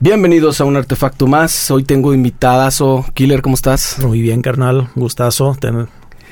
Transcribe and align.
Bienvenidos 0.00 0.60
a 0.60 0.64
un 0.64 0.76
artefacto 0.76 1.26
más. 1.26 1.70
Hoy 1.70 1.84
tengo 1.84 2.14
invitadas 2.14 2.80
o 2.80 3.04
Killer, 3.14 3.42
¿cómo 3.42 3.54
estás? 3.54 3.98
Muy 4.02 4.22
bien, 4.22 4.40
carnal. 4.40 4.88
Gustazo 4.94 5.54
tener, 5.60 5.88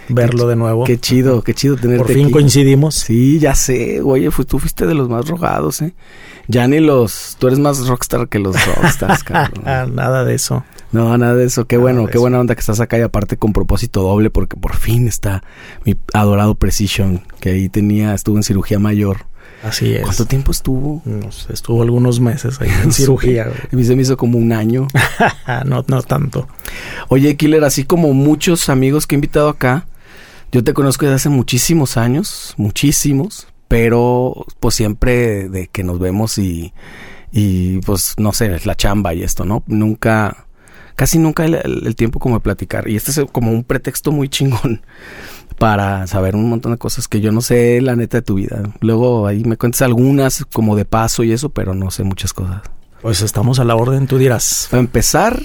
verlo 0.08 0.46
de 0.46 0.56
nuevo. 0.56 0.84
Qué 0.84 0.98
chido, 0.98 1.42
qué 1.42 1.52
chido 1.54 1.76
tenerte 1.76 2.04
Por 2.04 2.12
fin 2.14 2.24
aquí. 2.24 2.32
coincidimos. 2.32 2.94
Sí, 2.94 3.38
ya 3.38 3.54
sé. 3.54 4.00
Oye, 4.00 4.30
fu- 4.30 4.44
tú 4.44 4.58
fuiste 4.58 4.86
de 4.86 4.94
los 4.94 5.08
más 5.10 5.28
rogados, 5.28 5.82
¿eh? 5.82 5.92
Ya 6.46 6.66
ni 6.66 6.80
los... 6.80 7.36
Tú 7.38 7.46
eres 7.48 7.58
más 7.58 7.86
rockstar 7.86 8.28
que 8.28 8.38
los 8.38 8.56
rockstars, 8.66 9.22
cabrón. 9.24 9.62
Ah, 9.66 9.86
nada 9.92 10.24
de 10.24 10.34
eso. 10.34 10.64
No, 10.92 11.18
nada 11.18 11.34
de 11.34 11.44
eso. 11.44 11.66
Qué 11.66 11.76
Nada 11.76 11.82
bueno, 11.82 12.06
qué 12.06 12.12
eso. 12.12 12.20
buena 12.20 12.40
onda 12.40 12.54
que 12.54 12.60
estás 12.60 12.80
acá 12.80 12.98
y 12.98 13.02
aparte 13.02 13.36
con 13.36 13.52
propósito 13.52 14.00
doble 14.00 14.30
porque 14.30 14.56
por 14.56 14.76
fin 14.76 15.06
está 15.06 15.42
mi 15.84 15.94
adorado 16.14 16.54
Precision 16.54 17.20
que 17.40 17.50
ahí 17.50 17.68
tenía, 17.68 18.14
estuvo 18.14 18.36
en 18.38 18.42
cirugía 18.44 18.78
mayor. 18.78 19.26
Así 19.62 19.94
es. 19.94 20.02
¿Cuánto 20.02 20.24
tiempo 20.26 20.52
estuvo? 20.52 21.02
No 21.04 21.32
sé, 21.32 21.52
estuvo 21.52 21.82
algunos 21.82 22.20
meses 22.20 22.60
ahí 22.60 22.70
en 22.84 22.92
cirugía. 22.92 23.44
A 23.72 23.76
mí 23.76 23.84
se 23.84 23.96
me 23.96 24.02
hizo 24.02 24.16
como 24.16 24.38
un 24.38 24.52
año. 24.52 24.86
no, 25.66 25.84
no 25.88 26.02
tanto. 26.02 26.46
Oye, 27.08 27.36
Killer, 27.36 27.64
así 27.64 27.84
como 27.84 28.12
muchos 28.14 28.68
amigos 28.68 29.06
que 29.06 29.14
he 29.14 29.18
invitado 29.18 29.48
acá, 29.48 29.86
yo 30.52 30.62
te 30.64 30.72
conozco 30.74 31.04
desde 31.06 31.16
hace 31.16 31.28
muchísimos 31.28 31.96
años, 31.96 32.54
muchísimos, 32.56 33.48
pero 33.66 34.46
pues 34.60 34.74
siempre 34.76 35.48
de 35.48 35.66
que 35.66 35.82
nos 35.84 35.98
vemos 35.98 36.38
y, 36.38 36.72
y 37.32 37.78
pues 37.80 38.14
no 38.16 38.32
sé, 38.32 38.60
la 38.64 38.74
chamba 38.76 39.12
y 39.12 39.22
esto, 39.22 39.44
¿no? 39.44 39.62
Nunca, 39.66 40.46
casi 40.94 41.18
nunca 41.18 41.44
el- 41.44 41.56
el 41.86 41.96
tiempo 41.96 42.18
como 42.20 42.36
de 42.36 42.40
platicar. 42.40 42.88
Y 42.88 42.96
este 42.96 43.10
es 43.10 43.20
como 43.32 43.50
un 43.50 43.64
pretexto 43.64 44.12
muy 44.12 44.28
chingón 44.28 44.82
para 45.58 46.06
saber 46.06 46.36
un 46.36 46.48
montón 46.48 46.72
de 46.72 46.78
cosas 46.78 47.08
que 47.08 47.20
yo 47.20 47.32
no 47.32 47.40
sé 47.40 47.80
la 47.80 47.96
neta 47.96 48.18
de 48.18 48.22
tu 48.22 48.34
vida. 48.34 48.62
Luego 48.80 49.26
ahí 49.26 49.44
me 49.44 49.56
cuentas 49.56 49.82
algunas 49.82 50.44
como 50.52 50.76
de 50.76 50.84
paso 50.84 51.24
y 51.24 51.32
eso, 51.32 51.48
pero 51.50 51.74
no 51.74 51.90
sé 51.90 52.04
muchas 52.04 52.32
cosas. 52.32 52.62
Pues 53.02 53.22
estamos 53.22 53.58
a 53.58 53.64
la 53.64 53.76
orden, 53.76 54.06
tú 54.06 54.18
dirás. 54.18 54.68
Para 54.70 54.80
empezar, 54.80 55.40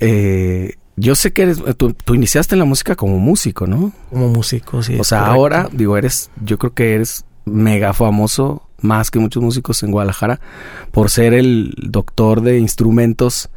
eh, 0.00 0.74
yo 0.96 1.14
sé 1.14 1.32
que 1.32 1.42
eres, 1.42 1.62
tú, 1.76 1.92
tú 1.92 2.14
iniciaste 2.14 2.54
en 2.54 2.60
la 2.60 2.64
música 2.64 2.96
como 2.96 3.18
músico, 3.18 3.66
¿no? 3.66 3.92
Como 4.10 4.28
músico, 4.28 4.82
sí. 4.82 4.98
o 4.98 5.04
sea, 5.04 5.20
correcto. 5.20 5.40
ahora, 5.40 5.68
digo, 5.72 5.96
eres, 5.96 6.30
yo 6.44 6.58
creo 6.58 6.74
que 6.74 6.94
eres 6.94 7.24
mega 7.44 7.92
famoso, 7.92 8.68
más 8.80 9.10
que 9.10 9.18
muchos 9.18 9.42
músicos 9.42 9.82
en 9.82 9.92
Guadalajara, 9.92 10.40
por 10.90 11.10
ser 11.10 11.34
el 11.34 11.74
doctor 11.78 12.40
de 12.40 12.58
instrumentos, 12.58 13.48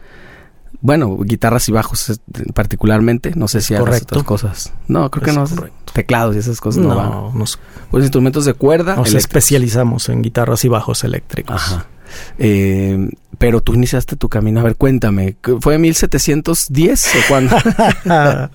bueno, 0.85 1.17
guitarras 1.17 1.67
y 1.67 1.71
bajos 1.71 2.21
particularmente, 2.53 3.31
no 3.35 3.47
sé 3.47 3.61
si 3.61 3.73
hagas 3.73 4.03
otras 4.03 4.23
cosas. 4.23 4.71
No, 4.87 5.09
creo 5.09 5.23
que 5.23 5.31
Es 5.31 5.35
no, 5.35 5.47
correcto. 5.47 5.93
teclados 5.93 6.35
y 6.35 6.39
esas 6.39 6.61
cosas 6.61 6.83
no, 6.83 6.95
van. 6.95 7.09
No, 7.09 7.31
nos, 7.33 7.57
Pues 7.89 8.03
instrumentos 8.03 8.45
de 8.45 8.53
cuerda. 8.53 8.95
nos 8.95 9.15
especializamos 9.15 10.09
en 10.09 10.21
guitarras 10.21 10.63
y 10.63 10.67
bajos 10.67 11.03
eléctricos. 11.03 11.55
Ajá. 11.55 11.87
Eh, 12.37 13.09
pero 13.39 13.61
tú 13.61 13.73
iniciaste 13.73 14.15
tu 14.15 14.29
camino. 14.29 14.59
A 14.59 14.63
ver, 14.63 14.75
cuéntame. 14.75 15.37
¿Fue 15.59 15.79
1710 15.79 17.07
o 17.07 17.09
cuándo? 17.29 17.55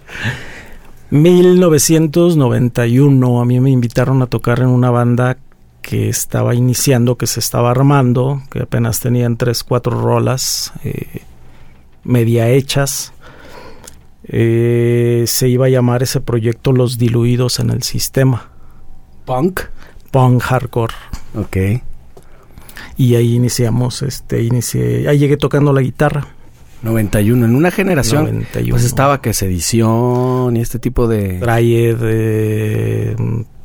1991 1.11 3.41
a 3.41 3.44
mí 3.44 3.59
me 3.59 3.70
invitaron 3.70 4.22
a 4.22 4.27
tocar 4.27 4.61
en 4.61 4.69
una 4.69 4.91
banda 4.91 5.37
que 5.83 6.09
estaba 6.09 6.55
iniciando, 6.55 7.17
que 7.17 7.27
se 7.27 7.41
estaba 7.41 7.72
armando, 7.72 8.41
que 8.53 8.61
apenas 8.61 9.00
tenían 9.00 9.37
tres, 9.37 9.65
cuatro 9.65 10.00
rolas 10.00 10.72
eh, 10.84 11.22
media 12.05 12.48
hechas. 12.48 13.12
Eh, 14.25 15.25
se 15.27 15.48
iba 15.48 15.67
a 15.67 15.69
llamar 15.69 16.03
ese 16.03 16.20
proyecto 16.20 16.73
Los 16.73 16.98
Diluidos 16.98 17.59
en 17.59 17.70
el 17.70 17.83
Sistema, 17.83 18.51
Punk. 19.25 19.62
punk 20.11 20.43
hardcore. 20.43 20.95
Ok. 21.34 21.56
Y 22.97 23.15
ahí 23.17 23.34
iniciamos, 23.34 24.03
este, 24.03 24.43
inicié, 24.43 25.09
ahí 25.09 25.19
llegué 25.19 25.37
tocando 25.37 25.73
la 25.73 25.81
guitarra. 25.81 26.27
91. 26.83 27.45
En 27.45 27.55
una 27.55 27.71
generación. 27.71 28.25
91. 28.25 28.71
Pues 28.71 28.84
estaba 28.84 29.21
que 29.21 29.34
sedición 29.34 30.56
y 30.56 30.61
este 30.61 30.78
tipo 30.78 31.09
de. 31.09 31.39
Dryad, 31.39 31.98
eh, 32.03 33.17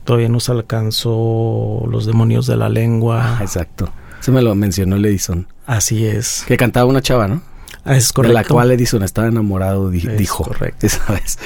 todavía 0.03 0.29
nos 0.29 0.49
alcanzó 0.49 1.85
Los 1.89 2.05
Demonios 2.05 2.47
de 2.47 2.57
la 2.57 2.69
Lengua. 2.69 3.37
Ah, 3.37 3.41
exacto. 3.41 3.89
Eso 4.19 4.31
me 4.31 4.41
lo 4.41 4.55
mencionó 4.55 4.95
el 4.95 5.05
Edison. 5.05 5.47
Así 5.65 6.05
es. 6.05 6.43
Que 6.47 6.57
cantaba 6.57 6.89
una 6.89 7.01
chava, 7.01 7.27
¿no? 7.27 7.41
Ah, 7.85 7.95
es 7.95 8.11
De 8.13 8.27
la 8.33 8.43
cual 8.43 8.71
Edison 8.71 9.03
estaba 9.03 9.27
enamorado, 9.27 9.89
di- 9.91 9.99
Es 9.99 10.17
dijo. 10.17 10.43
correcto. 10.43 10.89
¿Sabes? 10.89 11.37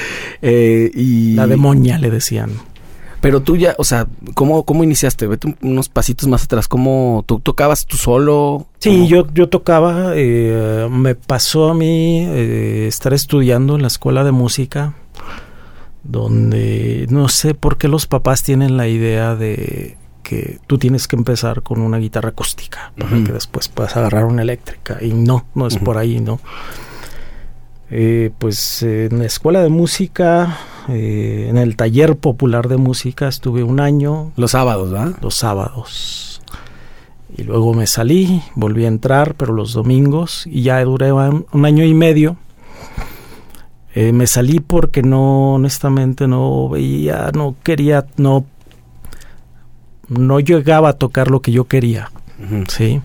Eh, 0.42 0.90
y... 0.96 1.34
La 1.36 1.46
demonia 1.48 1.98
le 1.98 2.10
decían. 2.10 2.52
Pero 3.22 3.42
tú 3.42 3.58
ya, 3.58 3.76
o 3.78 3.84
sea, 3.84 4.08
¿cómo, 4.34 4.64
cómo 4.64 4.86
iniciaste? 4.86 5.28
Vete 5.28 5.48
un- 5.48 5.58
unos 5.62 5.90
pasitos 5.90 6.30
más 6.30 6.46
atrás. 6.46 6.70
¿Cómo 6.70 7.26
tú 7.28 7.42
tocabas 7.42 7.86
tú 7.86 7.98
solo? 7.98 8.68
Sí, 8.80 8.92
¿Cómo? 8.92 9.06
yo, 9.08 9.28
yo 9.34 9.50
tocaba, 9.50 10.14
eh, 10.16 10.88
me 10.90 11.16
pasó 11.16 11.68
a 11.70 11.74
mí 11.74 12.26
eh, 12.26 12.86
estar 12.88 13.14
estudiando 13.14 13.76
en 13.76 13.82
la 13.82 13.90
escuela 13.90 14.24
de 14.24 14.32
música, 14.32 14.94
donde 16.04 17.06
no 17.10 17.28
sé 17.28 17.54
por 17.54 17.78
qué 17.78 17.88
los 17.90 18.08
papás 18.08 18.44
tienen 18.44 18.78
la 18.78 18.88
idea 18.88 19.36
de 19.36 19.98
que 20.30 20.60
tú 20.68 20.78
tienes 20.78 21.08
que 21.08 21.16
empezar 21.16 21.64
con 21.64 21.82
una 21.82 21.98
guitarra 21.98 22.30
acústica 22.30 22.92
para 22.96 23.24
que 23.24 23.32
después 23.32 23.68
puedas 23.68 23.98
agarrar 23.98 24.26
una 24.26 24.44
eléctrica. 24.44 25.00
Y 25.02 25.12
no, 25.12 25.48
no 25.56 25.66
es 25.66 25.78
por 25.78 25.98
ahí, 25.98 26.20
¿no? 26.20 26.40
Eh, 27.90 28.30
pues 28.38 28.84
eh, 28.84 29.06
en 29.10 29.18
la 29.18 29.26
escuela 29.26 29.64
de 29.64 29.70
música, 29.70 30.60
eh, 30.88 31.48
en 31.50 31.58
el 31.58 31.76
taller 31.76 32.16
popular 32.16 32.68
de 32.68 32.78
música 32.78 33.28
estuve 33.28 33.64
un 33.64 33.80
año, 33.80 34.32
Los 34.36 34.52
sábados, 34.52 34.92
¿verdad? 34.92 35.16
los 35.20 35.34
sábados. 35.34 36.44
Y 37.36 37.42
luego 37.42 37.74
me 37.74 37.88
salí, 37.88 38.44
volví 38.54 38.86
a 38.86 38.90
entrar, 38.90 39.34
pero 39.34 39.54
los 39.54 39.74
domingos, 39.74 40.46
y 40.46 40.62
ya 40.62 40.84
duré 40.84 41.12
un, 41.12 41.48
un 41.52 41.66
año 41.66 41.84
y 41.84 41.96
medio. 41.96 42.38
Eh, 43.96 44.12
me 44.14 44.28
salí 44.28 44.60
porque 44.60 45.02
no, 45.02 45.56
honestamente, 45.56 46.28
no 46.28 46.70
veía, 46.70 47.32
no 47.34 47.56
quería, 47.64 48.06
no, 48.18 48.46
no 50.10 50.40
llegaba 50.40 50.90
a 50.90 50.94
tocar 50.94 51.30
lo 51.32 51.42
que 51.42 51.52
yo 51.52 51.66
quería. 51.66 52.12
¿sí? 52.68 53.02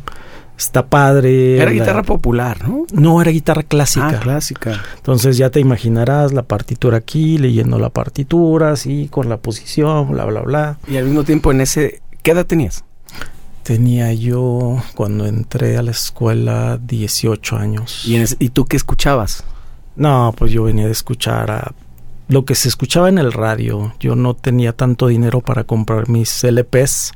Está 0.57 0.87
padre. 0.87 1.57
Era 1.57 1.65
la- 1.67 1.73
guitarra 1.73 2.03
popular, 2.05 2.69
¿no? 2.69 2.87
No, 2.93 3.21
era 3.21 3.31
guitarra 3.33 3.63
clásica. 3.65 4.09
Ah, 4.09 4.21
clásica. 4.21 4.81
Entonces 4.97 5.37
ya 5.37 5.51
te 5.51 5.59
imaginarás 5.61 6.33
la 6.33 6.43
partitura 6.45 6.99
aquí, 6.99 7.39
leyendo 7.39 7.79
la 7.79 7.91
partitura, 7.91 8.71
así, 8.71 9.09
con 9.11 9.29
la 9.29 9.39
posición, 9.39 10.13
bla, 10.13 10.25
bla, 10.27 10.41
bla. 10.43 10.79
Y 10.87 10.97
al 10.97 11.05
mismo 11.07 11.25
tiempo 11.25 11.51
en 11.51 11.61
ese... 11.61 12.01
¿Qué 12.23 12.31
edad 12.31 12.47
tenías? 12.47 12.85
Tenía 13.65 14.13
yo, 14.13 14.77
cuando 14.95 15.27
entré 15.27 15.77
a 15.79 15.83
la 15.83 15.91
escuela, 15.91 16.79
18 16.81 17.57
años. 17.57 18.05
¿Y, 18.07 18.15
en 18.17 18.23
ese- 18.23 18.37
¿y 18.39 18.51
tú 18.51 18.67
qué 18.67 18.77
escuchabas? 18.77 19.43
No, 19.97 20.35
pues 20.37 20.53
yo 20.53 20.65
venía 20.65 20.85
de 20.87 20.93
escuchar 20.93 21.51
a 21.51 21.73
lo 22.29 22.45
que 22.45 22.55
se 22.55 22.69
escuchaba 22.69 23.09
en 23.09 23.19
el 23.19 23.33
radio. 23.33 23.93
Yo 24.01 24.17
no 24.17 24.35
tenía 24.35 24.73
tanto 24.73 25.09
dinero 25.09 25.41
para 25.41 25.65
comprar 25.65 26.09
mis 26.09 26.43
LPs. 26.43 27.13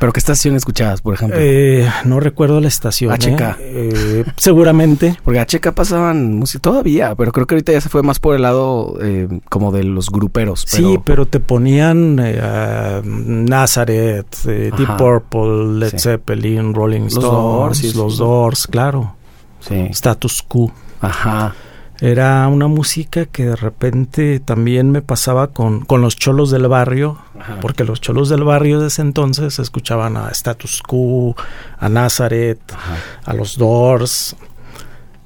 ¿Pero 0.00 0.12
qué 0.12 0.18
estación 0.18 0.56
escuchabas, 0.56 1.00
por 1.02 1.14
ejemplo? 1.14 1.38
Eh, 1.40 1.88
no 2.04 2.18
recuerdo 2.18 2.60
la 2.60 2.66
estación. 2.66 3.12
¿eh? 3.12 3.14
HK. 3.36 3.56
Eh, 3.60 4.24
seguramente. 4.36 5.16
Porque 5.24 5.44
Checa 5.46 5.72
pasaban 5.72 6.34
música 6.38 6.60
todavía, 6.62 7.14
pero 7.14 7.30
creo 7.30 7.46
que 7.46 7.54
ahorita 7.54 7.72
ya 7.72 7.80
se 7.80 7.88
fue 7.88 8.02
más 8.02 8.18
por 8.18 8.34
el 8.34 8.42
lado 8.42 8.96
eh, 9.00 9.28
como 9.48 9.70
de 9.70 9.84
los 9.84 10.10
gruperos. 10.10 10.66
Pero, 10.70 10.88
Sí, 10.88 10.98
pero 11.04 11.26
te 11.26 11.38
ponían 11.38 12.18
eh, 12.20 13.00
Nazareth, 13.04 14.34
eh, 14.46 14.70
Deep. 14.76 14.96
Purple, 14.96 15.78
Led 15.78 15.90
Sí. 15.90 15.98
Zeppelin, 16.00 16.74
Rolling 16.74 17.02
Los 17.02 17.12
Stones, 17.14 17.32
Doors, 17.32 17.78
sí, 17.78 17.92
los 17.94 18.12
sí. 18.14 18.18
Doors, 18.18 18.66
claro. 18.66 19.14
Sí. 19.60 19.74
Status 19.90 20.42
Quo. 20.42 20.72
Ajá. 21.00 21.54
Era 22.04 22.46
una 22.48 22.68
música 22.68 23.24
que 23.26 23.46
de 23.46 23.56
repente 23.56 24.38
también 24.38 24.90
me 24.90 25.00
pasaba 25.00 25.48
con, 25.48 25.84
con 25.84 26.02
los 26.02 26.16
cholos 26.16 26.50
del 26.50 26.68
barrio, 26.68 27.18
Ajá. 27.38 27.58
porque 27.60 27.84
los 27.84 28.00
cholos 28.00 28.28
del 28.28 28.44
barrio 28.44 28.78
de 28.80 28.88
ese 28.88 29.00
entonces 29.02 29.58
escuchaban 29.58 30.16
a 30.16 30.28
Status 30.28 30.82
Quo, 30.82 31.34
a 31.78 31.88
Nazareth, 31.88 32.60
Ajá. 32.72 32.96
a 33.24 33.32
los 33.34 33.56
Doors. 33.56 34.36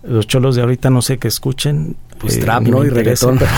Los 0.05 0.27
cholos 0.29 0.55
de 0.55 0.63
ahorita 0.63 0.89
no 0.91 1.03
sé 1.03 1.19
qué 1.19 1.29
escuchen. 1.29 1.97
Pues 2.19 2.37
eh, 2.37 2.41
trap, 2.41 2.63
¿no? 2.63 2.85
Y 2.85 2.91
reggaetón. 2.91 3.39
Pero, 3.39 3.51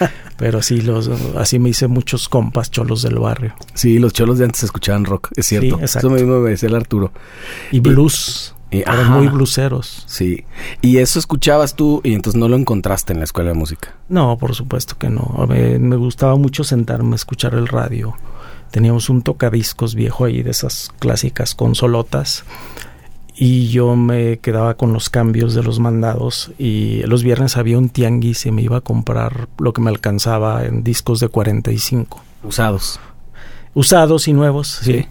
pero 0.36 0.62
sí, 0.62 0.80
los, 0.80 1.08
así 1.36 1.58
me 1.58 1.68
hice 1.68 1.86
muchos 1.86 2.28
compas 2.28 2.70
cholos 2.70 3.02
del 3.02 3.18
barrio. 3.18 3.54
Sí, 3.74 3.98
los 3.98 4.12
cholos 4.12 4.38
de 4.38 4.46
antes 4.46 4.64
escuchaban 4.64 5.04
rock, 5.04 5.30
es 5.36 5.46
cierto. 5.46 5.76
Sí, 5.76 5.82
exacto. 5.82 6.08
Eso 6.08 6.16
mismo 6.16 6.40
me 6.40 6.50
decía 6.50 6.68
el 6.68 6.74
Arturo. 6.74 7.12
Y 7.70 7.80
blues. 7.80 8.54
Y, 8.70 8.80
eran 8.80 9.00
ajá. 9.00 9.16
muy 9.16 9.28
bluseros. 9.28 10.04
Sí. 10.06 10.44
Y 10.80 10.98
eso 10.98 11.18
escuchabas 11.18 11.74
tú 11.74 12.00
y 12.04 12.14
entonces 12.14 12.38
no 12.38 12.48
lo 12.48 12.56
encontraste 12.56 13.12
en 13.12 13.18
la 13.18 13.24
escuela 13.24 13.50
de 13.50 13.54
música. 13.56 13.94
No, 14.08 14.36
por 14.38 14.54
supuesto 14.54 14.96
que 14.98 15.10
no. 15.10 15.34
A 15.38 15.46
mí 15.46 15.78
me 15.78 15.96
gustaba 15.96 16.36
mucho 16.36 16.64
sentarme 16.64 17.12
a 17.12 17.16
escuchar 17.16 17.54
el 17.54 17.66
radio. 17.66 18.14
Teníamos 18.70 19.10
un 19.10 19.22
tocadiscos 19.22 19.94
viejo 19.94 20.24
ahí 20.24 20.42
de 20.42 20.50
esas 20.50 20.90
clásicas 20.98 21.54
consolotas. 21.54 22.44
Y 23.34 23.68
yo 23.68 23.96
me 23.96 24.38
quedaba 24.38 24.74
con 24.74 24.92
los 24.92 25.08
cambios 25.08 25.54
de 25.54 25.62
los 25.62 25.80
mandados. 25.80 26.52
Y 26.58 27.02
los 27.04 27.22
viernes 27.22 27.56
había 27.56 27.78
un 27.78 27.88
tianguis 27.88 28.46
y 28.46 28.52
me 28.52 28.62
iba 28.62 28.76
a 28.76 28.80
comprar 28.82 29.48
lo 29.58 29.72
que 29.72 29.80
me 29.80 29.90
alcanzaba 29.90 30.64
en 30.64 30.84
discos 30.84 31.20
de 31.20 31.28
45. 31.28 32.22
Usados. 32.44 33.00
Usados 33.74 34.28
y 34.28 34.32
nuevos, 34.32 34.68
sí. 34.82 35.06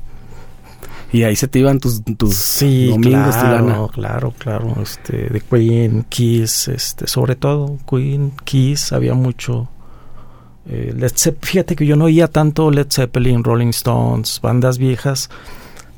Y 1.12 1.24
ahí 1.24 1.36
se 1.36 1.48
te 1.48 1.60
iban 1.60 1.80
tus, 1.80 2.04
tus 2.18 2.36
Sí, 2.36 2.88
domingos, 2.90 3.36
tu 3.40 3.46
lana. 3.48 3.74
claro, 3.74 3.88
claro, 3.88 4.34
claro. 4.38 4.76
Este, 4.82 5.28
de 5.30 5.42
Queen, 5.42 6.06
Kiss, 6.08 6.68
este, 6.68 7.08
sobre 7.08 7.36
todo 7.36 7.78
Queen, 7.90 8.32
Kiss, 8.44 8.94
había 8.94 9.16
mucho. 9.16 9.68
eh, 10.68 10.94
Led 10.96 11.12
fíjate 11.42 11.76
que 11.76 11.86
yo 11.88 11.96
no 11.96 12.06
oía 12.06 12.28
tanto 12.28 12.70
Led 12.70 12.88
Zeppelin, 12.92 13.44
Rolling 13.44 13.70
Stones, 13.70 14.40
bandas 14.42 14.78
viejas. 14.78 15.30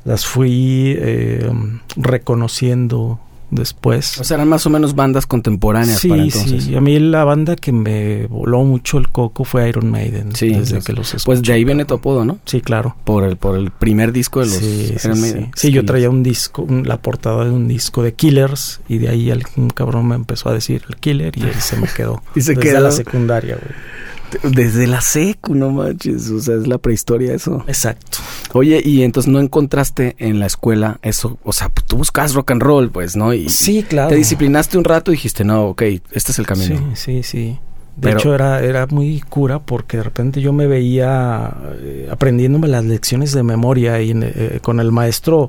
Las 0.04 0.24
fui 0.26 0.94
eh, 0.98 1.50
reconociendo 1.96 3.20
después. 3.52 4.18
O 4.18 4.24
sea, 4.24 4.36
eran 4.36 4.48
más 4.48 4.66
o 4.66 4.70
menos 4.70 4.94
bandas 4.96 5.26
contemporáneas 5.26 6.00
Sí, 6.00 6.08
para 6.08 6.22
entonces. 6.24 6.64
sí. 6.64 6.74
A 6.74 6.80
mí 6.80 6.98
la 6.98 7.22
banda 7.24 7.54
que 7.54 7.70
me 7.70 8.26
voló 8.26 8.64
mucho 8.64 8.98
el 8.98 9.08
coco 9.10 9.44
fue 9.44 9.68
Iron 9.68 9.90
Maiden. 9.90 10.34
Sí, 10.34 10.48
desde 10.48 10.74
pues- 10.76 10.84
que 10.86 10.92
los 10.94 11.10
Pues 11.10 11.22
escuché. 11.38 11.52
de 11.52 11.56
ahí 11.58 11.64
viene 11.64 11.84
tu 11.84 11.94
apodo, 11.94 12.24
¿no? 12.24 12.38
Sí, 12.46 12.60
claro. 12.60 12.96
Por 13.04 13.24
el, 13.24 13.36
por 13.36 13.56
el 13.56 13.70
primer 13.70 14.10
disco 14.12 14.40
de 14.40 14.46
los 14.46 14.56
Sí, 14.56 14.86
sí, 14.88 14.94
Iron 15.04 15.16
sí. 15.16 15.20
Maiden. 15.22 15.50
Sí, 15.54 15.70
yo 15.70 15.84
traía 15.84 16.10
un 16.10 16.22
disco, 16.22 16.62
un- 16.62 16.88
la 16.88 16.96
portada 17.00 17.44
de 17.44 17.50
un 17.50 17.68
disco 17.68 18.02
de 18.02 18.14
Killers 18.14 18.80
y 18.88 18.98
de 18.98 19.08
ahí 19.10 19.32
un 19.56 19.70
cabrón 19.70 20.08
me 20.08 20.14
empezó 20.14 20.48
a 20.48 20.54
decir 20.54 20.82
el 20.88 20.96
Killer 20.96 21.36
y 21.38 21.42
ahí 21.44 21.52
se 21.60 21.76
me 21.76 21.86
quedó. 21.86 22.22
Y 22.34 22.40
se 22.40 22.54
Desde 22.54 22.62
quedó. 22.70 22.80
la 22.80 22.90
secundaria, 22.90 23.56
güey. 23.56 23.74
Desde 24.42 24.86
la 24.86 25.00
secu, 25.00 25.54
no 25.54 25.70
manches. 25.70 26.30
O 26.30 26.40
sea, 26.40 26.56
es 26.56 26.66
la 26.66 26.78
prehistoria 26.78 27.34
eso. 27.34 27.64
Exacto. 27.66 28.18
Oye, 28.52 28.80
y 28.84 29.02
entonces 29.02 29.32
no 29.32 29.40
encontraste 29.40 30.14
en 30.18 30.38
la 30.38 30.46
escuela 30.46 30.98
eso. 31.02 31.38
O 31.44 31.52
sea, 31.52 31.68
tú 31.68 31.96
buscas 31.98 32.34
rock 32.34 32.50
and 32.52 32.62
roll, 32.62 32.90
pues, 32.90 33.16
¿no? 33.16 33.32
Y 33.34 33.48
Sí, 33.48 33.82
claro. 33.82 34.08
te 34.10 34.16
disciplinaste 34.16 34.78
un 34.78 34.84
rato 34.84 35.10
y 35.12 35.14
dijiste, 35.14 35.44
no, 35.44 35.66
ok, 35.68 35.82
este 36.12 36.32
es 36.32 36.38
el 36.38 36.46
camino. 36.46 36.90
Sí, 36.94 37.22
sí, 37.22 37.22
sí. 37.22 37.58
De 37.96 38.08
Pero- 38.08 38.18
hecho, 38.18 38.34
era, 38.34 38.62
era 38.62 38.86
muy 38.86 39.20
cura 39.20 39.58
porque 39.58 39.98
de 39.98 40.02
repente 40.04 40.40
yo 40.40 40.52
me 40.54 40.66
veía 40.66 41.54
eh, 41.80 42.08
aprendiéndome 42.10 42.66
las 42.68 42.84
lecciones 42.86 43.32
de 43.32 43.42
memoria 43.42 44.00
y 44.00 44.12
eh, 44.14 44.60
con 44.62 44.80
el 44.80 44.92
maestro 44.92 45.48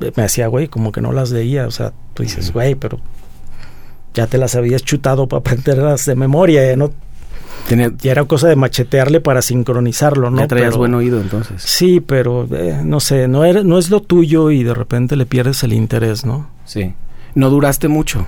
eh, 0.00 0.10
me 0.16 0.22
hacía, 0.22 0.46
güey, 0.46 0.68
como 0.68 0.92
que 0.92 1.02
no 1.02 1.12
las 1.12 1.30
leía. 1.30 1.66
O 1.66 1.70
sea, 1.70 1.92
tú 2.14 2.22
dices, 2.22 2.52
güey, 2.54 2.74
pero 2.74 2.98
ya 4.14 4.26
te 4.26 4.38
las 4.38 4.54
habías 4.54 4.82
chutado 4.82 5.28
para 5.28 5.40
aprenderlas 5.40 6.06
de 6.06 6.14
memoria. 6.16 6.66
Ya, 6.70 6.76
no, 6.76 6.90
Tenía- 7.66 7.92
ya 8.00 8.12
era 8.12 8.24
cosa 8.24 8.48
de 8.48 8.56
machetearle 8.56 9.20
para 9.20 9.42
sincronizarlo, 9.42 10.30
¿no? 10.30 10.38
ya 10.38 10.46
traías 10.48 10.68
Pero- 10.70 10.78
buen 10.78 10.94
oído 10.94 11.20
entonces. 11.20 11.62
Sí, 11.62 12.00
pero 12.00 12.46
eh, 12.50 12.80
no 12.84 13.00
sé, 13.00 13.28
no, 13.28 13.44
era, 13.44 13.62
no 13.62 13.78
es 13.78 13.90
lo 13.90 14.00
tuyo 14.00 14.50
y 14.50 14.62
de 14.62 14.74
repente 14.74 15.16
le 15.16 15.26
pierdes 15.26 15.62
el 15.64 15.72
interés, 15.72 16.24
¿no? 16.24 16.48
Sí. 16.64 16.94
No 17.34 17.50
duraste 17.50 17.88
mucho. 17.88 18.26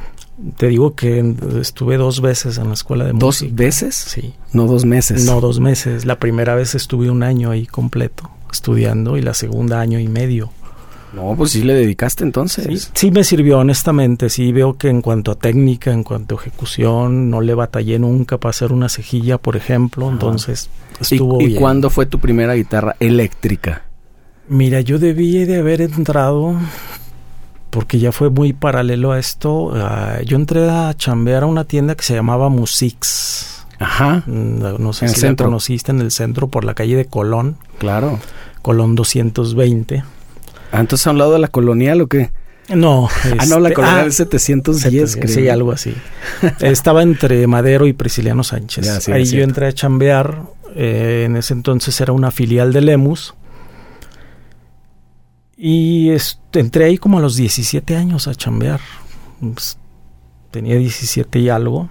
Te 0.57 0.69
digo 0.69 0.95
que 0.95 1.35
estuve 1.61 1.97
dos 1.99 2.23
veces 2.23 2.57
en 2.59 2.69
la 2.69 2.75
escuela 2.75 3.05
de 3.05 3.11
¿Dos 3.13 3.43
música. 3.43 3.53
veces? 3.55 3.95
Sí. 3.95 4.33
No 4.55 4.67
dos 4.67 4.85
meses. 4.87 5.27
No, 5.27 5.41
dos 5.41 5.61
meses. 5.61 6.07
La 6.07 6.19
primera 6.19 6.55
vez 6.55 6.75
estuve 6.75 7.11
un 7.11 7.23
año 7.23 7.51
ahí 7.51 7.67
completo 7.67 8.31
estudiando 8.51 9.17
y 9.19 9.23
la 9.23 9.35
segunda 9.35 9.81
año 9.81 9.99
y 10.01 10.09
medio. 10.09 10.51
No, 11.13 11.35
pues 11.37 11.51
sí 11.53 11.63
le 11.63 11.75
dedicaste 11.75 12.23
entonces. 12.25 12.91
sí 12.95 13.11
me 13.11 13.25
sirvió 13.25 13.59
honestamente. 13.59 14.29
Sí 14.31 14.53
veo 14.53 14.77
que 14.77 14.89
en 14.89 15.03
cuanto 15.03 15.33
a 15.33 15.35
técnica, 15.35 15.93
en 15.93 16.05
cuanto 16.05 16.37
a 16.37 16.41
ejecución, 16.41 17.31
no 17.31 17.41
le 17.41 17.55
batallé 17.55 17.99
nunca 17.99 18.39
para 18.39 18.51
hacer 18.51 18.73
una 18.73 18.89
cejilla, 18.89 19.39
por 19.39 19.57
ejemplo. 19.57 20.07
Ajá. 20.07 20.13
Entonces 20.15 20.71
¿Y, 21.01 21.15
estuvo 21.15 21.41
y 21.41 21.47
bien. 21.47 21.61
cuándo 21.61 21.91
fue 21.91 22.07
tu 22.07 22.19
primera 22.21 22.55
guitarra 22.55 22.95
eléctrica? 23.01 23.83
Mira, 24.49 24.81
yo 24.81 24.99
debí 24.99 25.45
de 25.45 25.59
haber 25.59 25.81
entrado 25.81 26.55
porque 27.71 27.99
ya 28.01 28.11
fue 28.13 28.31
muy 28.31 28.53
paralelo 28.53 29.13
a 29.13 29.19
esto. 29.19 29.73
yo 30.27 30.37
entré 30.37 30.69
a 30.69 30.93
chambear 30.95 31.45
a 31.45 31.47
una 31.47 31.65
tienda 31.65 31.95
que 31.95 32.03
se 32.03 32.15
llamaba 32.15 32.49
Musix. 32.49 33.65
Ajá, 33.79 34.23
Mm, 34.27 34.81
No 34.81 34.93
sé 34.93 35.07
En 35.07 35.13
si 35.13 35.21
la 35.27 35.37
conociste 35.37 35.91
en 35.93 36.01
el 36.01 36.11
centro 36.11 36.49
por 36.49 36.65
la 36.65 36.75
calle 36.75 36.97
de 36.97 37.05
Colón, 37.07 37.57
claro. 37.79 38.19
Colón 38.63 38.95
220. 38.95 40.03
Ah, 40.73 40.81
entonces 40.81 41.07
a 41.07 41.11
un 41.11 41.19
lado 41.19 41.33
de 41.33 41.39
la 41.41 41.49
colonial 41.49 42.01
o 42.03 42.07
qué? 42.07 42.31
No, 42.69 43.09
ah, 43.39 43.47
no, 43.49 43.59
la 43.59 43.69
este, 43.71 43.75
colonial 43.75 44.05
ah, 44.05 44.07
es 44.09 44.15
710, 44.17 45.17
creo. 45.17 45.29
Sí, 45.35 45.49
algo 45.49 45.73
así. 45.73 45.95
Estaba 46.61 47.03
entre 47.03 47.47
Madero 47.49 47.87
y 47.89 47.93
Prisciliano 47.93 48.45
Sánchez. 48.45 48.85
Ya, 48.87 49.01
sí, 49.01 49.11
Ahí 49.11 49.25
yo 49.25 49.43
entré 49.43 49.67
a 49.67 49.73
chambear. 49.73 50.43
eh, 50.77 51.25
en 51.27 51.35
ese 51.37 51.53
entonces 51.55 52.01
era 52.01 52.13
una 52.13 52.31
filial 52.31 52.73
de 52.73 52.81
Lemus. 52.83 53.35
Y 55.57 56.11
est- 56.11 56.39
entré 56.57 56.85
ahí 56.85 56.97
como 56.99 57.19
a 57.19 57.21
los 57.21 57.37
17 57.37 57.97
años 57.97 58.29
a 58.29 58.35
chambear. 58.35 58.81
Pues, 59.41 59.79
tenía 60.51 60.77
17 60.77 61.39
y 61.41 61.49
algo. 61.49 61.89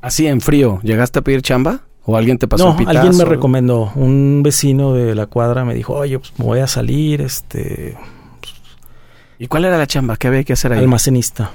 Así 0.00 0.26
en 0.26 0.40
frío, 0.40 0.80
¿llegaste 0.82 1.18
a 1.18 1.22
pedir 1.22 1.42
chamba? 1.42 1.82
¿O 2.06 2.16
alguien 2.16 2.36
te 2.38 2.46
pasó 2.46 2.64
no, 2.64 2.70
el 2.72 2.76
pitazo? 2.78 2.98
alguien 2.98 3.16
me 3.16 3.24
recomendó. 3.24 3.90
Un 3.94 4.42
vecino 4.42 4.92
de 4.92 5.14
la 5.14 5.26
cuadra 5.26 5.64
me 5.64 5.74
dijo, 5.74 5.94
oye, 5.94 6.18
pues 6.18 6.32
me 6.38 6.44
voy 6.44 6.60
a 6.60 6.66
salir, 6.66 7.20
este, 7.22 7.96
¿Y 9.38 9.46
cuál 9.48 9.64
era 9.64 9.76
la 9.78 9.86
chamba? 9.86 10.16
¿Qué 10.16 10.28
había 10.28 10.44
que 10.44 10.52
hacer 10.52 10.72
ahí? 10.72 10.78
almacenista. 10.80 11.50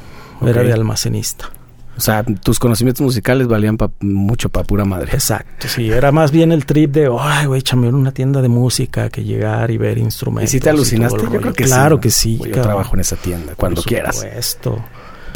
Era 0.46 0.64
de 0.64 0.74
almacenista. 0.74 1.50
O 1.98 2.02
sea, 2.02 2.24
tus 2.24 2.60
conocimientos 2.60 3.02
musicales 3.02 3.48
valían 3.48 3.76
pa- 3.76 3.92
mucho 4.00 4.48
para 4.48 4.66
pura 4.66 4.86
madre. 4.86 5.12
Exacto, 5.14 5.68
sí, 5.68 5.90
era 5.90 6.14
más 6.14 6.32
bien 6.32 6.54
el 6.54 6.66
trip 6.66 6.92
de, 6.94 7.10
ay, 7.20 7.46
güey, 7.48 7.62
chambear 7.62 7.90
en 7.94 8.00
una 8.00 8.14
tienda 8.14 8.42
de 8.42 8.48
música 8.48 9.10
que 9.10 9.26
llegar 9.26 9.70
y 9.70 9.78
ver 9.78 9.98
¿Y 9.98 10.02
instrumentos. 10.02 10.50
si 10.52 10.62
te 10.62 10.70
alucinaste? 10.70 11.22
Yo 11.24 11.42
creo 11.42 11.52
que 11.54 11.64
claro 11.66 11.98
sí. 11.98 12.02
que 12.02 12.10
sí. 12.10 12.38
Yo 12.38 12.44
cabrón. 12.46 12.62
trabajo 12.64 12.94
en 12.96 13.00
esa 13.02 13.18
tienda, 13.18 13.54
cuando 13.58 13.82
Por 13.82 13.90
quieras. 13.90 14.16
supuesto. 14.16 14.80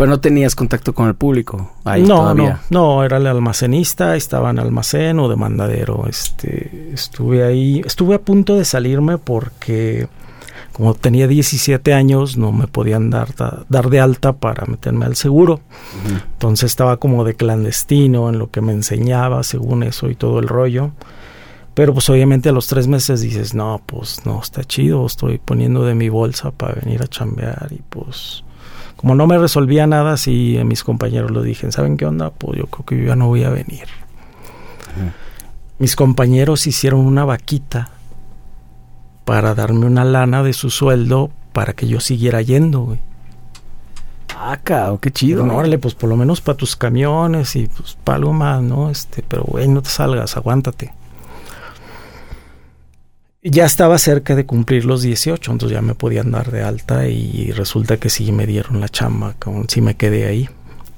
Pero 0.03 0.11
no 0.11 0.19
tenías 0.19 0.53
contacto 0.55 0.93
con 0.93 1.07
el 1.07 1.15
público. 1.15 1.71
Ahí 1.85 2.01
no, 2.01 2.17
todavía. 2.17 2.61
no, 2.69 2.95
no, 2.97 3.03
era 3.03 3.17
el 3.17 3.27
almacenista, 3.27 4.15
estaba 4.15 4.49
en 4.49 4.59
almacén 4.59 5.17
o 5.19 5.29
de 5.29 5.35
mandadero. 5.37 6.05
Este, 6.09 6.89
estuve 6.93 7.43
ahí, 7.45 7.81
estuve 7.85 8.15
a 8.15 8.19
punto 8.21 8.55
de 8.57 8.65
salirme 8.65 9.17
porque 9.17 10.07
como 10.73 10.93
tenía 10.95 11.27
17 11.27 11.93
años 11.93 12.35
no 12.35 12.51
me 12.51 12.67
podían 12.67 13.09
dar, 13.11 13.35
da- 13.35 13.63
dar 13.69 13.89
de 13.89 13.99
alta 13.99 14.33
para 14.33 14.65
meterme 14.65 15.05
al 15.05 15.15
seguro. 15.15 15.61
Entonces 16.33 16.71
estaba 16.71 16.97
como 16.97 17.23
de 17.23 17.35
clandestino 17.35 18.27
en 18.29 18.39
lo 18.39 18.49
que 18.49 18.59
me 18.61 18.73
enseñaba, 18.73 19.43
según 19.43 19.83
eso 19.83 20.09
y 20.09 20.15
todo 20.15 20.39
el 20.39 20.47
rollo. 20.47 20.91
Pero 21.75 21.93
pues 21.93 22.09
obviamente 22.09 22.49
a 22.49 22.51
los 22.51 22.67
tres 22.67 22.87
meses 22.87 23.21
dices, 23.21 23.53
no, 23.53 23.81
pues 23.85 24.25
no, 24.25 24.39
está 24.41 24.63
chido, 24.63 25.05
estoy 25.05 25.37
poniendo 25.37 25.83
de 25.85 25.95
mi 25.95 26.09
bolsa 26.09 26.51
para 26.51 26.73
venir 26.75 27.01
a 27.01 27.07
chambear 27.07 27.67
y 27.71 27.81
pues 27.89 28.43
como 29.03 29.15
no 29.15 29.27
me 29.27 29.37
resolvía 29.37 29.85
nada, 29.85 30.15
sí 30.15 30.57
a 30.57 30.63
mis 30.63 30.81
compañeros 30.81 31.29
lo 31.29 31.41
dije, 31.41 31.69
¿saben 31.73 31.97
qué 31.97 32.05
onda? 32.05 32.29
Pues 32.29 32.57
yo 32.57 32.67
creo 32.67 32.85
que 32.85 32.97
yo 32.97 33.03
ya 33.07 33.17
no 33.17 33.27
voy 33.27 33.43
a 33.43 33.49
venir. 33.49 33.83
Mis 35.77 35.97
compañeros 35.97 36.67
hicieron 36.67 37.01
una 37.01 37.25
vaquita 37.25 37.89
para 39.25 39.55
darme 39.55 39.87
una 39.87 40.05
lana 40.05 40.41
de 40.41 40.53
su 40.53 40.69
sueldo 40.69 41.31
para 41.51 41.73
que 41.73 41.85
yo 41.85 41.99
siguiera 41.99 42.41
yendo, 42.41 42.79
güey. 42.79 42.99
Ah, 44.37 44.57
cabrón, 44.63 44.99
qué 44.99 45.11
chido. 45.11 45.43
Dijeron, 45.43 45.59
órale, 45.59 45.79
pues 45.79 45.95
por 45.95 46.09
lo 46.09 46.15
menos 46.15 46.39
para 46.39 46.55
tus 46.55 46.77
camiones 46.77 47.57
y 47.57 47.67
pues 47.67 47.97
para 48.05 48.19
algo 48.19 48.31
más, 48.31 48.61
¿no? 48.61 48.89
Este, 48.89 49.21
pero 49.21 49.43
güey, 49.43 49.67
no 49.67 49.81
te 49.81 49.89
salgas, 49.89 50.37
aguántate. 50.37 50.93
Ya 53.43 53.65
estaba 53.65 53.97
cerca 53.97 54.35
de 54.35 54.45
cumplir 54.45 54.85
los 54.85 55.01
18, 55.01 55.51
entonces 55.51 55.75
ya 55.75 55.81
me 55.81 55.95
podían 55.95 56.31
dar 56.31 56.49
de 56.49 56.63
alta 56.63 57.07
y 57.07 57.51
resulta 57.51 57.97
que 57.97 58.09
sí 58.09 58.31
me 58.31 58.47
dieron 58.47 58.79
la 58.79 58.87
chamba, 58.87 59.35
como 59.37 59.65
sí 59.67 59.81
me 59.81 59.95
quedé 59.95 60.25
ahí. 60.27 60.49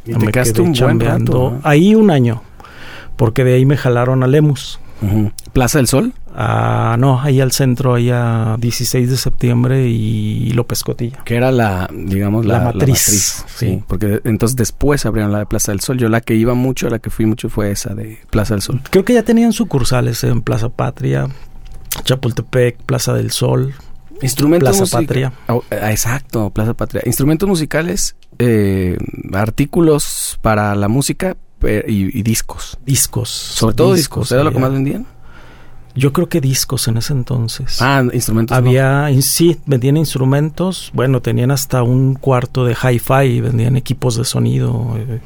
Y 0.05 0.11
Ya 0.11 0.17
te 0.19 0.25
me 0.27 0.31
quedaste 0.31 0.53
quedé 0.53 0.61
un 0.61 0.67
buen 0.67 0.73
chambeando 0.75 1.31
rato, 1.33 1.51
¿no? 1.55 1.61
Ahí 1.63 1.95
un 1.95 2.11
año, 2.11 2.43
porque 3.15 3.43
de 3.43 3.55
ahí 3.55 3.65
me 3.65 3.77
jalaron 3.77 4.21
a 4.23 4.27
Lemus. 4.27 4.79
¿Plaza 5.53 5.77
del 5.79 5.87
Sol? 5.87 6.13
Ah, 6.35 6.95
no, 6.99 7.19
ahí 7.21 7.39
al 7.41 7.51
centro, 7.51 7.95
ahí 7.95 8.09
a 8.11 8.55
16 8.59 9.09
de 9.09 9.17
septiembre 9.17 9.87
y 9.87 10.49
López 10.51 10.83
Cotilla. 10.83 11.17
Que 11.25 11.35
era 11.35 11.51
la, 11.51 11.89
digamos, 11.93 12.45
la, 12.45 12.59
La 12.59 12.59
la 12.59 12.73
matriz, 12.73 13.43
Sí. 13.47 13.67
sí. 13.67 13.83
porque 13.87 14.21
entonces 14.23 14.55
después 14.55 15.05
abrieron 15.05 15.31
la 15.31 15.39
de 15.39 15.45
Plaza 15.45 15.71
del 15.71 15.81
Sol. 15.81 15.97
Yo 15.97 16.09
la 16.09 16.21
que 16.21 16.35
iba 16.35 16.53
mucho, 16.53 16.89
la 16.89 16.99
que 16.99 17.09
fui 17.09 17.25
mucho 17.25 17.49
fue 17.49 17.71
esa 17.71 17.93
de 17.93 18.19
Plaza 18.29 18.53
del 18.55 18.61
Sol. 18.61 18.81
Creo 18.89 19.03
que 19.05 19.13
ya 19.13 19.23
tenían 19.23 19.53
sucursales 19.53 20.23
en 20.23 20.41
Plaza 20.41 20.69
Patria, 20.69 21.27
Chapultepec, 22.03 22.77
Plaza 22.83 23.13
del 23.13 23.31
Sol, 23.31 23.73
Instrumentos 24.21 24.77
Plaza 24.77 24.97
Patria. 24.99 25.33
Oh, 25.47 25.63
ah, 25.71 25.91
exacto, 25.91 26.49
Plaza 26.49 26.73
Patria. 26.73 27.01
Instrumentos 27.05 27.47
musicales, 27.49 28.15
eh, 28.39 28.97
artículos 29.33 30.39
para 30.41 30.73
la 30.75 30.87
música 30.87 31.35
pe- 31.59 31.85
y, 31.87 32.17
y 32.17 32.23
discos. 32.23 32.77
discos. 32.85 33.29
Sobre 33.29 33.75
todo 33.75 33.93
discos. 33.93 34.31
¿Era 34.31 34.43
lo 34.43 34.51
que 34.51 34.59
más 34.59 34.71
vendían? 34.71 35.05
Yo 35.97 36.11
creo 36.11 36.27
que 36.27 36.41
discos 36.41 36.89
en 36.89 36.97
ese 36.97 37.13
entonces. 37.13 37.81
Ah, 37.81 38.03
instrumentos. 38.11 38.55
Había, 38.57 39.09
sí, 39.21 39.57
vendían 39.65 39.95
instrumentos, 39.95 40.91
bueno, 40.93 41.21
tenían 41.21 41.51
hasta 41.51 41.83
un 41.83 42.15
cuarto 42.15 42.65
de 42.65 42.73
hi-fi, 42.73 43.39
vendían 43.39 43.77
equipos 43.77 44.17
de 44.17 44.25
sonido. 44.25 44.95
eh, 44.97 45.21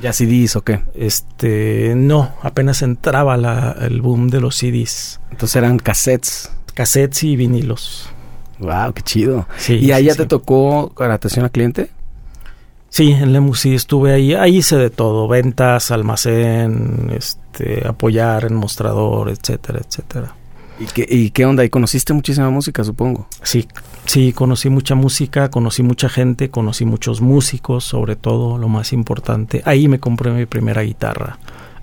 ¿Ya 0.00 0.12
CDs 0.12 0.56
o 0.56 0.62
qué? 0.62 0.82
Este, 0.94 1.94
no, 1.96 2.32
apenas 2.42 2.82
entraba 2.82 3.36
la- 3.36 3.76
el 3.80 4.02
boom 4.02 4.28
de 4.28 4.40
los 4.40 4.56
CDs, 4.56 5.20
Entonces 5.30 5.56
eran 5.56 5.78
cassettes. 5.78 6.50
cassettes 6.74 7.22
y 7.24 7.36
vinilos. 7.36 8.10
Wow, 8.58 8.92
qué 8.94 9.02
chido. 9.02 9.46
Sí, 9.56 9.74
¿Y 9.76 9.92
allá 9.92 10.12
sí, 10.12 10.18
te 10.18 10.22
sí. 10.24 10.28
tocó 10.28 10.92
atención 10.98 11.44
al 11.44 11.50
cliente? 11.50 11.90
Sí, 12.88 13.10
en 13.12 13.32
Lemus 13.32 13.60
sí 13.60 13.74
estuve 13.74 14.12
ahí. 14.12 14.34
Ahí 14.34 14.58
hice 14.58 14.76
de 14.76 14.88
todo: 14.90 15.28
ventas, 15.28 15.90
almacén, 15.90 17.10
este, 17.14 17.86
apoyar 17.86 18.44
en 18.44 18.54
mostrador, 18.54 19.28
etcétera, 19.28 19.80
etcétera. 19.86 20.34
¿Y 20.78 20.84
qué, 20.86 21.06
¿Y 21.08 21.30
qué 21.30 21.46
onda? 21.46 21.64
¿Y 21.64 21.70
conociste 21.70 22.12
muchísima 22.12 22.50
música, 22.50 22.84
supongo? 22.84 23.28
Sí, 23.42 23.66
sí, 24.04 24.32
conocí 24.32 24.68
mucha 24.68 24.94
música, 24.94 25.50
conocí 25.50 25.82
mucha 25.82 26.08
gente, 26.08 26.50
conocí 26.50 26.84
muchos 26.84 27.20
músicos, 27.20 27.84
sobre 27.84 28.14
todo, 28.16 28.58
lo 28.58 28.68
más 28.68 28.92
importante. 28.92 29.62
Ahí 29.64 29.88
me 29.88 29.98
compré 30.00 30.30
mi 30.32 30.44
primera 30.46 30.82
guitarra. 30.82 31.38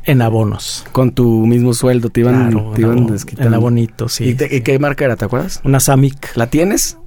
En 0.06 0.22
abonos. 0.22 0.86
Con 0.92 1.12
tu 1.12 1.46
mismo 1.48 1.74
sueldo 1.74 2.10
te 2.10 2.20
iban, 2.20 2.52
Claro, 2.52 2.72
te 2.76 2.82
en 2.82 2.88
iban 2.88 3.08
desquitando. 3.08 3.48
En 3.48 3.54
abonito, 3.56 4.10
sí. 4.10 4.26
¿Y, 4.26 4.34
te- 4.36 4.54
y 4.56 4.62
qué 4.62 4.78
marca 4.78 5.06
era? 5.06 5.16
¿Te 5.16 5.26
acuerdas? 5.26 5.62
Una 5.64 5.80
Samic. 5.80 6.36
¿La 6.36 6.48
tienes? 6.48 6.98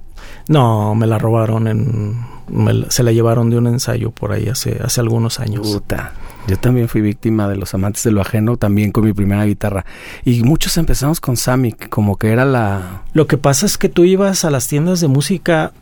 No, 0.47 0.95
me 0.95 1.05
la 1.07 1.19
robaron 1.19 1.67
en... 1.67 2.19
me 2.49 2.85
se 2.89 3.03
la 3.03 3.11
llevaron 3.11 3.49
de 3.49 3.57
un 3.59 3.67
ensayo 3.67 4.11
por 4.11 4.31
ahí 4.31 4.47
hace, 4.49 4.79
hace 4.83 4.99
algunos 4.99 5.39
años. 5.39 5.67
Puta. 5.71 6.13
Yo 6.47 6.57
también 6.57 6.87
fui 6.87 7.01
víctima 7.01 7.49
de 7.49 7.57
los 7.57 7.73
amantes 7.73 8.03
de 8.03 8.11
lo 8.11 8.21
ajeno, 8.21 8.55
también 8.55 8.93
con 8.93 9.03
mi 9.03 9.11
primera 9.11 9.43
guitarra. 9.45 9.85
Y 10.23 10.43
muchos 10.43 10.77
empezamos 10.77 11.19
con 11.19 11.35
Samic, 11.35 11.89
como 11.89 12.17
que 12.17 12.31
era 12.31 12.45
la... 12.45 13.03
Lo 13.11 13.27
que 13.27 13.37
pasa 13.37 13.65
es 13.65 13.77
que 13.77 13.89
tú 13.89 14.05
ibas 14.05 14.45
a 14.45 14.49
las 14.49 14.67
tiendas 14.67 15.01
de 15.01 15.09
música 15.09 15.73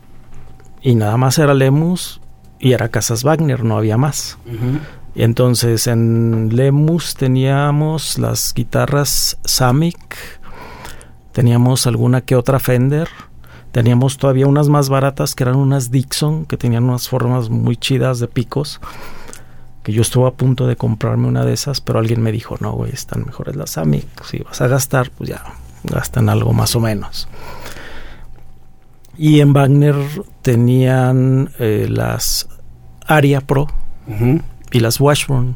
y 0.82 0.96
nada 0.96 1.16
más 1.16 1.38
era 1.38 1.54
Lemus 1.54 2.20
y 2.58 2.72
era 2.72 2.88
Casas 2.88 3.22
Wagner, 3.22 3.62
no 3.62 3.78
había 3.78 3.96
más. 3.96 4.38
Y 5.14 5.22
entonces 5.22 5.86
en 5.86 6.50
Lemus 6.52 7.14
teníamos 7.14 8.18
las 8.18 8.52
guitarras 8.52 9.38
Samic, 9.44 10.16
teníamos 11.32 11.86
alguna 11.86 12.22
que 12.22 12.34
otra 12.34 12.58
Fender, 12.58 13.08
teníamos 13.70 14.18
todavía 14.18 14.46
unas 14.46 14.68
más 14.68 14.88
baratas 14.88 15.34
que 15.34 15.44
eran 15.44 15.56
unas 15.56 15.90
Dixon, 15.90 16.44
que 16.44 16.56
tenían 16.56 16.84
unas 16.84 17.08
formas 17.08 17.50
muy 17.50 17.76
chidas 17.76 18.18
de 18.18 18.26
picos, 18.26 18.80
que 19.86 19.92
yo 19.92 20.02
estuve 20.02 20.26
a 20.26 20.32
punto 20.32 20.66
de 20.66 20.74
comprarme 20.74 21.28
una 21.28 21.44
de 21.44 21.52
esas, 21.52 21.80
pero 21.80 22.00
alguien 22.00 22.20
me 22.20 22.32
dijo, 22.32 22.56
no, 22.58 22.72
güey, 22.72 22.90
están 22.92 23.22
mejores 23.24 23.54
las 23.54 23.70
Samic, 23.70 24.24
si 24.24 24.40
vas 24.40 24.60
a 24.60 24.66
gastar, 24.66 25.10
pues 25.10 25.30
ya, 25.30 25.44
gastan 25.84 26.28
algo 26.28 26.52
más 26.52 26.74
o 26.74 26.80
menos. 26.80 27.28
Y 29.16 29.38
en 29.40 29.52
Wagner 29.52 29.94
tenían 30.42 31.50
eh, 31.60 31.86
las 31.88 32.48
Aria 33.06 33.40
Pro, 33.40 33.68
y 34.72 34.80
las 34.80 34.98
Washburn. 35.00 35.54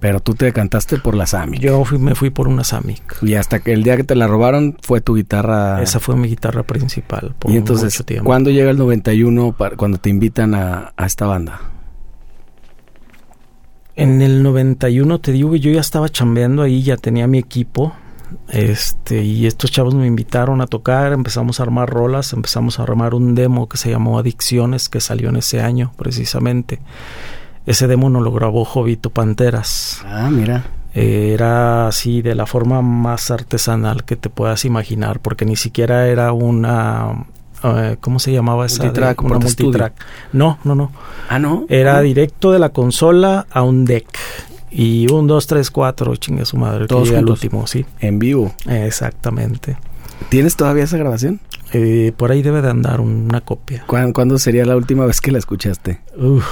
Pero 0.00 0.20
tú 0.20 0.34
te 0.34 0.44
decantaste 0.44 0.98
por 0.98 1.14
la 1.14 1.24
Samic. 1.24 1.60
Yo 1.62 1.82
fui- 1.86 1.98
me 1.98 2.14
fui 2.14 2.28
por 2.28 2.46
una 2.46 2.62
Samic. 2.62 3.22
Y 3.22 3.36
hasta 3.36 3.60
que 3.60 3.72
el 3.72 3.82
día 3.84 3.96
que 3.96 4.04
te 4.04 4.14
la 4.16 4.26
robaron 4.26 4.76
fue 4.82 5.00
tu 5.00 5.16
guitarra. 5.16 5.82
Esa 5.82 5.98
fue 5.98 6.14
mi 6.14 6.28
guitarra 6.28 6.62
principal 6.62 7.34
por 7.38 7.50
y 7.50 7.56
entonces. 7.56 8.04
¿cuándo 8.22 8.50
llega 8.50 8.70
el 8.70 8.76
91 8.76 9.52
para, 9.52 9.76
cuando 9.76 9.96
te 9.96 10.10
invitan 10.10 10.54
a, 10.54 10.92
a 10.94 11.06
esta 11.06 11.24
banda? 11.24 11.60
En 13.96 14.20
el 14.20 14.42
91 14.42 15.18
te 15.20 15.32
digo 15.32 15.50
que 15.52 15.60
yo 15.60 15.70
ya 15.70 15.80
estaba 15.80 16.10
chambeando 16.10 16.62
ahí, 16.62 16.82
ya 16.82 16.98
tenía 16.98 17.26
mi 17.26 17.38
equipo. 17.38 17.94
Este, 18.48 19.22
y 19.22 19.46
estos 19.46 19.70
chavos 19.70 19.94
me 19.94 20.06
invitaron 20.06 20.60
a 20.60 20.66
tocar, 20.66 21.12
empezamos 21.12 21.58
a 21.58 21.62
armar 21.62 21.88
rolas, 21.88 22.32
empezamos 22.32 22.78
a 22.78 22.82
armar 22.82 23.14
un 23.14 23.34
demo 23.34 23.68
que 23.68 23.78
se 23.78 23.90
llamó 23.90 24.18
Adicciones, 24.18 24.88
que 24.88 25.00
salió 25.00 25.30
en 25.30 25.36
ese 25.36 25.62
año 25.62 25.92
precisamente. 25.96 26.80
Ese 27.64 27.86
demo 27.86 28.10
no 28.10 28.20
lo 28.20 28.32
grabó 28.32 28.64
Jovito 28.64 29.10
Panteras. 29.10 30.02
Ah, 30.04 30.28
mira. 30.30 30.66
Eh, 30.94 31.32
era 31.34 31.88
así 31.88 32.22
de 32.22 32.34
la 32.34 32.46
forma 32.46 32.82
más 32.82 33.30
artesanal 33.30 34.04
que 34.04 34.16
te 34.16 34.28
puedas 34.28 34.64
imaginar, 34.64 35.20
porque 35.20 35.44
ni 35.44 35.56
siquiera 35.56 36.06
era 36.08 36.32
una... 36.32 37.26
eh, 37.62 37.96
¿Cómo 38.00 38.18
se 38.18 38.32
llamaba 38.32 38.66
esa? 38.66 38.82
de- 38.82 38.88
Multitrack, 38.90 39.22
una. 39.22 39.38
No, 40.32 40.58
no, 40.64 40.74
no. 40.74 40.92
Ah, 41.28 41.38
¿no? 41.38 41.66
Era 41.68 41.98
Ah. 41.98 42.02
directo 42.02 42.52
de 42.52 42.58
la 42.58 42.70
consola 42.70 43.46
a 43.50 43.62
un 43.62 43.84
deck. 43.84 44.06
Y 44.70 45.10
un, 45.10 45.26
dos, 45.26 45.46
tres, 45.46 45.70
cuatro, 45.70 46.14
chingue 46.16 46.44
su 46.44 46.56
madre. 46.58 46.86
Todos 46.86 47.10
el 47.10 47.28
último, 47.28 47.66
sí. 47.66 47.86
En 48.00 48.18
vivo. 48.18 48.52
Exactamente. 49.00 49.76
¿Tienes 50.28 50.56
todavía 50.56 50.84
esa 50.84 50.96
grabación? 50.96 51.40
Eh, 51.72 52.12
por 52.16 52.30
ahí 52.30 52.42
debe 52.42 52.62
de 52.62 52.70
andar 52.70 53.00
una 53.00 53.40
copia. 53.40 53.84
¿Cuán- 53.86 54.12
¿Cuándo 54.12 54.38
sería 54.38 54.64
la 54.64 54.76
última 54.76 55.04
vez 55.04 55.20
que 55.20 55.32
la 55.32 55.38
escuchaste? 55.38 56.00
Uf, 56.16 56.44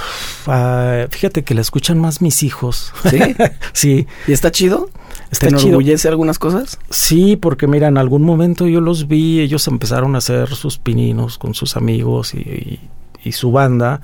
ah, 0.47 1.05
fíjate 1.09 1.43
que 1.43 1.53
la 1.55 1.61
escuchan 1.61 1.99
más 1.99 2.21
mis 2.21 2.43
hijos. 2.43 2.93
¿Sí? 3.09 3.19
sí, 3.73 4.07
¿Y 4.27 4.31
está 4.33 4.51
chido? 4.51 4.89
Está 5.31 5.47
¿Te 5.47 5.55
chido. 5.55 5.69
enorgullece 5.69 6.07
algunas 6.07 6.39
cosas? 6.39 6.79
Sí, 6.89 7.35
porque 7.35 7.67
mira, 7.67 7.87
en 7.87 7.97
algún 7.97 8.23
momento 8.23 8.67
yo 8.67 8.81
los 8.81 9.07
vi, 9.07 9.39
ellos 9.41 9.67
empezaron 9.67 10.15
a 10.15 10.19
hacer 10.19 10.49
sus 10.49 10.77
pininos 10.77 11.37
con 11.37 11.53
sus 11.53 11.75
amigos 11.77 12.33
y, 12.33 12.39
y- 12.39 12.79
y 13.23 13.31
su 13.31 13.51
banda, 13.51 14.01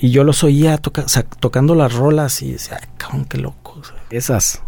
y 0.00 0.10
yo 0.10 0.22
los 0.24 0.44
oía 0.44 0.78
toca- 0.78 1.02
o 1.04 1.08
sea, 1.08 1.22
tocando 1.24 1.74
las 1.74 1.92
rolas 1.94 2.42
y 2.42 2.52
decía, 2.52 2.78
"Ay, 2.80 2.88
cabrón, 2.96 3.24
qué 3.24 3.38
loco. 3.38 3.76
o 3.80 3.84
sea. 3.84 3.96
Esas. 4.10 4.62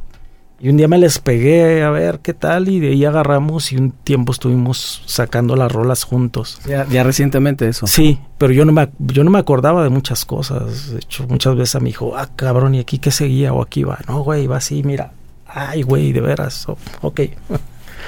Y 0.62 0.68
un 0.68 0.76
día 0.76 0.88
me 0.88 0.98
les 0.98 1.18
pegué 1.20 1.82
a 1.82 1.90
ver 1.90 2.18
qué 2.20 2.34
tal 2.34 2.68
y 2.68 2.80
de 2.80 2.88
ahí 2.90 3.04
agarramos 3.06 3.72
y 3.72 3.76
un 3.78 3.92
tiempo 3.92 4.30
estuvimos 4.32 5.02
sacando 5.06 5.56
las 5.56 5.72
rolas 5.72 6.04
juntos. 6.04 6.60
Ya, 6.68 6.86
ya 6.86 7.02
recientemente 7.02 7.66
eso. 7.66 7.86
Sí, 7.86 8.18
pero 8.36 8.52
yo 8.52 8.66
no 8.66 8.72
me 8.72 8.90
yo 8.98 9.24
no 9.24 9.30
me 9.30 9.38
acordaba 9.38 9.82
de 9.82 9.88
muchas 9.88 10.26
cosas. 10.26 10.90
De 10.90 10.98
hecho, 10.98 11.26
muchas 11.28 11.56
veces 11.56 11.76
a 11.76 11.80
mi 11.80 11.90
hijo, 11.90 12.12
ah, 12.14 12.28
cabrón, 12.36 12.74
¿y 12.74 12.78
aquí 12.80 12.98
qué 12.98 13.10
seguía? 13.10 13.54
O 13.54 13.62
aquí 13.62 13.84
va. 13.84 14.00
No, 14.06 14.22
güey, 14.22 14.46
va 14.46 14.58
así, 14.58 14.82
mira. 14.82 15.12
Ay, 15.52 15.82
güey, 15.82 16.12
de 16.12 16.20
veras. 16.20 16.68
Oh, 16.68 16.76
ok. 17.02 17.20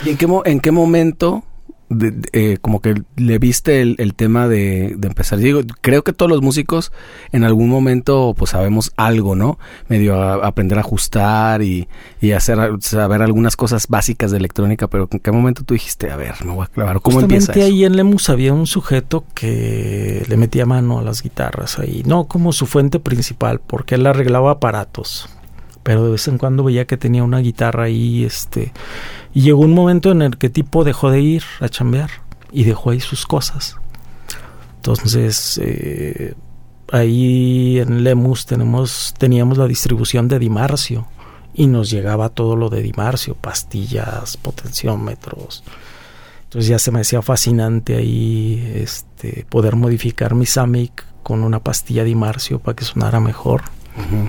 ¿Y 0.05 0.11
en 0.11 0.17
qué, 0.17 0.27
mo- 0.27 0.43
en 0.45 0.61
qué 0.61 0.71
momento 0.71 1.45
de- 1.89 2.11
de- 2.11 2.29
eh, 2.33 2.59
como 2.63 2.81
que 2.81 2.95
le 3.17 3.39
viste 3.39 3.83
el, 3.83 3.97
el 3.99 4.15
tema 4.15 4.49
de, 4.49 4.95
de 4.97 5.09
empezar? 5.09 5.39
Digo, 5.39 5.61
creo 5.83 6.03
que 6.03 6.13
todos 6.15 6.31
los 6.31 6.41
músicos 6.41 6.91
en 7.33 7.45
algún 7.45 7.69
momento 7.69 8.35
pues 8.37 8.53
sabemos 8.53 8.93
algo, 8.97 9.37
¿no? 9.37 9.59
Medio 9.89 10.15
a- 10.21 10.47
aprender 10.47 10.79
a 10.79 10.81
ajustar 10.81 11.61
y, 11.63 11.89
y 12.23 12.33
hacer 12.33 12.59
saber 12.81 13.21
algunas 13.21 13.57
cosas 13.57 13.87
básicas 13.89 14.31
de 14.31 14.39
electrónica, 14.39 14.89
pero 14.89 15.07
¿en 15.13 15.19
qué 15.19 15.31
momento 15.31 15.63
tú 15.65 15.75
dijiste, 15.75 16.11
a 16.11 16.17
ver, 16.17 16.35
me 16.47 16.53
voy 16.53 16.65
a 16.65 16.69
clavar? 16.69 17.01
¿Cómo 17.03 17.21
empieza 17.21 17.49
Justamente 17.49 17.69
eso? 17.69 17.77
ahí 17.77 17.85
en 17.85 17.97
Lemus 17.97 18.31
había 18.31 18.55
un 18.55 18.67
sujeto 18.67 19.25
que 19.35 20.25
le 20.27 20.37
metía 20.39 20.65
mano 20.65 21.01
a 21.01 21.03
las 21.03 21.23
guitarras 21.23 21.79
ahí, 21.79 22.03
no 22.07 22.25
como 22.25 22.53
su 22.53 22.65
fuente 22.67 22.99
principal, 23.01 23.61
porque 23.61 23.97
él 23.97 24.07
arreglaba 24.07 24.53
aparatos. 24.53 25.29
Pero 25.83 26.05
de 26.05 26.13
vez 26.13 26.29
en 26.29 26.39
cuando 26.39 26.65
veía 26.65 26.87
que 26.87 26.97
tenía 26.97 27.25
una 27.25 27.39
guitarra 27.39 27.85
ahí, 27.85 28.25
este, 28.25 28.73
y 29.35 29.43
llegó 29.43 29.61
un 29.63 29.75
momento 29.75 30.11
en 30.11 30.23
el 30.23 30.37
que 30.37 30.51
tipo 30.51 30.85
dejó 30.85 31.11
de 31.11 31.21
ir 31.21 31.43
a 31.61 31.69
chambear 31.69 32.11
y 32.53 32.65
dejó 32.65 32.91
ahí 32.91 33.01
sus 33.01 33.27
cosas. 33.27 33.77
Entonces, 34.77 35.61
eh, 35.63 36.35
ahí 36.93 37.79
en 37.79 38.05
Lemus 38.05 38.47
tenemos, 38.47 39.15
teníamos 39.19 39.59
la 39.59 39.67
distribución 39.67 40.29
de 40.29 40.39
Dimarcio 40.39 41.07
y 41.55 41.67
nos 41.67 41.91
llegaba 41.91 42.29
todo 42.29 42.57
lo 42.57 42.69
de 42.69 42.83
Dimarcio, 42.83 43.35
pastillas, 43.35 44.37
potenciómetros. 44.37 45.65
Entonces 46.45 46.69
ya 46.69 46.79
se 46.79 46.91
me 46.91 47.01
hacía 47.01 47.23
fascinante 47.23 47.97
ahí 47.97 48.73
este, 48.75 49.47
poder 49.49 49.77
modificar 49.77 50.35
mi 50.35 50.47
Samic 50.47 51.07
con 51.23 51.43
una 51.45 51.61
pastilla 51.61 52.05
Dimarcio 52.05 52.59
para 52.59 52.77
que 52.77 52.85
sonara 52.85 53.21
mejor. 53.21 53.63
Ujú. 53.97 54.29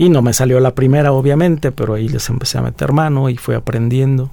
Y 0.00 0.08
no 0.08 0.22
me 0.22 0.32
salió 0.32 0.60
la 0.60 0.74
primera, 0.74 1.12
obviamente, 1.12 1.72
pero 1.72 1.92
ahí 1.94 2.08
les 2.08 2.28
empecé 2.30 2.56
a 2.56 2.62
meter 2.62 2.92
mano 2.92 3.28
y 3.28 3.36
fui 3.36 3.54
aprendiendo. 3.54 4.30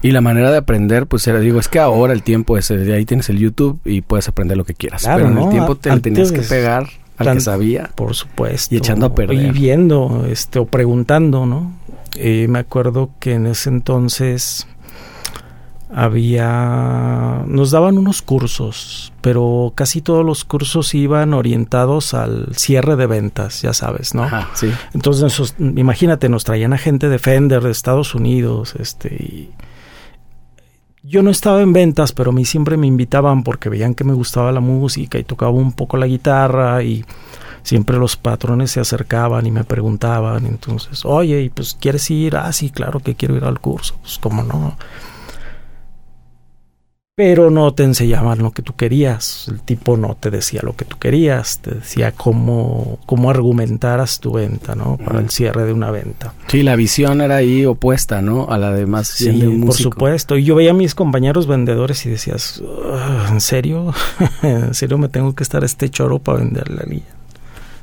Y 0.00 0.12
la 0.12 0.20
manera 0.22 0.50
de 0.50 0.56
aprender, 0.58 1.06
pues 1.06 1.26
era, 1.26 1.40
digo, 1.40 1.60
es 1.60 1.68
que 1.68 1.78
ahora 1.78 2.12
el 2.14 2.22
tiempo 2.22 2.56
es, 2.56 2.70
el- 2.70 2.90
ahí 2.92 3.04
tienes 3.04 3.28
el 3.28 3.38
YouTube 3.38 3.78
y 3.84 4.00
puedes 4.00 4.28
aprender 4.28 4.56
lo 4.56 4.64
que 4.64 4.74
quieras. 4.74 5.02
Claro, 5.02 5.24
pero 5.26 5.36
en 5.38 5.44
el 5.44 5.50
tiempo 5.50 5.76
te 5.76 6.00
tenías 6.00 6.32
que 6.32 6.40
pegar 6.40 6.88
al 7.18 7.26
tan- 7.26 7.36
que 7.36 7.40
sabía. 7.42 7.90
Por 7.94 8.14
supuesto. 8.14 8.74
Y 8.74 8.78
echando 8.78 9.06
a 9.06 9.14
perder. 9.14 9.36
Y 9.36 9.50
viendo, 9.50 10.26
este, 10.30 10.58
o 10.58 10.64
preguntando, 10.66 11.44
¿no? 11.46 11.72
Eh, 12.16 12.46
me 12.48 12.58
acuerdo 12.60 13.10
que 13.18 13.34
en 13.34 13.46
ese 13.46 13.68
entonces 13.70 14.66
había... 15.94 17.44
Nos 17.46 17.70
daban 17.70 17.98
unos 17.98 18.20
cursos, 18.20 19.12
pero 19.20 19.72
casi 19.76 20.00
todos 20.00 20.24
los 20.24 20.44
cursos 20.44 20.94
iban 20.94 21.34
orientados 21.34 22.14
al 22.14 22.48
cierre 22.56 22.96
de 22.96 23.06
ventas, 23.06 23.62
ya 23.62 23.72
sabes, 23.72 24.14
¿no? 24.14 24.24
Ajá, 24.24 24.50
sí. 24.54 24.72
Entonces, 24.92 25.54
imagínate, 25.58 26.28
nos 26.28 26.44
traían 26.44 26.72
a 26.72 26.78
gente 26.78 27.08
de 27.08 27.18
Fender, 27.18 27.62
de 27.62 27.70
Estados 27.70 28.14
Unidos, 28.14 28.74
este, 28.78 29.14
y 29.14 29.50
yo 31.04 31.22
no 31.22 31.30
estaba 31.30 31.60
en 31.60 31.72
ventas, 31.72 32.12
pero 32.12 32.30
a 32.30 32.34
mí 32.34 32.44
siempre 32.44 32.76
me 32.76 32.86
invitaban 32.86 33.44
porque 33.44 33.68
veían 33.68 33.94
que 33.94 34.04
me 34.04 34.14
gustaba 34.14 34.50
la 34.52 34.60
música 34.60 35.18
y 35.18 35.24
tocaba 35.24 35.52
un 35.52 35.72
poco 35.72 35.96
la 35.96 36.06
guitarra 36.06 36.82
y 36.82 37.04
siempre 37.62 37.98
los 37.98 38.16
patrones 38.16 38.72
se 38.72 38.80
acercaban 38.80 39.46
y 39.46 39.50
me 39.50 39.64
preguntaban, 39.64 40.46
entonces, 40.46 41.04
oye, 41.04 41.42
¿y 41.42 41.50
pues 41.50 41.76
quieres 41.78 42.10
ir? 42.10 42.36
Ah, 42.36 42.52
sí, 42.52 42.70
claro 42.70 43.00
que 43.00 43.14
quiero 43.14 43.36
ir 43.36 43.44
al 43.44 43.60
curso, 43.60 43.94
pues 44.00 44.18
cómo 44.18 44.42
no. 44.42 44.76
Pero 47.16 47.48
no 47.48 47.72
te 47.72 47.84
enseñaban 47.84 48.40
lo 48.40 48.50
que 48.50 48.62
tú 48.62 48.74
querías, 48.74 49.46
el 49.46 49.60
tipo 49.60 49.96
no 49.96 50.16
te 50.18 50.32
decía 50.32 50.62
lo 50.64 50.74
que 50.74 50.84
tú 50.84 50.98
querías, 50.98 51.60
te 51.60 51.76
decía 51.76 52.10
cómo, 52.10 52.98
cómo 53.06 53.30
argumentaras 53.30 54.18
tu 54.18 54.32
venta, 54.32 54.74
¿no? 54.74 54.96
Para 54.96 55.20
el 55.20 55.30
cierre 55.30 55.64
de 55.64 55.72
una 55.72 55.92
venta. 55.92 56.34
Sí, 56.48 56.64
la 56.64 56.74
visión 56.74 57.20
era 57.20 57.36
ahí 57.36 57.66
opuesta, 57.66 58.20
¿no? 58.20 58.48
A 58.50 58.58
la 58.58 58.72
de 58.72 58.86
más 58.86 59.06
Sí, 59.06 59.30
de 59.30 59.46
un 59.46 59.60
por 59.64 59.76
supuesto. 59.76 60.36
Y 60.36 60.42
yo 60.42 60.56
veía 60.56 60.72
a 60.72 60.74
mis 60.74 60.96
compañeros 60.96 61.46
vendedores 61.46 62.04
y 62.04 62.10
decías, 62.10 62.60
"Ah, 62.92 63.28
¿en 63.30 63.40
serio? 63.40 63.94
¿En 64.42 64.74
serio 64.74 64.98
me 64.98 65.08
tengo 65.08 65.36
que 65.36 65.44
estar 65.44 65.62
este 65.62 65.88
choro 65.90 66.18
para 66.18 66.38
venderle 66.38 66.78
a 66.80 66.82
alguien? 66.82 67.04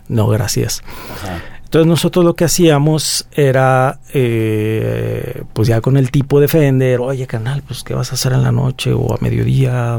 No, 0.09 0.27
gracias. 0.27 0.83
Ajá. 1.13 1.41
Entonces 1.71 1.87
nosotros 1.87 2.25
lo 2.25 2.33
que 2.33 2.43
hacíamos 2.43 3.27
era, 3.31 4.01
eh, 4.13 5.43
pues 5.53 5.69
ya 5.69 5.79
con 5.79 5.95
el 5.95 6.11
tipo 6.11 6.41
de 6.41 6.49
Fender, 6.49 6.99
oye 6.99 7.25
canal, 7.27 7.63
pues 7.65 7.81
qué 7.83 7.93
vas 7.93 8.11
a 8.11 8.15
hacer 8.15 8.33
en 8.33 8.43
la 8.43 8.51
noche 8.51 8.91
o 8.91 9.13
a 9.13 9.17
mediodía, 9.21 9.97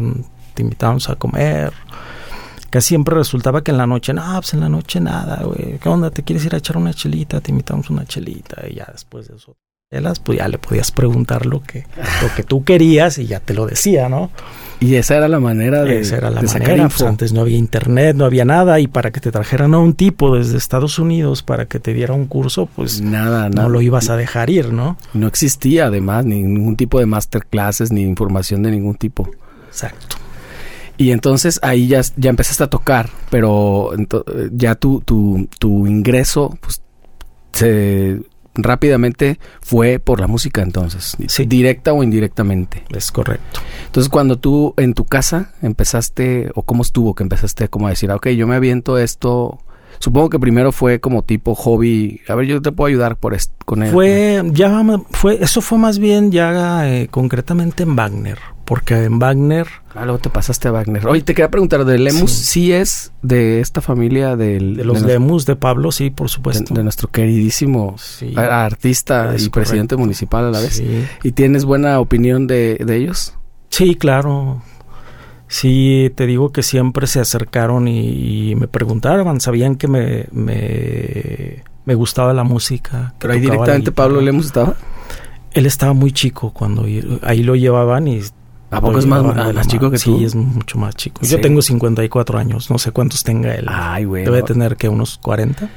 te 0.52 0.60
invitamos 0.60 1.08
a 1.08 1.16
comer. 1.16 1.72
Que 2.70 2.82
siempre 2.82 3.14
resultaba 3.14 3.64
que 3.64 3.70
en 3.70 3.78
la 3.78 3.86
noche, 3.86 4.12
no, 4.12 4.34
pues 4.34 4.52
en 4.52 4.60
la 4.60 4.68
noche 4.68 5.00
nada, 5.00 5.44
güey. 5.44 5.78
¿Qué 5.78 5.88
onda? 5.88 6.10
¿Te 6.10 6.22
quieres 6.22 6.44
ir 6.44 6.54
a 6.54 6.58
echar 6.58 6.76
una 6.76 6.92
chelita? 6.92 7.40
Te 7.40 7.52
invitamos 7.52 7.88
una 7.88 8.04
chelita. 8.04 8.68
Y 8.68 8.74
ya 8.74 8.90
después 8.92 9.28
de 9.28 9.36
eso, 9.36 9.56
pues 10.22 10.38
ya 10.38 10.48
le 10.48 10.58
podías 10.58 10.92
preguntar 10.92 11.46
lo 11.46 11.62
que, 11.62 11.86
lo 12.20 12.34
que 12.36 12.42
tú 12.42 12.64
querías 12.64 13.16
y 13.16 13.26
ya 13.26 13.40
te 13.40 13.54
lo 13.54 13.64
decía, 13.64 14.10
¿no? 14.10 14.30
Y 14.82 14.96
esa 14.96 15.16
era 15.16 15.28
la 15.28 15.38
manera 15.38 15.84
de, 15.84 16.00
esa 16.00 16.16
era 16.16 16.28
la 16.28 16.42
manera. 16.42 16.88
Pues 16.88 17.02
antes 17.02 17.32
no 17.32 17.42
había 17.42 17.56
internet, 17.56 18.16
no 18.16 18.24
había 18.24 18.44
nada. 18.44 18.80
Y 18.80 18.88
para 18.88 19.12
que 19.12 19.20
te 19.20 19.30
trajeran 19.30 19.74
a 19.74 19.78
un 19.78 19.94
tipo 19.94 20.36
desde 20.36 20.58
Estados 20.58 20.98
Unidos 20.98 21.44
para 21.44 21.66
que 21.66 21.78
te 21.78 21.94
diera 21.94 22.14
un 22.14 22.26
curso, 22.26 22.66
pues 22.66 23.00
nada, 23.00 23.48
no 23.48 23.68
lo 23.68 23.80
ibas 23.80 24.10
a 24.10 24.16
dejar 24.16 24.50
ir, 24.50 24.72
¿no? 24.72 24.96
No 25.14 25.28
existía 25.28 25.86
además 25.86 26.24
ningún 26.24 26.74
tipo 26.74 26.98
de 26.98 27.06
masterclasses 27.06 27.92
ni 27.92 28.02
información 28.02 28.64
de 28.64 28.72
ningún 28.72 28.96
tipo. 28.96 29.30
Exacto. 29.68 30.16
Y 30.96 31.12
entonces 31.12 31.60
ahí 31.62 31.86
ya, 31.86 32.00
ya 32.16 32.30
empezaste 32.30 32.64
a 32.64 32.70
tocar, 32.70 33.08
pero 33.30 33.90
ya 34.50 34.74
tu, 34.74 35.00
tu, 35.00 35.48
tu 35.60 35.86
ingreso 35.86 36.58
pues, 36.60 36.82
se 37.52 38.20
rápidamente 38.54 39.38
fue 39.60 39.98
por 39.98 40.20
la 40.20 40.26
música 40.26 40.62
entonces, 40.62 41.16
directa 41.46 41.92
o 41.92 42.02
indirectamente. 42.02 42.84
Es 42.90 43.10
correcto. 43.10 43.60
Entonces 43.86 44.10
cuando 44.10 44.38
tú 44.38 44.74
en 44.76 44.94
tu 44.94 45.04
casa 45.04 45.52
empezaste, 45.62 46.50
o 46.54 46.62
cómo 46.62 46.82
estuvo 46.82 47.14
que 47.14 47.22
empezaste 47.22 47.68
como 47.68 47.86
a 47.86 47.90
decir, 47.90 48.10
ah, 48.10 48.16
ok, 48.16 48.28
yo 48.28 48.46
me 48.46 48.56
aviento 48.56 48.98
esto, 48.98 49.58
supongo 49.98 50.30
que 50.30 50.38
primero 50.38 50.72
fue 50.72 51.00
como 51.00 51.22
tipo 51.22 51.54
hobby, 51.54 52.20
a 52.28 52.34
ver, 52.34 52.46
yo 52.46 52.62
te 52.62 52.72
puedo 52.72 52.88
ayudar 52.88 53.16
por 53.16 53.36
con 53.64 53.82
él. 53.82 53.92
Fue, 53.92 54.42
ya, 54.52 54.84
fue, 55.10 55.42
eso 55.42 55.60
fue 55.60 55.78
más 55.78 55.98
bien 55.98 56.30
ya 56.30 56.88
eh, 56.88 57.08
concretamente 57.10 57.82
en 57.82 57.96
Wagner 57.96 58.38
porque 58.64 59.04
en 59.04 59.18
Wagner... 59.18 59.66
Ah, 59.94 60.04
luego 60.04 60.18
te 60.18 60.30
pasaste 60.30 60.68
a 60.68 60.70
Wagner. 60.70 61.06
Oye, 61.06 61.20
te 61.20 61.34
quería 61.34 61.50
preguntar, 61.50 61.84
¿de 61.84 61.98
Lemus 61.98 62.30
sí, 62.30 62.72
es 62.72 63.12
de 63.20 63.60
esta 63.60 63.82
familia 63.82 64.36
del, 64.36 64.76
de 64.76 64.84
los 64.84 65.02
Lemus, 65.02 65.44
de 65.44 65.56
Pablo, 65.56 65.92
sí, 65.92 66.08
por 66.08 66.30
supuesto. 66.30 66.72
De, 66.72 66.82
nuestro 66.82 67.10
queridísimo 67.10 67.96
artista 68.36 69.34
y 69.38 69.50
presidente 69.50 69.96
municipal 69.96 70.46
a 70.46 70.50
la 70.50 70.60
vez. 70.60 70.82
¿Y 71.22 71.32
tienes 71.32 71.66
buena 71.66 72.00
opinión 72.00 72.46
de, 72.46 72.78
ellos? 72.88 73.34
Sí, 73.68 73.94
claro. 73.94 74.62
Sí, 75.52 76.10
te 76.14 76.26
digo 76.26 76.50
que 76.50 76.62
siempre 76.62 77.06
se 77.06 77.20
acercaron 77.20 77.86
y, 77.86 78.54
me 78.56 78.68
preguntaban, 78.68 79.38
sabían 79.38 79.76
que 79.76 79.86
me, 79.86 80.24
me, 80.32 81.94
gustaba 81.94 82.32
la 82.32 82.42
música. 82.42 83.12
Pero 83.18 83.34
ahí 83.34 83.40
directamente 83.40 83.92
Pablo 83.92 84.22
Lemus 84.22 84.46
estaba. 84.46 84.76
Él 85.52 85.66
estaba 85.66 85.92
muy 85.92 86.10
chico 86.10 86.54
cuando 86.54 86.86
ahí 87.20 87.42
lo 87.42 87.54
llevaban 87.54 88.08
y 88.08 88.22
¿A 88.70 88.80
poco 88.80 88.98
es 88.98 89.04
más, 89.04 89.68
chico 89.68 89.90
que 89.90 89.98
tú? 89.98 90.16
Sí, 90.16 90.24
es 90.24 90.34
mucho 90.34 90.78
más 90.78 90.94
chico. 90.94 91.20
Yo 91.20 91.38
tengo 91.42 91.60
54 91.60 92.38
años, 92.38 92.70
no 92.70 92.78
sé 92.78 92.90
cuántos 92.90 93.22
tenga 93.22 93.54
él. 93.54 93.66
Ay, 93.68 94.06
güey. 94.06 94.24
Debe 94.24 94.42
tener 94.42 94.78
que 94.78 94.88
unos 94.88 95.18
40. 95.18 95.68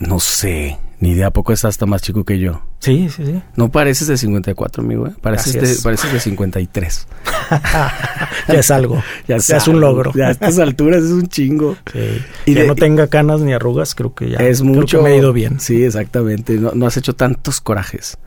No 0.00 0.20
sé, 0.20 0.78
ni 1.00 1.14
de 1.14 1.24
a 1.24 1.30
poco 1.30 1.52
es 1.52 1.64
hasta 1.64 1.86
más 1.86 2.02
chico 2.02 2.24
que 2.24 2.38
yo. 2.38 2.62
Sí, 2.78 3.08
sí, 3.08 3.24
sí. 3.24 3.42
No 3.56 3.70
pareces 3.70 4.06
de 4.06 4.16
54, 4.16 4.82
amigo, 4.82 5.06
¿eh? 5.06 5.12
Pareces, 5.20 5.54
de, 5.54 5.82
pareces 5.82 6.12
de 6.12 6.20
53. 6.20 7.08
ya 8.48 8.54
es 8.54 8.70
algo, 8.70 9.02
ya, 9.28 9.36
es, 9.36 9.68
un 9.68 9.80
logro. 9.80 10.12
Ya 10.14 10.28
a 10.28 10.30
estas 10.30 10.58
alturas 10.60 11.02
es 11.02 11.10
un 11.10 11.26
chingo. 11.28 11.76
Sí. 11.92 12.22
Y 12.46 12.54
que 12.54 12.66
no 12.66 12.74
tenga 12.74 13.06
canas 13.08 13.40
ni 13.40 13.52
arrugas, 13.52 13.94
creo 13.94 14.14
que 14.14 14.30
ya 14.30 14.38
es 14.38 14.62
mucho. 14.62 15.02
me 15.02 15.10
ha 15.10 15.16
ido 15.16 15.32
bien. 15.32 15.58
Sí, 15.58 15.82
exactamente. 15.82 16.54
No, 16.54 16.72
no 16.72 16.86
has 16.86 16.96
hecho 16.96 17.14
tantos 17.14 17.60
corajes. 17.60 18.18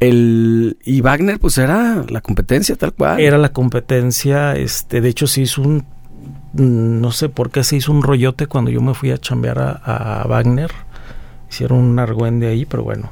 El, 0.00 0.78
y 0.82 1.02
Wagner, 1.02 1.38
pues 1.38 1.58
era 1.58 2.04
la 2.08 2.20
competencia 2.22 2.74
tal 2.74 2.92
cual. 2.92 3.20
Era 3.20 3.38
la 3.38 3.50
competencia, 3.50 4.54
este, 4.54 5.00
de 5.00 5.08
hecho 5.10 5.26
se 5.26 5.42
hizo 5.42 5.62
un, 5.62 5.84
no 6.54 7.12
sé 7.12 7.28
por 7.28 7.50
qué 7.50 7.62
se 7.62 7.76
hizo 7.76 7.92
un 7.92 8.02
rollote 8.02 8.46
cuando 8.46 8.70
yo 8.70 8.80
me 8.80 8.94
fui 8.94 9.10
a 9.10 9.18
chambear 9.18 9.58
a, 9.58 10.24
Wagner. 10.26 10.70
Hicieron 11.50 11.78
un 11.78 11.98
argüende 11.98 12.48
ahí, 12.48 12.64
pero 12.64 12.82
bueno, 12.82 13.10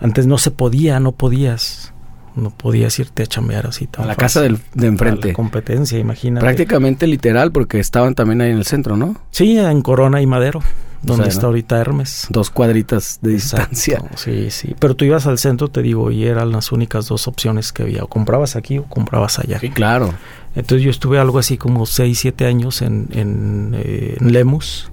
antes 0.00 0.26
no 0.26 0.38
se 0.38 0.50
podía, 0.50 1.00
no 1.00 1.12
podías 1.12 1.92
no 2.36 2.50
podías 2.50 2.98
irte 2.98 3.22
a 3.22 3.26
chambear 3.26 3.68
así 3.68 3.86
tan 3.86 4.04
A 4.04 4.08
la 4.08 4.16
casa 4.16 4.40
del, 4.40 4.58
de 4.74 4.88
enfrente. 4.88 5.28
la 5.28 5.34
competencia, 5.34 6.00
imagínate. 6.00 6.44
Prácticamente 6.44 7.06
literal, 7.06 7.52
porque 7.52 7.78
estaban 7.78 8.16
también 8.16 8.40
ahí 8.40 8.50
en 8.50 8.56
el 8.56 8.64
centro, 8.64 8.96
¿no? 8.96 9.14
Sí, 9.30 9.56
en 9.56 9.82
Corona 9.82 10.20
y 10.20 10.26
Madero 10.26 10.60
donde 11.04 11.28
está 11.28 11.46
ahorita 11.46 11.78
Hermes. 11.80 12.26
Dos 12.30 12.50
cuadritas 12.50 13.18
de 13.20 13.32
distancia. 13.32 14.02
Sí, 14.16 14.50
sí. 14.50 14.74
Pero 14.78 14.94
tú 14.94 15.04
ibas 15.04 15.26
al 15.26 15.38
centro, 15.38 15.68
te 15.68 15.82
digo, 15.82 16.10
y 16.10 16.24
eran 16.24 16.50
las 16.52 16.72
únicas 16.72 17.06
dos 17.06 17.28
opciones 17.28 17.72
que 17.72 17.82
había. 17.82 18.04
O 18.04 18.08
comprabas 18.08 18.56
aquí 18.56 18.78
o 18.78 18.84
comprabas 18.84 19.38
allá. 19.38 19.58
Sí, 19.60 19.70
claro. 19.70 20.14
Entonces 20.54 20.84
yo 20.84 20.90
estuve 20.90 21.18
algo 21.18 21.38
así 21.38 21.58
como 21.58 21.84
6, 21.84 22.18
7 22.18 22.46
años 22.46 22.80
en, 22.80 23.08
en, 23.12 23.74
eh, 23.74 24.16
Lemus, 24.20 24.90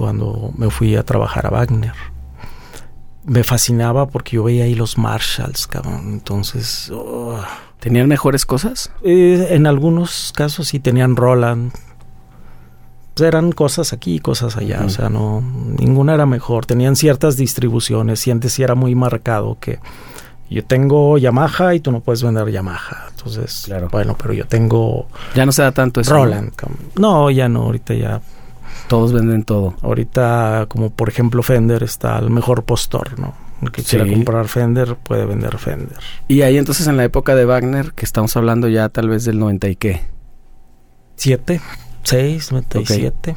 cuando 0.00 0.50
me 0.56 0.70
fui 0.70 0.96
a 0.96 1.04
trabajar 1.04 1.46
a 1.46 1.50
Wagner. 1.50 1.92
Me 3.24 3.44
fascinaba 3.44 4.08
porque 4.08 4.36
yo 4.36 4.44
veía 4.44 4.64
ahí 4.64 4.74
los 4.74 4.96
Marshalls, 4.96 5.66
cabrón. 5.66 6.14
Entonces... 6.14 6.90
Oh. 6.90 7.38
¿Tenían 7.80 8.08
mejores 8.08 8.46
cosas? 8.46 8.90
Eh, 9.02 9.48
en 9.50 9.66
algunos 9.66 10.32
casos 10.34 10.68
sí 10.68 10.80
tenían 10.80 11.16
Roland, 11.16 11.72
eran 13.18 13.52
cosas 13.52 13.92
aquí, 13.92 14.18
cosas 14.18 14.56
allá, 14.56 14.82
o 14.84 14.88
sea, 14.88 15.08
no, 15.08 15.42
ninguna 15.78 16.14
era 16.14 16.26
mejor, 16.26 16.66
tenían 16.66 16.96
ciertas 16.96 17.36
distribuciones 17.36 18.26
y 18.26 18.30
antes 18.30 18.54
sí 18.54 18.62
era 18.62 18.74
muy 18.74 18.94
marcado 18.94 19.58
que 19.60 19.78
yo 20.48 20.64
tengo 20.64 21.18
Yamaha 21.18 21.74
y 21.74 21.80
tú 21.80 21.92
no 21.92 22.00
puedes 22.00 22.22
vender 22.22 22.50
Yamaha, 22.50 23.08
entonces, 23.10 23.62
claro. 23.66 23.88
bueno, 23.90 24.16
pero 24.20 24.32
yo 24.32 24.46
tengo... 24.46 25.06
Ya 25.34 25.46
no 25.46 25.52
se 25.52 25.62
da 25.62 25.72
tanto 25.72 26.00
eso. 26.00 26.14
Roland. 26.14 26.52
¿no? 26.96 27.30
ya 27.30 27.48
no, 27.48 27.62
ahorita 27.62 27.94
ya... 27.94 28.20
Todos 28.88 29.12
venden 29.12 29.44
todo. 29.44 29.74
Ahorita, 29.82 30.66
como 30.68 30.90
por 30.90 31.08
ejemplo 31.08 31.42
Fender, 31.42 31.82
está 31.82 32.18
el 32.18 32.30
mejor 32.30 32.64
postor, 32.64 33.18
¿no? 33.18 33.34
El 33.62 33.70
que 33.70 33.82
quiera 33.82 34.06
comprar 34.06 34.48
Fender 34.48 34.96
puede 34.96 35.26
vender 35.26 35.58
Fender. 35.58 35.98
Y 36.28 36.42
ahí 36.42 36.56
entonces 36.56 36.86
en 36.86 36.96
la 36.96 37.04
época 37.04 37.34
de 37.34 37.44
Wagner, 37.44 37.92
que 37.92 38.04
estamos 38.04 38.36
hablando 38.36 38.68
ya 38.68 38.88
tal 38.88 39.08
vez 39.08 39.24
del 39.24 39.38
90 39.38 39.68
y 39.68 39.76
qué. 39.76 40.00
Siete. 41.16 41.60
6, 42.04 42.52
97. 42.52 43.36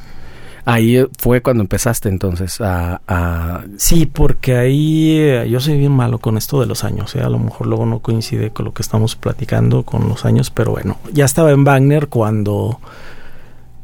Ahí 0.66 1.06
fue 1.18 1.42
cuando 1.42 1.62
empezaste 1.62 2.08
entonces 2.08 2.62
a, 2.62 3.66
Sí, 3.78 4.06
porque 4.06 4.56
ahí 4.56 5.18
eh, 5.20 5.50
yo 5.50 5.60
soy 5.60 5.78
bien 5.78 5.92
malo 5.92 6.20
con 6.20 6.38
esto 6.38 6.62
de 6.62 6.68
los 6.68 6.86
años, 6.86 7.14
¿eh? 7.16 7.22
a 7.22 7.30
lo 7.30 7.38
mejor 7.38 7.68
luego 7.68 7.86
no 7.86 8.00
coincide 8.00 8.52
con 8.52 8.66
lo 8.66 8.74
que 8.74 8.82
estamos 8.82 9.18
platicando 9.18 9.84
con 9.84 10.08
los 10.08 10.24
años, 10.24 10.52
pero 10.52 10.72
bueno, 10.72 10.98
ya 11.12 11.26
estaba 11.26 11.52
en 11.52 11.66
Wagner 11.66 12.08
cuando 12.08 12.80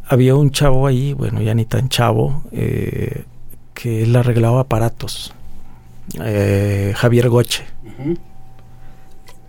había 0.09 0.35
un 0.35 0.51
chavo 0.51 0.87
ahí, 0.87 1.13
bueno, 1.13 1.41
ya 1.41 1.53
ni 1.53 1.65
tan 1.65 1.87
chavo, 1.87 2.43
eh, 2.51 3.23
que 3.73 4.03
él 4.03 4.15
arreglaba 4.15 4.61
aparatos, 4.61 5.33
Javier 6.95 7.29
Goche. 7.29 7.63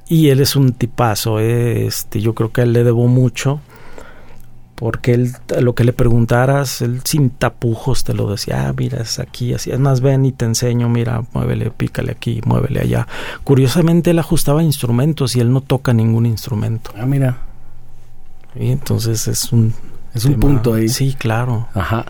Y 0.08 0.28
él 0.28 0.40
es 0.40 0.54
un 0.56 0.72
tipazo, 0.72 1.40
este, 1.40 2.20
yo 2.20 2.34
creo 2.34 2.52
que 2.52 2.60
a 2.60 2.64
él 2.64 2.72
le 2.72 2.84
debo 2.84 3.08
mucho 3.08 3.60
porque 4.80 5.12
él 5.12 5.32
lo 5.60 5.74
que 5.74 5.84
le 5.84 5.92
preguntaras, 5.92 6.80
él 6.80 7.02
sin 7.04 7.28
tapujos 7.28 8.02
te 8.02 8.14
lo 8.14 8.30
decía, 8.30 8.66
ah, 8.66 8.72
mira, 8.74 9.02
es 9.02 9.18
aquí, 9.18 9.52
así, 9.52 9.70
es 9.70 9.78
más, 9.78 10.00
ven 10.00 10.24
y 10.24 10.32
te 10.32 10.46
enseño, 10.46 10.88
mira, 10.88 11.22
muévele, 11.34 11.70
pícale 11.70 12.12
aquí, 12.12 12.40
muévele 12.46 12.80
allá. 12.80 13.06
Curiosamente 13.44 14.12
él 14.12 14.18
ajustaba 14.18 14.62
instrumentos 14.62 15.36
y 15.36 15.40
él 15.40 15.52
no 15.52 15.60
toca 15.60 15.92
ningún 15.92 16.24
instrumento. 16.24 16.92
Ah, 16.96 17.04
mira. 17.04 17.36
Y 18.54 18.70
entonces 18.70 19.28
es 19.28 19.52
un... 19.52 19.74
Es 20.14 20.24
un 20.24 20.34
punto 20.34 20.74
ahí. 20.74 20.88
Sí, 20.88 21.14
claro. 21.18 21.68
Ajá. 21.74 22.06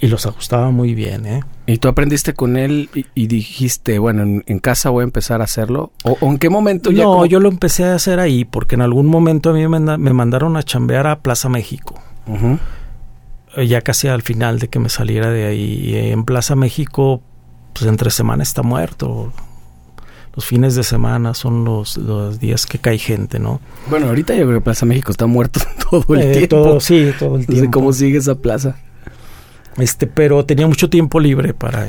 Y 0.00 0.06
los 0.06 0.24
ajustaba 0.24 0.70
muy 0.70 0.94
bien, 0.94 1.26
¿eh? 1.26 1.42
¿Y 1.66 1.76
tú 1.76 1.88
aprendiste 1.88 2.32
con 2.32 2.56
él 2.56 2.88
y, 3.14 3.26
dijiste, 3.26 3.98
bueno, 3.98 4.42
en, 4.44 4.58
casa 4.58 4.88
voy 4.88 5.02
a 5.02 5.04
empezar 5.04 5.42
a 5.42 5.44
hacerlo? 5.44 5.92
¿O, 6.04 6.16
en 6.22 6.38
qué 6.38 6.48
momento 6.48 6.90
ya 6.90 7.04
No, 7.04 7.26
yo 7.26 7.38
lo 7.38 7.50
empecé 7.50 7.84
a 7.84 7.94
hacer 7.94 8.18
ahí 8.18 8.44
porque 8.46 8.76
en 8.76 8.82
algún 8.82 9.06
momento 9.06 9.50
a 9.50 9.52
mí 9.52 9.68
me, 9.68 9.78
me 9.78 10.12
mandaron 10.12 10.56
a 10.56 10.62
chambear 10.62 11.06
a 11.06 11.20
Plaza 11.20 11.50
México. 11.50 12.00
Eh, 13.56 13.66
ya 13.66 13.82
casi 13.82 14.08
al 14.08 14.22
final 14.22 14.58
de 14.58 14.68
que 14.68 14.78
me 14.78 14.88
saliera 14.88 15.30
de 15.30 15.46
ahí. 15.46 15.92
En 15.94 16.24
Plaza 16.24 16.56
México, 16.56 17.20
pues 17.74 17.86
entre 17.86 18.10
semana 18.10 18.42
está 18.42 18.62
muerto. 18.62 19.32
Los 20.40 20.46
fines 20.46 20.74
de 20.74 20.84
semana 20.84 21.34
son 21.34 21.66
los, 21.66 21.98
los 21.98 22.40
días 22.40 22.64
que 22.64 22.78
cae 22.78 22.96
gente, 22.96 23.38
¿no? 23.38 23.60
Bueno, 23.90 24.06
ahorita 24.06 24.34
yo 24.34 24.46
creo 24.46 24.60
que 24.60 24.64
Plaza 24.64 24.86
México 24.86 25.10
está 25.10 25.26
muerto 25.26 25.60
todo 25.90 26.14
el 26.14 26.22
eh, 26.22 26.46
tiempo. 26.46 26.80
sí, 26.80 27.12
todo 27.18 27.36
el 27.36 27.46
tiempo. 27.46 27.70
¿Cómo 27.70 27.92
sigue 27.92 28.16
esa 28.16 28.36
plaza? 28.36 28.76
Este, 29.76 30.06
pero 30.06 30.46
tenía 30.46 30.66
mucho 30.66 30.88
tiempo 30.88 31.20
libre 31.20 31.52
para 31.52 31.88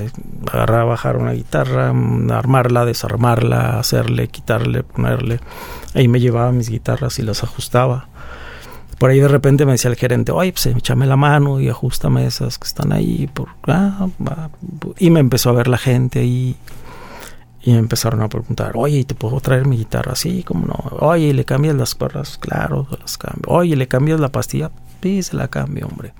agarrar, 0.51 0.85
bajar 0.85 1.15
una 1.15 1.31
guitarra, 1.31 1.93
mm, 1.93 2.29
armarla, 2.29 2.83
desarmarla, 2.83 3.79
hacerle, 3.79 4.27
quitarle, 4.27 4.83
ponerle. 4.83 5.39
Ahí 5.93 6.09
me 6.09 6.19
llevaba 6.19 6.51
mis 6.51 6.69
guitarras 6.69 7.17
y 7.19 7.21
las 7.21 7.45
ajustaba 7.45 8.09
Por 8.99 9.11
ahí 9.11 9.21
de 9.21 9.29
repente 9.29 9.65
me 9.65 9.71
decía 9.71 9.89
el 9.91 9.95
gerente, 9.95 10.33
oye, 10.33 10.51
pues 10.51 10.65
échame 10.65 11.05
la 11.05 11.15
mano 11.15 11.61
y 11.61 11.69
ajustame 11.69 12.25
esas 12.25 12.59
que 12.59 12.67
están 12.67 12.91
ahí. 12.91 13.29
Por, 13.33 13.47
ah, 13.67 14.09
y 14.99 15.09
me 15.09 15.21
empezó 15.21 15.51
a 15.51 15.53
ver 15.53 15.69
la 15.69 15.77
gente 15.77 16.19
ahí. 16.19 16.57
Y 17.63 17.71
me 17.71 17.77
empezaron 17.77 18.21
a 18.21 18.29
preguntar, 18.29 18.71
oye, 18.75 19.03
¿te 19.03 19.13
puedo 19.13 19.39
traer 19.39 19.67
mi 19.67 19.77
guitarra? 19.77 20.15
Sí, 20.15 20.43
¿cómo 20.43 20.65
no? 20.65 20.97
Oye, 21.05 21.33
¿le 21.33 21.45
cambias 21.45 21.75
las 21.75 21.93
cuerdas? 21.93 22.37
Claro, 22.39 22.87
las 22.99 23.17
cambio. 23.17 23.43
Oye, 23.47 23.75
¿le 23.75 23.87
cambias 23.87 24.19
la 24.19 24.29
pastilla? 24.29 24.71
Sí, 25.03 25.21
se 25.21 25.35
la 25.35 25.47
cambio, 25.47 25.87
hombre. 25.87 26.13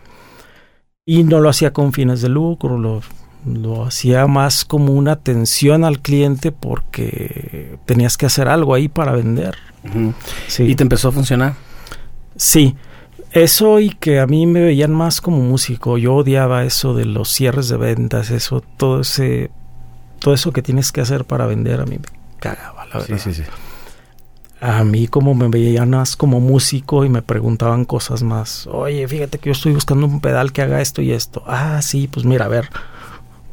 Y 1.06 1.24
no 1.24 1.40
lo 1.40 1.50
hacía 1.50 1.74
con 1.74 1.94
fines 1.94 2.22
de 2.22 2.30
lucro, 2.30 2.78
lo, 2.78 3.02
lo 3.46 3.86
hacía 3.86 4.28
más 4.28 4.66
como 4.66 4.94
una 4.94 5.14
atención 5.14 5.84
al 5.84 6.00
cliente 6.00 6.52
porque 6.52 7.78
tenías 7.86 8.18
que 8.18 8.28
hacer 8.28 8.48
algo 8.48 8.76
ahí 8.76 8.88
para 8.88 9.14
vender. 9.14 9.56
sí. 10.48 10.64
¿Y 10.64 10.76
te 10.76 10.84
empezó 10.84 11.10
a 11.10 11.12
funcionar? 11.12 11.56
Sí, 12.36 12.76
eso 13.32 13.80
y 13.80 13.90
que 13.90 14.20
a 14.20 14.28
mí 14.28 14.46
me 14.46 14.62
veían 14.62 14.92
más 14.92 15.22
como 15.22 15.40
músico. 15.40 15.98
Yo 15.98 16.16
odiaba 16.16 16.66
eso 16.66 16.94
de 16.94 17.06
los 17.06 17.30
cierres 17.30 17.70
de 17.70 17.78
ventas, 17.78 18.30
eso, 18.30 18.62
todo 18.78 19.02
ese, 19.02 19.52
todo 20.22 20.34
eso 20.34 20.54
que 20.54 20.62
tienes 20.62 20.94
que 20.94 21.02
hacer 21.02 21.26
para 21.26 21.46
vender. 21.46 21.82
A 21.82 21.86
mí 21.86 21.98
me 21.98 22.40
cagaba, 22.40 22.86
la 22.86 23.00
verdad. 23.00 23.18
Sí, 23.18 23.34
sí, 23.34 23.44
sí. 23.44 23.50
A 24.62 24.84
mí 24.84 25.08
como 25.08 25.34
me 25.34 25.48
veían 25.50 25.90
más 25.90 26.16
como 26.16 26.40
músico 26.40 27.04
y 27.04 27.10
me 27.10 27.24
preguntaban 27.24 27.84
cosas 27.84 28.22
más. 28.22 28.68
Oye, 28.68 29.08
fíjate 29.08 29.40
que 29.40 29.48
yo 29.48 29.54
estoy 29.54 29.74
buscando 29.74 30.06
un 30.06 30.22
pedal 30.22 30.54
que 30.54 30.62
haga 30.62 30.80
esto 30.82 31.02
y 31.02 31.12
esto. 31.12 31.44
Ah, 31.48 31.82
sí, 31.82 32.08
pues 32.08 32.28
mira, 32.28 32.46
a 32.46 32.48
ver, 32.48 32.70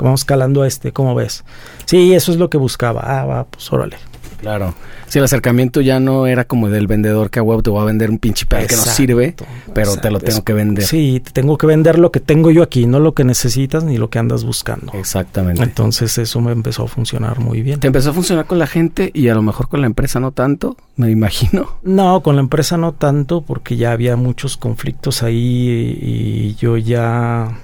vamos 0.05 0.25
calando 0.25 0.63
a 0.63 0.67
este, 0.67 0.93
¿cómo 0.93 1.15
ves? 1.15 1.45
Sí, 1.85 2.15
eso 2.15 2.33
es 2.33 2.39
lo 2.39 2.51
que 2.51 2.59
buscaba. 2.59 3.03
Ah, 3.05 3.25
va, 3.25 3.45
pues 3.45 3.73
órale. 3.73 3.97
Claro. 4.39 4.75
Si 5.09 5.19
el 5.19 5.25
acercamiento 5.25 5.81
ya 5.81 6.01
no 6.01 6.27
era 6.27 6.45
como 6.45 6.69
del 6.69 6.87
vendedor 6.87 7.31
que 7.31 7.39
a 7.39 7.43
web 7.43 7.63
te 7.63 7.71
va 7.71 7.83
a 7.83 7.85
vender 7.85 8.11
un 8.11 8.19
pinche 8.19 8.47
pedal 8.47 8.67
que 8.67 8.77
no 8.77 8.83
sirve, 8.83 9.35
pero 9.75 9.97
te 9.97 10.11
lo 10.11 10.21
tengo 10.21 10.45
que 10.45 10.53
vender. 10.53 10.85
Sí, 10.85 11.21
te 11.25 11.33
tengo 11.33 11.57
que 11.59 11.67
vender 11.67 11.99
lo 11.99 12.13
que 12.13 12.21
tengo 12.21 12.51
yo 12.51 12.63
aquí, 12.63 12.87
no 12.87 13.01
lo 13.01 13.15
que 13.15 13.25
necesitas 13.25 13.85
ni 13.85 13.97
lo 13.97 14.11
que 14.11 14.19
andas 14.19 14.45
buscando. 14.45 14.93
Exactamente. 14.93 15.63
Entonces 15.63 16.19
eso 16.19 16.41
me 16.41 16.53
empezó 16.53 16.85
a 16.85 16.89
funcionar 16.89 17.41
muy 17.41 17.63
bien. 17.63 17.81
Te 17.81 17.87
empezó 17.87 18.11
a 18.11 18.13
funcionar 18.13 18.47
con 18.47 18.59
la 18.59 18.67
gente 18.67 19.11
y 19.15 19.29
a 19.29 19.35
lo 19.35 19.43
mejor 19.43 19.69
con 19.69 19.81
la 19.81 19.87
empresa 19.87 20.21
no 20.21 20.31
tanto, 20.33 20.77
me 20.97 21.11
imagino. 21.11 21.79
No, 21.83 22.23
con 22.23 22.37
la 22.37 22.43
empresa 22.43 22.77
no 22.77 22.93
tanto 22.93 23.41
porque 23.41 23.77
ya 23.77 23.93
había 23.93 24.17
muchos 24.17 24.57
conflictos 24.57 25.23
ahí 25.23 25.99
y 26.01 26.55
yo 26.57 26.77
ya 26.77 27.59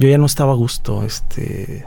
yo 0.00 0.08
ya 0.08 0.16
no 0.16 0.24
estaba 0.24 0.52
a 0.52 0.56
gusto, 0.56 1.04
este 1.04 1.86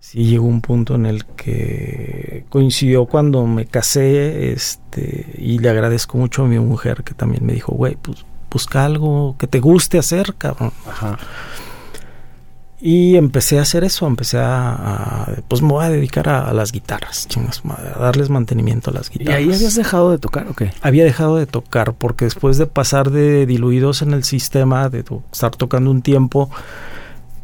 sí 0.00 0.24
llegó 0.24 0.46
un 0.46 0.60
punto 0.60 0.96
en 0.96 1.06
el 1.06 1.24
que 1.26 2.44
coincidió 2.48 3.06
cuando 3.06 3.46
me 3.46 3.66
casé, 3.66 4.52
este, 4.52 5.32
y 5.38 5.60
le 5.60 5.70
agradezco 5.70 6.18
mucho 6.18 6.42
a 6.42 6.48
mi 6.48 6.58
mujer 6.58 7.04
que 7.04 7.14
también 7.14 7.46
me 7.46 7.52
dijo, 7.52 7.72
güey, 7.72 7.96
pues 7.96 8.24
busca 8.50 8.84
algo 8.84 9.36
que 9.38 9.46
te 9.46 9.60
guste 9.60 9.98
hacer. 9.98 10.34
Ajá. 10.86 11.18
Y 12.80 13.16
empecé 13.16 13.58
a 13.58 13.62
hacer 13.62 13.82
eso, 13.82 14.06
empecé 14.06 14.38
a, 14.40 15.26
pues 15.48 15.62
me 15.62 15.68
voy 15.68 15.84
a 15.84 15.90
dedicar 15.90 16.28
a, 16.28 16.52
las 16.52 16.70
guitarras, 16.70 17.26
chingas 17.26 17.60
a 17.66 17.98
darles 17.98 18.30
mantenimiento 18.30 18.90
a 18.90 18.94
las 18.94 19.10
guitarras. 19.10 19.40
¿Y 19.40 19.44
ahí 19.44 19.52
habías 19.52 19.74
dejado 19.74 20.12
de 20.12 20.18
tocar 20.18 20.46
o 20.48 20.54
qué? 20.54 20.70
Había 20.80 21.02
dejado 21.02 21.36
de 21.36 21.46
tocar 21.46 21.94
porque 21.94 22.26
después 22.26 22.56
de 22.56 22.66
pasar 22.66 23.10
de 23.10 23.46
diluidos 23.46 24.02
en 24.02 24.12
el 24.12 24.22
sistema, 24.22 24.88
de 24.90 25.04
estar 25.32 25.56
tocando 25.56 25.90
un 25.90 26.02
tiempo, 26.02 26.50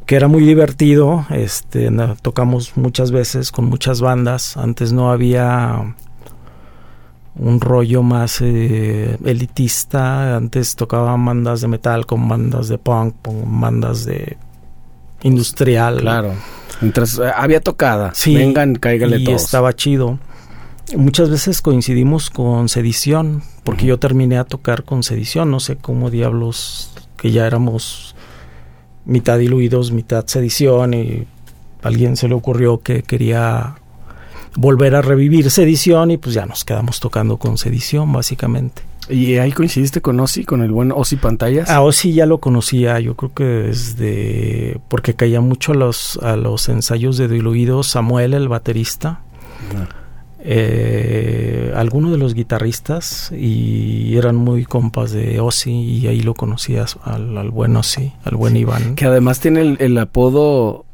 que 0.07 0.15
era 0.15 0.29
muy 0.29 0.45
divertido. 0.45 1.27
Este, 1.31 1.91
tocamos 2.23 2.77
muchas 2.77 3.11
veces 3.11 3.51
con 3.51 3.65
muchas 3.65 4.01
bandas. 4.01 4.57
Antes 4.57 4.93
no 4.93 5.11
había 5.11 5.95
un 7.37 7.61
rollo 7.61 8.05
más 8.05 8.41
eh, 8.41 9.19
elitista. 9.25 10.37
Antes 10.37 10.77
tocaban 10.77 11.25
bandas 11.25 11.61
de 11.61 11.69
metal 11.69 12.07
con 12.07 12.29
bandas 12.29 12.69
de 12.69 12.79
punk, 12.79 13.17
con 13.23 13.61
bandas 13.61 14.05
de 14.05 14.37
industrial. 15.25 16.01
Claro. 16.01 16.35
Mientras 16.81 17.19
eh, 17.19 17.31
había 17.35 17.61
tocada. 17.61 18.13
Sí, 18.15 18.37
Vengan, 18.37 18.77
cáigale 18.77 19.19
y 19.19 19.33
estaba 19.33 19.75
chido. 19.75 20.21
Muchas 20.97 21.31
veces 21.31 21.61
coincidimos 21.61 22.31
con 22.31 22.69
Sedición, 22.69 23.43
porque 23.65 23.87
yo 23.87 23.99
terminé 23.99 24.39
a 24.39 24.45
tocar 24.45 24.85
con 24.85 25.03
Sedición, 25.03 25.51
no 25.51 25.59
sé 25.59 25.77
cómo 25.77 26.11
diablos, 26.11 26.93
que 27.17 27.33
ya 27.33 27.47
éramos 27.47 28.15
mitad 29.05 29.39
diluidos, 29.39 29.93
mitad 29.93 30.27
sedición 30.27 30.95
y 30.95 31.27
a 31.83 31.89
alguien 31.89 32.17
se 32.17 32.29
le 32.29 32.35
ocurrió 32.35 32.81
que 32.81 33.03
quería 33.03 33.77
volver 34.57 34.95
a 34.95 35.03
revivir 35.03 35.51
sedición 35.51 36.11
y 36.11 36.17
pues 36.17 36.35
ya 36.35 36.47
nos 36.47 36.65
quedamos 36.65 37.01
tocando 37.01 37.37
con 37.37 37.59
sedición 37.59 38.13
básicamente. 38.13 38.83
¿Y 39.09 39.37
ahí 39.37 39.53
coincidiste 39.53 40.01
con 40.01 40.19
Ozzy, 40.21 40.45
con 40.45 40.63
el 40.63 40.71
buen 40.71 40.93
Ozzy 40.93 41.17
Pantallas? 41.17 41.71
A 41.71 41.83
Ozzy 41.83 42.13
ya 42.13 42.27
lo 42.27 42.39
conocía, 42.39 42.99
yo 43.01 43.17
creo 43.17 43.35
que 43.35 43.45
desde... 43.45 44.81
porque 44.89 45.15
caía 45.15 45.41
mucho 45.41 45.73
a 45.73 45.75
los, 45.75 46.19
a 46.23 46.37
los 46.37 46.69
ensayos 46.69 47.17
de 47.17 47.29
diluidos 47.29 47.89
Samuel, 47.89 48.35
el 48.35 48.49
baterista 48.49 49.21
eh, 50.47 51.73
algunos 51.75 52.13
de 52.13 52.19
los 52.19 52.35
guitarristas 52.35 53.33
y 53.33 54.15
eran 54.19 54.37
muy 54.37 54.67
compas 54.67 55.11
de 55.11 55.41
Ozzy 55.41 55.71
y 55.71 56.07
ahí 56.07 56.21
lo 56.21 56.35
conocías 56.35 56.99
al, 57.03 57.39
al 57.39 57.51
buen 57.51 57.75
Ozzy, 57.77 58.13
al 58.25 58.37
buen 58.37 58.55
Iván. 58.55 58.95
Que 58.95 59.07
además 59.07 59.41
tiene 59.41 59.77
el, 59.79 59.99
apodo 59.99 60.85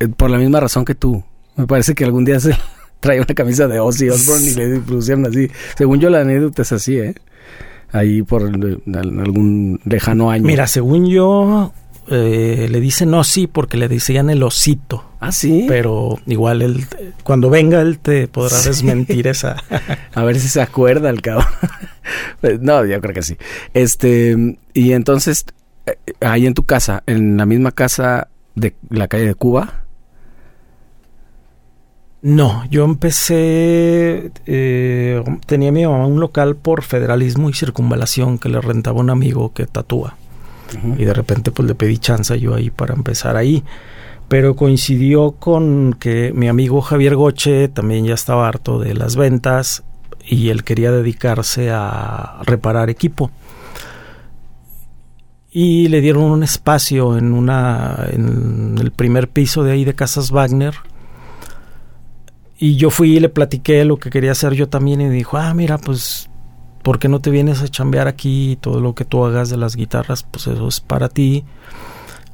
eh, 0.00 0.08
por 0.08 0.28
la 0.28 0.36
misma 0.36 0.60
razón 0.60 0.84
que 0.84 0.94
tú. 0.94 1.24
Me 1.56 1.66
parece 1.66 1.94
que 1.94 2.04
algún 2.04 2.26
día 2.26 2.38
se 2.40 2.54
traía 3.00 3.22
una 3.22 3.34
camisa 3.34 3.66
de 3.68 3.80
Ozzy 3.80 4.10
Osbourne 4.10 4.50
y 4.50 4.54
le 4.54 4.80
pusieron 4.80 5.24
así. 5.26 5.50
Según 5.78 5.98
yo 5.98 6.10
la 6.10 6.20
anécdota 6.20 6.60
es 6.60 6.72
así, 6.72 6.98
¿eh? 6.98 7.14
Ahí 7.92 8.22
por 8.22 8.42
algún 8.42 9.80
lejano 9.84 10.30
año. 10.30 10.44
Mira, 10.44 10.66
según 10.66 11.06
yo, 11.06 11.72
eh, 12.08 12.66
le 12.68 12.80
dicen 12.80 13.14
Ozzy 13.14 13.46
porque 13.46 13.76
le 13.76 13.88
decían 13.88 14.30
el 14.30 14.42
osito. 14.42 15.04
Ah, 15.20 15.32
sí. 15.32 15.66
Pero 15.68 16.18
igual 16.26 16.62
él, 16.62 16.86
cuando 17.22 17.50
venga, 17.50 17.80
él 17.80 17.98
te 17.98 18.26
podrá 18.26 18.60
desmentir 18.62 19.28
esa. 19.28 19.56
A 20.14 20.24
ver 20.24 20.40
si 20.40 20.48
se 20.48 20.60
acuerda 20.60 21.10
el 21.10 21.22
cabrón. 21.22 21.46
No, 22.60 22.84
yo 22.84 23.00
creo 23.00 23.14
que 23.14 23.22
sí. 23.22 23.36
Este, 23.72 24.56
y 24.74 24.92
entonces, 24.92 25.44
eh, 25.86 25.96
ahí 26.20 26.46
en 26.46 26.54
tu 26.54 26.64
casa, 26.64 27.04
en 27.06 27.36
la 27.36 27.46
misma 27.46 27.70
casa 27.70 28.28
de 28.56 28.74
la 28.88 29.06
calle 29.06 29.26
de 29.26 29.34
Cuba. 29.34 29.84
No, 32.22 32.64
yo 32.70 32.84
empecé, 32.84 34.30
eh, 34.44 35.24
tenía 35.46 35.72
mi 35.72 35.86
mamá 35.86 36.06
un 36.06 36.20
local 36.20 36.56
por 36.56 36.82
federalismo 36.82 37.48
y 37.48 37.54
circunvalación 37.54 38.38
que 38.38 38.50
le 38.50 38.60
rentaba 38.60 39.00
un 39.00 39.10
amigo 39.10 39.52
que 39.54 39.66
tatúa. 39.66 40.16
Y 40.98 41.04
de 41.04 41.14
repente 41.14 41.50
pues 41.50 41.66
le 41.66 41.74
pedí 41.74 41.98
chance 41.98 42.38
yo 42.38 42.54
ahí 42.54 42.70
para 42.70 42.94
empezar 42.94 43.36
ahí 43.36 43.64
pero 44.30 44.54
coincidió 44.54 45.32
con 45.32 45.92
que 45.98 46.32
mi 46.32 46.46
amigo 46.46 46.82
Javier 46.82 47.16
Goche 47.16 47.66
también 47.66 48.04
ya 48.04 48.14
estaba 48.14 48.46
harto 48.46 48.78
de 48.78 48.94
las 48.94 49.16
ventas 49.16 49.82
y 50.24 50.50
él 50.50 50.62
quería 50.62 50.92
dedicarse 50.92 51.72
a 51.72 52.40
reparar 52.46 52.90
equipo. 52.90 53.32
Y 55.50 55.88
le 55.88 56.00
dieron 56.00 56.22
un 56.22 56.44
espacio 56.44 57.18
en 57.18 57.32
una 57.32 58.06
en 58.12 58.78
el 58.78 58.92
primer 58.92 59.28
piso 59.28 59.64
de 59.64 59.72
ahí 59.72 59.84
de 59.84 59.94
Casas 59.94 60.30
Wagner. 60.30 60.76
Y 62.60 62.76
yo 62.76 62.90
fui 62.90 63.16
y 63.16 63.20
le 63.20 63.28
platiqué 63.28 63.84
lo 63.84 63.96
que 63.96 64.10
quería 64.10 64.32
hacer 64.32 64.52
yo 64.52 64.68
también 64.68 65.00
y 65.00 65.08
dijo, 65.08 65.36
"Ah, 65.38 65.52
mira, 65.54 65.78
pues 65.78 66.30
¿por 66.82 67.00
qué 67.00 67.08
no 67.08 67.20
te 67.20 67.30
vienes 67.30 67.62
a 67.62 67.68
chambear 67.68 68.06
aquí? 68.06 68.56
Todo 68.60 68.80
lo 68.80 68.94
que 68.94 69.04
tú 69.04 69.24
hagas 69.24 69.50
de 69.50 69.56
las 69.56 69.74
guitarras, 69.74 70.22
pues 70.30 70.46
eso 70.46 70.68
es 70.68 70.80
para 70.80 71.08
ti." 71.08 71.44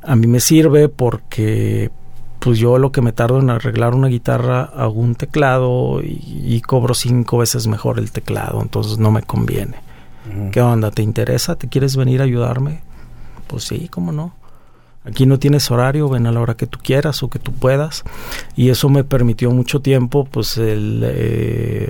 a 0.06 0.16
mí 0.16 0.26
me 0.26 0.40
sirve 0.40 0.88
porque 0.88 1.90
pues 2.38 2.58
yo 2.58 2.78
lo 2.78 2.92
que 2.92 3.02
me 3.02 3.12
tardo 3.12 3.40
en 3.40 3.50
arreglar 3.50 3.94
una 3.94 4.06
guitarra 4.06 4.62
hago 4.62 5.00
un 5.00 5.16
teclado 5.16 6.00
y, 6.02 6.60
cobro 6.60 6.94
cinco 6.94 7.38
veces 7.38 7.66
mejor 7.66 7.98
el 7.98 8.12
teclado, 8.12 8.62
entonces 8.62 8.98
no 8.98 9.10
me 9.10 9.22
conviene. 9.22 9.78
¿Qué 10.52 10.60
onda? 10.60 10.90
¿Te 10.90 11.02
interesa? 11.02 11.56
¿Te 11.56 11.68
quieres 11.68 11.96
venir 11.96 12.20
a 12.20 12.24
ayudarme? 12.24 12.82
Pues 13.48 13.64
sí, 13.64 13.88
cómo 13.88 14.12
no. 14.12 14.34
Aquí 15.06 15.24
no 15.24 15.38
tienes 15.38 15.70
horario, 15.70 16.08
ven 16.08 16.26
a 16.26 16.32
la 16.32 16.40
hora 16.40 16.56
que 16.56 16.66
tú 16.66 16.78
quieras 16.82 17.22
o 17.22 17.30
que 17.30 17.38
tú 17.38 17.52
puedas. 17.52 18.02
Y 18.56 18.70
eso 18.70 18.88
me 18.88 19.04
permitió 19.04 19.50
mucho 19.52 19.80
tiempo, 19.80 20.24
pues, 20.24 20.58
el, 20.58 21.02
eh, 21.04 21.88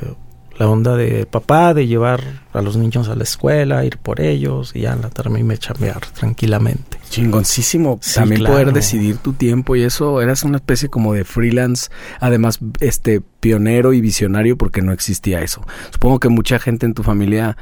la 0.59 0.69
onda 0.69 0.97
de 0.97 1.27
papá, 1.27 1.75
de 1.75 1.87
llevar 1.87 2.23
a 2.53 2.63
los 2.63 2.77
niños 2.77 3.09
a 3.09 3.15
la 3.15 3.25
escuela, 3.25 3.85
ir 3.85 3.99
por 3.99 4.21
ellos 4.21 4.73
y 4.75 4.83
ya 4.83 4.93
en 4.93 5.03
la 5.03 5.11
tarde 5.11 5.43
me 5.43 5.59
chambear 5.59 6.01
tranquilamente. 6.07 6.99
Chingoncísimo 7.11 8.01
también 8.15 8.45
poder 8.45 8.73
decidir 8.73 9.19
tu 9.19 9.33
tiempo 9.33 9.77
y 9.77 9.83
eso, 9.83 10.21
eras 10.21 10.43
una 10.45 10.57
especie 10.57 10.89
como 10.89 11.13
de 11.13 11.25
freelance, 11.25 11.91
además 12.21 12.59
este 12.81 13.21
pionero 13.41 13.93
y 13.93 14.01
visionario 14.01 14.57
porque 14.57 14.83
no 14.83 14.93
existía 14.93 15.43
eso. 15.43 15.63
Supongo 15.91 16.21
que 16.21 16.29
mucha 16.29 16.59
gente 16.59 16.87
en 16.87 16.95
tu 16.95 17.03
familia 17.03 17.57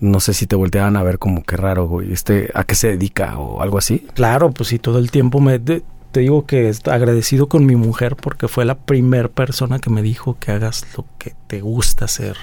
no 0.00 0.20
sé 0.20 0.34
si 0.34 0.46
te 0.46 0.56
volteaban 0.56 0.96
a 0.96 1.02
ver 1.02 1.18
como 1.18 1.42
que 1.42 1.56
raro, 1.56 1.86
güey, 1.86 2.12
este, 2.12 2.50
¿a 2.54 2.64
qué 2.64 2.74
se 2.74 2.88
dedica 2.88 3.38
o 3.38 3.62
algo 3.62 3.78
así? 3.78 4.06
Claro, 4.14 4.50
pues 4.50 4.70
sí, 4.70 4.78
todo 4.78 4.98
el 4.98 5.10
tiempo 5.10 5.40
me 5.40 5.58
te 5.58 6.20
digo 6.20 6.44
que 6.44 6.72
agradecido 6.86 7.48
con 7.48 7.66
mi 7.66 7.76
mujer 7.76 8.16
porque 8.16 8.48
fue 8.48 8.64
la 8.64 8.76
primera 8.76 9.28
persona 9.28 9.78
que 9.78 9.90
me 9.90 10.02
dijo 10.02 10.36
que 10.40 10.50
hagas 10.50 10.86
lo 10.96 11.04
que 11.18 11.34
te 11.46 11.60
gusta 11.60 12.06
hacer. 12.06 12.36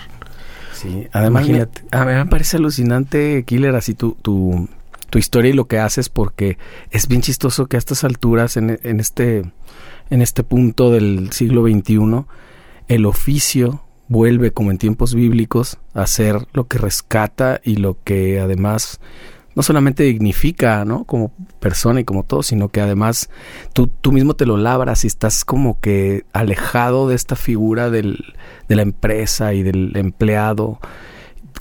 Sí, 0.73 1.07
además 1.11 1.49
me, 1.49 1.67
a 1.91 2.05
mí 2.05 2.13
me 2.13 2.25
parece 2.27 2.57
alucinante, 2.57 3.43
Killer, 3.45 3.75
así 3.75 3.93
tu, 3.93 4.15
tu, 4.21 4.69
tu 5.09 5.17
historia 5.17 5.49
y 5.49 5.53
lo 5.53 5.65
que 5.65 5.79
haces, 5.79 6.07
porque 6.07 6.57
es 6.91 7.07
bien 7.07 7.21
chistoso 7.21 7.65
que 7.65 7.77
a 7.77 7.79
estas 7.79 8.03
alturas, 8.03 8.57
en, 8.57 8.79
en 8.83 8.99
este, 8.99 9.51
en 10.09 10.21
este 10.21 10.43
punto 10.43 10.91
del 10.91 11.31
siglo 11.33 11.63
XXI, 11.63 12.25
el 12.87 13.05
oficio 13.05 13.81
vuelve, 14.07 14.51
como 14.51 14.71
en 14.71 14.77
tiempos 14.77 15.13
bíblicos, 15.13 15.77
a 15.93 16.07
ser 16.07 16.47
lo 16.53 16.67
que 16.67 16.77
rescata 16.77 17.59
y 17.63 17.75
lo 17.75 17.97
que 18.03 18.39
además 18.39 18.99
no 19.57 19.63
solamente 19.63 20.03
dignifica, 20.03 20.85
¿no? 20.85 21.03
Como 21.03 21.31
persona 21.59 21.99
y 21.99 22.03
como 22.03 22.23
todo, 22.23 22.43
sino 22.43 22.69
que 22.69 22.79
además 22.79 23.31
tú, 23.73 23.87
tú 23.87 24.11
mismo 24.11 24.35
te 24.35 24.45
lo 24.45 24.55
labras 24.55 25.03
y 25.03 25.07
estás 25.07 25.43
como 25.43 25.79
que 25.79 26.25
alejado 26.31 27.09
de 27.09 27.15
esta 27.15 27.35
figura 27.35 27.89
del, 27.89 28.35
de 28.69 28.75
la 28.75 28.83
empresa 28.83 29.55
y 29.55 29.63
del 29.63 29.97
empleado 29.97 30.79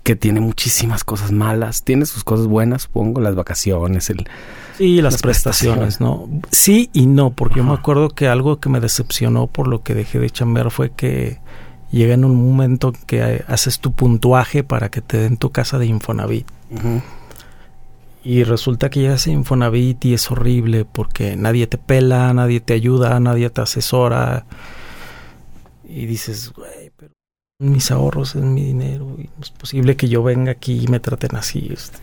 que 0.03 0.15
tiene 0.15 0.41
muchísimas 0.41 1.05
cosas 1.05 1.33
malas, 1.33 1.85
tiene 1.85 2.05
sus 2.05 2.23
cosas 2.23 2.47
buenas, 2.47 2.87
pongo 2.87 3.21
las 3.21 3.35
vacaciones, 3.35 4.11
el... 4.11 4.29
Sí, 4.77 5.01
las, 5.01 5.23
prestaciones, 5.23 6.01
¿no? 6.01 6.29
Sí 6.53 6.91
y 6.93 7.07
no, 7.07 7.31
porque 7.31 7.57
yo 7.57 7.65
me 7.65 7.73
acuerdo 7.73 8.11
que 8.11 8.29
algo 8.29 8.61
que 8.61 8.69
me 8.69 8.79
decepcionó 8.79 9.47
por 9.47 9.69
lo 9.69 9.83
que 9.83 9.95
dejé 9.95 10.19
de 10.19 10.29
chambear 10.29 10.71
fue 10.71 10.91
que 10.91 11.41
llega 11.91 12.15
en 12.15 12.25
un 12.25 12.35
momento 12.35 12.93
que 13.07 13.45
haces 13.47 13.81
tu 13.81 13.93
puntuaje 13.93 14.65
para 14.65 14.91
que 14.91 15.01
te 15.01 15.19
den 15.19 15.37
tu 15.37 15.51
casa 15.51 15.79
de 15.79 15.87
Infonavit. 15.87 16.47
Y 18.25 18.43
resulta 18.43 18.91
que 18.91 19.01
llegas 19.01 19.27
a 19.27 19.31
Infonavit 19.31 20.05
y 20.05 20.15
es 20.15 20.31
horrible 20.31 20.85
porque 20.85 21.37
nadie 21.37 21.67
te 21.67 21.79
pela, 21.79 22.33
nadie 22.35 22.61
te 22.61 22.75
ayuda, 22.75 23.21
nadie 23.21 23.51
te 23.51 23.61
asesora. 23.61 24.47
Y 25.89 26.07
dices, 26.07 26.53
güey, 26.53 26.91
pero 26.97 27.13
mis 27.61 27.91
ahorros 27.91 28.35
es 28.35 28.43
mi 28.43 28.65
dinero 28.65 29.15
y 29.17 29.23
no 29.23 29.43
es 29.43 29.51
posible 29.51 29.97
que 29.97 30.09
yo 30.09 30.23
venga 30.23 30.51
aquí 30.51 30.83
y 30.83 30.89
me 30.89 30.99
traten 30.99 31.37
así. 31.37 31.69
Este. 31.73 32.01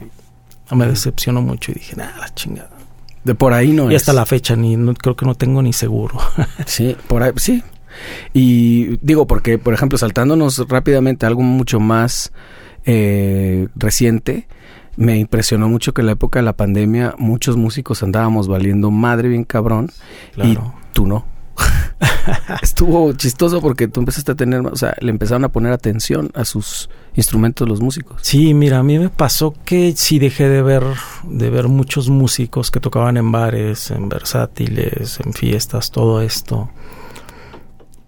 Me 0.72 0.88
decepcionó 0.88 1.42
mucho 1.42 1.72
y 1.72 1.76
dije, 1.76 1.96
nada, 1.98 2.18
la 2.18 2.34
chingada. 2.34 2.72
De 3.24 3.36
por 3.36 3.54
ahí 3.54 3.72
no 3.72 3.90
y 3.92 3.96
hasta 3.96 4.12
la 4.12 4.26
fecha 4.26 4.56
ni 4.56 4.76
no, 4.76 4.94
creo 4.94 5.16
que 5.16 5.26
no 5.26 5.36
tengo 5.36 5.62
ni 5.62 5.74
seguro. 5.74 6.18
sí, 6.66 6.96
por 7.08 7.24
ahí 7.24 7.32
sí. 7.36 7.64
Y 8.34 8.98
digo 8.98 9.28
porque, 9.28 9.58
por 9.58 9.74
ejemplo, 9.74 9.98
saltándonos 9.98 10.68
rápidamente 10.68 11.26
a 11.26 11.30
algo 11.30 11.42
mucho 11.42 11.80
más 11.80 12.32
eh, 12.86 13.68
reciente, 13.76 14.48
me 14.96 15.18
impresionó 15.18 15.70
mucho 15.70 15.94
que 15.94 16.02
en 16.02 16.08
la 16.08 16.14
época 16.14 16.40
de 16.40 16.44
la 16.44 16.54
pandemia 16.54 17.16
muchos 17.18 17.58
músicos 17.58 18.04
andábamos 18.04 18.48
valiendo 18.48 18.92
madre 18.92 19.30
bien 19.30 19.44
cabrón 19.44 19.90
y 20.38 20.58
tú 20.94 21.08
no. 21.08 21.26
Estuvo 22.62 23.14
chistoso 23.14 23.62
porque 23.62 23.88
tú 23.88 24.00
empezaste 24.00 24.32
a 24.32 24.36
tener, 24.36 24.62
o 24.66 24.76
sea, 24.76 24.96
le 25.00 25.12
empezaron 25.12 25.44
a 25.46 25.50
poner 25.50 25.72
atención 25.72 26.32
a 26.34 26.46
sus 26.46 26.90
instrumentos 27.16 27.68
los 27.68 27.80
músicos. 27.80 28.22
Sí, 28.24 28.54
mira, 28.54 28.80
a 28.80 28.84
mí 28.84 28.98
me 28.98 29.10
pasó 29.10 29.54
que 29.66 29.94
sí 29.96 30.20
dejé 30.20 30.50
de 30.50 30.62
ver 30.62 30.84
de 31.24 31.50
ver 31.50 31.68
muchos 31.68 32.10
músicos 32.10 32.72
que 32.72 32.80
tocaban 32.80 33.18
en 33.18 33.32
bares, 33.32 33.92
en 33.92 34.10
versátiles, 34.10 35.20
en 35.24 35.34
fiestas, 35.34 35.92
todo 35.92 36.22
esto 36.22 36.70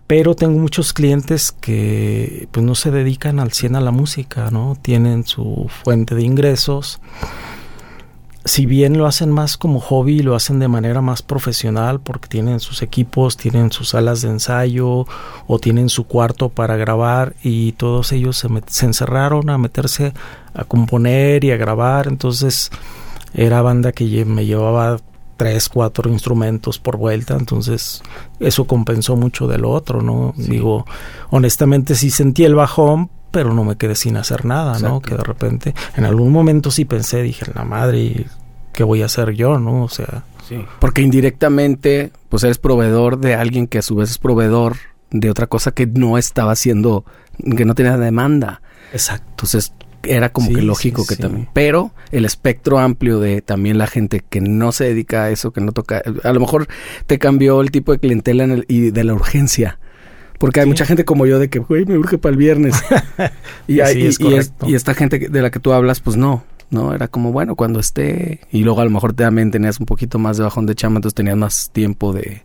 pero 0.07 0.35
tengo 0.35 0.59
muchos 0.59 0.93
clientes 0.93 1.51
que 1.51 2.47
pues 2.51 2.65
no 2.65 2.75
se 2.75 2.91
dedican 2.91 3.39
al 3.39 3.51
100 3.51 3.75
a 3.75 3.81
la 3.81 3.91
música, 3.91 4.51
¿no? 4.51 4.77
Tienen 4.79 5.25
su 5.25 5.67
fuente 5.83 6.13
de 6.13 6.23
ingresos. 6.23 6.99
Si 8.43 8.67
bien 8.67 8.99
lo 8.99 9.07
hacen 9.07 9.31
más 9.31 9.57
como 9.57 9.79
hobby, 9.79 10.19
lo 10.19 10.35
hacen 10.35 10.59
de 10.59 10.67
manera 10.67 11.01
más 11.01 11.23
profesional 11.23 11.99
porque 11.99 12.27
tienen 12.27 12.59
sus 12.59 12.83
equipos, 12.83 13.37
tienen 13.37 13.71
sus 13.71 13.89
salas 13.89 14.21
de 14.21 14.29
ensayo 14.29 15.07
o 15.47 15.59
tienen 15.59 15.89
su 15.89 16.03
cuarto 16.03 16.49
para 16.49 16.75
grabar 16.75 17.35
y 17.41 17.71
todos 17.71 18.11
ellos 18.11 18.37
se, 18.37 18.47
se 18.67 18.85
encerraron 18.85 19.49
a 19.49 19.57
meterse 19.57 20.13
a 20.53 20.63
componer 20.65 21.43
y 21.43 21.49
a 21.49 21.57
grabar. 21.57 22.05
Entonces 22.05 22.69
era 23.33 23.63
banda 23.63 23.91
que 23.91 24.25
me 24.25 24.45
llevaba 24.45 24.99
tres, 25.37 25.69
cuatro 25.69 26.09
instrumentos 26.09 26.79
por 26.79 26.97
vuelta, 26.97 27.35
entonces 27.35 28.01
eso 28.39 28.65
compensó 28.65 29.15
mucho 29.15 29.47
del 29.47 29.65
otro, 29.65 30.01
¿no? 30.01 30.33
Digo, 30.37 30.85
honestamente 31.29 31.95
sí 31.95 32.09
sentí 32.09 32.45
el 32.45 32.55
bajón, 32.55 33.09
pero 33.31 33.53
no 33.53 33.63
me 33.63 33.75
quedé 33.75 33.95
sin 33.95 34.17
hacer 34.17 34.45
nada, 34.45 34.79
¿no? 34.79 35.01
Que 35.01 35.15
de 35.15 35.23
repente, 35.23 35.75
en 35.95 36.05
algún 36.05 36.31
momento 36.31 36.71
sí 36.71 36.85
pensé, 36.85 37.21
dije, 37.21 37.45
la 37.53 37.65
madre, 37.65 38.27
¿qué 38.71 38.83
voy 38.83 39.01
a 39.01 39.05
hacer 39.05 39.31
yo, 39.31 39.59
no? 39.59 39.83
O 39.83 39.89
sea... 39.89 40.23
Sí. 40.47 40.63
Porque 40.79 41.01
indirectamente, 41.01 42.11
pues 42.29 42.43
eres 42.43 42.59
proveedor 42.59 43.17
de 43.17 43.33
alguien 43.33 43.65
que 43.65 43.79
a 43.79 43.81
su 43.81 43.95
vez 43.95 44.11
es 44.11 44.19
proveedor 44.19 44.75
de 45.09 45.31
otra 45.31 45.47
cosa 45.47 45.71
que 45.71 45.87
no 45.87 46.19
estaba 46.19 46.51
haciendo, 46.51 47.03
que 47.57 47.65
no 47.65 47.73
tenía 47.73 47.97
demanda. 47.97 48.61
Exacto. 48.93 49.25
Entonces, 49.31 49.73
era 50.07 50.29
como 50.31 50.53
que 50.53 50.61
lógico 50.61 51.05
que 51.05 51.15
también. 51.15 51.47
Pero 51.53 51.91
el 52.11 52.25
espectro 52.25 52.79
amplio 52.79 53.19
de 53.19 53.41
también 53.41 53.77
la 53.77 53.87
gente 53.87 54.23
que 54.27 54.41
no 54.41 54.71
se 54.71 54.85
dedica 54.85 55.25
a 55.25 55.31
eso, 55.31 55.51
que 55.51 55.61
no 55.61 55.71
toca, 55.71 56.01
a 56.23 56.33
lo 56.33 56.39
mejor 56.39 56.67
te 57.05 57.19
cambió 57.19 57.61
el 57.61 57.71
tipo 57.71 57.91
de 57.91 57.99
clientela 57.99 58.47
y 58.67 58.91
de 58.91 59.03
la 59.03 59.13
urgencia. 59.13 59.79
Porque 60.37 60.59
hay 60.59 60.65
mucha 60.65 60.85
gente 60.85 61.05
como 61.05 61.25
yo 61.25 61.39
de 61.39 61.49
que, 61.49 61.59
güey, 61.59 61.85
me 61.85 61.97
urge 61.97 62.17
para 62.17 62.31
el 62.31 62.37
viernes. 62.37 62.75
y, 63.67 63.79
y, 63.79 64.75
esta 64.75 64.93
gente 64.93 65.17
de 65.17 65.41
la 65.41 65.49
que 65.49 65.59
tú 65.59 65.71
hablas, 65.71 66.01
pues 66.01 66.17
no. 66.17 66.43
No, 66.71 66.93
era 66.93 67.07
como, 67.07 67.31
bueno, 67.31 67.55
cuando 67.55 67.79
esté. 67.79 68.41
Y 68.51 68.63
luego 68.63 68.81
a 68.81 68.85
lo 68.85 68.89
mejor 68.89 69.13
también 69.13 69.51
tenías 69.51 69.79
un 69.79 69.85
poquito 69.85 70.19
más 70.19 70.37
de 70.37 70.43
bajón 70.43 70.65
de 70.65 70.75
chama, 70.75 70.97
entonces 70.97 71.15
tenías 71.15 71.37
más 71.37 71.69
tiempo 71.71 72.11
de, 72.11 72.41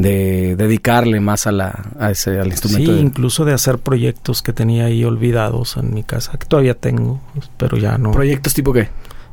de 0.00 0.54
dedicarle 0.54 1.18
más 1.18 1.48
a 1.48 1.52
la 1.52 1.90
a 1.98 2.12
ese 2.12 2.38
al 2.38 2.48
instrumento. 2.48 2.92
Sí, 2.92 3.00
incluso 3.00 3.44
de 3.44 3.52
hacer 3.52 3.78
proyectos 3.78 4.42
que 4.42 4.52
tenía 4.52 4.84
ahí 4.84 5.04
olvidados 5.04 5.76
en 5.76 5.92
mi 5.92 6.04
casa, 6.04 6.38
que 6.38 6.46
todavía 6.46 6.74
tengo, 6.74 7.20
pero 7.56 7.76
ya 7.76 7.98
no. 7.98 8.12
¿Proyectos 8.12 8.54
tipo 8.54 8.72
qué? 8.72 8.88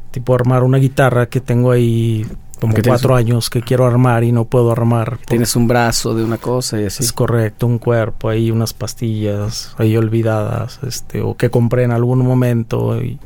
Tipo 0.09 0.33
armar 0.33 0.63
una 0.63 0.79
guitarra 0.79 1.27
que 1.27 1.39
tengo 1.39 1.71
ahí 1.71 2.25
como 2.59 2.73
cuatro 2.83 3.15
años 3.15 3.49
que 3.49 3.61
quiero 3.61 3.85
armar 3.85 4.23
y 4.23 4.31
no 4.31 4.45
puedo 4.45 4.71
armar. 4.71 5.19
Tienes 5.27 5.55
un 5.55 5.67
brazo 5.67 6.15
de 6.15 6.23
una 6.23 6.37
cosa 6.37 6.81
y 6.81 6.85
así. 6.85 7.03
Es 7.03 7.13
correcto, 7.13 7.67
un 7.67 7.77
cuerpo, 7.77 8.29
ahí 8.29 8.49
unas 8.49 8.73
pastillas 8.73 9.75
ahí 9.77 9.95
olvidadas, 9.95 10.79
este, 10.81 11.21
o 11.21 11.35
que 11.35 11.51
compré 11.51 11.83
en 11.83 11.91
algún 11.91 12.25
momento 12.25 13.03
y, 13.03 13.19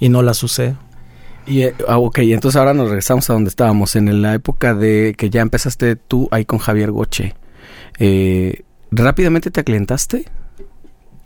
y 0.00 0.08
no 0.08 0.22
las 0.22 0.42
usé. 0.42 0.74
Y, 1.46 1.62
eh, 1.62 1.74
ah, 1.88 1.98
ok, 1.98 2.18
entonces 2.18 2.58
ahora 2.58 2.74
nos 2.74 2.88
regresamos 2.88 3.28
a 3.30 3.32
donde 3.32 3.48
estábamos, 3.48 3.96
en 3.96 4.22
la 4.22 4.34
época 4.34 4.74
de 4.74 5.14
que 5.16 5.30
ya 5.30 5.40
empezaste 5.40 5.96
tú 5.96 6.28
ahí 6.30 6.44
con 6.44 6.58
Javier 6.58 6.90
Goche. 6.90 7.34
Eh, 7.98 8.62
¿Rápidamente 8.90 9.50
te 9.50 9.60
aclientaste? 9.60 10.26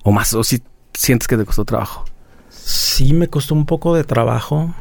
¿O 0.02 0.12
más? 0.12 0.34
¿O 0.34 0.44
si 0.44 0.62
sientes 0.92 1.28
que 1.28 1.36
te 1.36 1.44
costó 1.44 1.64
trabajo? 1.64 2.04
Sí, 2.48 3.12
me 3.12 3.28
costó 3.28 3.54
un 3.54 3.66
poco 3.66 3.94
de 3.94 4.04
trabajo, 4.04 4.74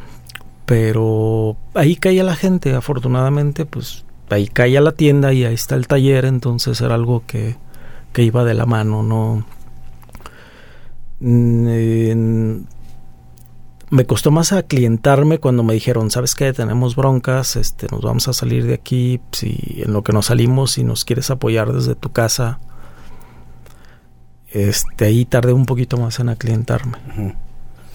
pero 0.65 1.57
ahí 1.73 1.95
caía 1.95 2.23
la 2.23 2.35
gente, 2.35 2.73
afortunadamente, 2.73 3.65
pues 3.65 4.05
ahí 4.29 4.47
caía 4.47 4.81
la 4.81 4.93
tienda 4.93 5.33
y 5.33 5.45
ahí 5.45 5.53
está 5.53 5.75
el 5.75 5.87
taller, 5.87 6.25
entonces 6.25 6.79
era 6.81 6.95
algo 6.95 7.23
que, 7.27 7.55
que 8.11 8.23
iba 8.23 8.43
de 8.43 8.53
la 8.53 8.65
mano, 8.65 9.03
no... 9.03 9.45
Mm, 11.19 12.63
me 13.89 14.05
costó 14.05 14.31
más 14.31 14.53
aclientarme 14.53 15.39
cuando 15.39 15.63
me 15.63 15.73
dijeron, 15.73 16.09
¿sabes 16.09 16.35
qué? 16.35 16.53
Tenemos 16.53 16.95
broncas, 16.95 17.55
este, 17.55 17.87
nos 17.91 18.01
vamos 18.01 18.27
a 18.27 18.33
salir 18.33 18.65
de 18.65 18.73
aquí, 18.73 19.19
si 19.31 19.81
en 19.85 19.93
lo 19.93 20.03
que 20.03 20.13
nos 20.13 20.27
salimos, 20.27 20.71
si 20.71 20.83
nos 20.83 21.05
quieres 21.05 21.29
apoyar 21.29 21.71
desde 21.73 21.95
tu 21.95 22.11
casa. 22.11 22.59
Este, 24.49 25.05
ahí 25.05 25.25
tardé 25.25 25.53
un 25.53 25.65
poquito 25.65 25.97
más 25.97 26.19
en 26.19 26.29
aclientarme. 26.29 26.97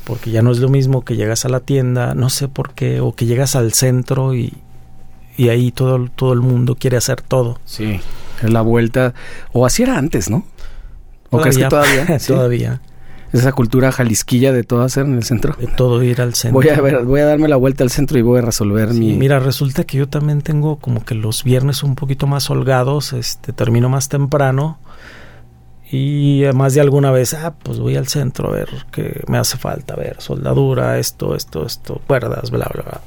Porque 0.05 0.31
ya 0.31 0.42
no 0.42 0.51
es 0.51 0.59
lo 0.59 0.68
mismo 0.68 1.05
que 1.05 1.16
llegas 1.16 1.44
a 1.44 1.48
la 1.48 1.61
tienda, 1.61 2.14
no 2.14 2.31
sé 2.31 2.48
por 2.48 2.74
qué, 2.74 3.01
o 3.01 3.14
que 3.14 3.27
llegas 3.27 3.57
al 3.57 3.72
centro 3.72 4.35
y, 4.35 4.55
y 5.37 5.48
ahí 5.51 5.70
todo, 5.70 6.09
todo 6.14 6.33
el 6.33 6.40
mundo 6.40 6.77
quiere 6.77 6.96
hacer 6.96 7.22
todo. 7.22 7.59
Sí, 7.64 8.01
es 8.42 8.51
la 8.51 8.62
vuelta, 8.62 9.14
o 9.53 9.66
así 9.66 9.83
era 9.83 9.98
antes, 9.98 10.31
¿no? 10.31 10.44
¿O 11.31 11.40
crees 11.40 11.59
que 11.59 11.64
todavía? 11.66 12.18
todavía 12.27 12.81
esa 13.32 13.52
cultura 13.52 13.92
jalisquilla 13.92 14.52
de 14.52 14.64
todo 14.64 14.82
hacer 14.82 15.06
en 15.06 15.14
el 15.14 15.24
centro. 15.24 15.54
De 15.58 15.66
todo 15.66 16.02
ir 16.02 16.20
al 16.20 16.34
centro. 16.34 16.60
Voy 16.60 16.68
a 16.68 16.80
ver, 16.80 17.04
voy 17.04 17.20
a 17.20 17.26
darme 17.26 17.48
la 17.48 17.56
vuelta 17.56 17.84
al 17.84 17.90
centro 17.90 18.18
y 18.18 18.22
voy 18.22 18.38
a 18.38 18.42
resolver 18.42 18.94
mi. 18.94 19.14
Mira, 19.14 19.38
resulta 19.38 19.84
que 19.84 19.98
yo 19.98 20.08
también 20.08 20.42
tengo 20.42 20.76
como 20.76 21.04
que 21.04 21.14
los 21.14 21.44
viernes 21.44 21.82
un 21.82 21.94
poquito 21.94 22.26
más 22.26 22.50
holgados, 22.50 23.12
este, 23.12 23.52
termino 23.52 23.88
más 23.88 24.08
temprano. 24.08 24.78
Y 25.90 26.42
más 26.54 26.74
de 26.74 26.82
alguna 26.82 27.10
vez, 27.10 27.32
ah, 27.32 27.54
pues 27.62 27.78
voy 27.78 27.96
al 27.96 28.08
centro 28.08 28.48
a 28.48 28.52
ver 28.52 28.68
qué 28.92 29.22
me 29.26 29.38
hace 29.38 29.56
falta, 29.56 29.94
a 29.94 29.96
ver, 29.96 30.16
soldadura, 30.20 30.98
esto, 30.98 31.34
esto, 31.34 31.64
esto, 31.64 32.02
cuerdas, 32.06 32.50
bla, 32.50 32.68
bla, 32.74 32.82
bla 32.82 33.00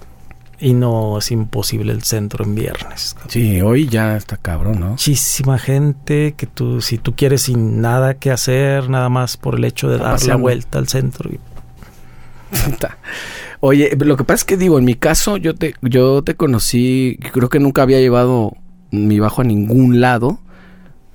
y 0.62 0.74
no 0.74 1.18
es 1.18 1.32
imposible 1.32 1.92
el 1.92 2.04
centro 2.04 2.46
en 2.46 2.54
viernes. 2.56 3.16
Sí, 3.28 3.62
hoy 3.62 3.88
ya 3.88 4.16
está 4.16 4.38
cabrón, 4.38 4.80
¿no? 4.80 4.90
Muchísima 4.92 5.58
gente 5.58 6.36
que 6.38 6.46
tú, 6.46 6.82
si 6.82 7.00
tú 7.00 7.16
quieres 7.16 7.42
sin 7.44 7.82
nada 7.82 8.14
que 8.14 8.30
hacer, 8.30 8.90
nada 8.90 9.10
más 9.10 9.38
por 9.38 9.56
el 9.56 9.66
hecho 9.66 9.90
de 9.90 9.98
dar 9.98 10.22
la 10.24 10.36
vuelta 10.36 10.78
al 10.78 10.88
centro. 10.88 11.32
Y... 11.32 11.40
Oye, 13.60 13.96
lo 13.98 14.18
que 14.18 14.24
pasa 14.24 14.36
es 14.36 14.46
que 14.46 14.58
digo, 14.58 14.78
en 14.78 14.86
mi 14.86 14.94
caso 14.94 15.38
yo 15.38 15.56
te, 15.56 15.74
yo 15.82 16.24
te 16.24 16.36
conocí, 16.36 17.18
creo 17.34 17.50
que 17.50 17.60
nunca 17.60 17.82
había 17.82 18.00
llevado 18.00 18.54
mi 18.92 19.20
bajo 19.20 19.42
a 19.42 19.46
ningún 19.46 20.00
lado 20.00 20.40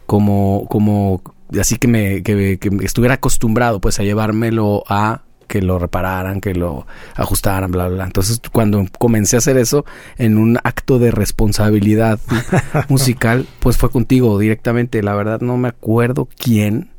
como, 0.07 0.67
como 0.69 1.23
así 1.61 1.77
que 1.77 1.89
me, 1.89 2.23
que, 2.23 2.59
que 2.59 2.71
estuviera 2.83 3.15
acostumbrado 3.15 3.81
pues 3.81 4.01
a 4.01 4.03
llevármelo 4.03 4.83
a 4.89 5.23
que 5.47 5.63
lo 5.63 5.79
repararan, 5.79 6.41
que 6.41 6.55
lo 6.55 6.87
ajustaran, 7.15 7.71
bla, 7.71 7.89
bla. 7.89 8.05
Entonces, 8.05 8.41
cuando 8.53 8.85
comencé 8.99 9.37
a 9.37 9.39
hacer 9.39 9.57
eso 9.57 9.85
en 10.19 10.39
un 10.39 10.59
acto 10.63 10.99
de 10.99 11.11
responsabilidad 11.11 12.19
musical, 12.89 13.47
pues 13.61 13.77
fue 13.77 13.91
contigo 13.91 14.39
directamente. 14.39 15.03
La 15.03 15.15
verdad 15.15 15.41
no 15.41 15.57
me 15.57 15.69
acuerdo 15.69 16.29
quién. 16.37 16.91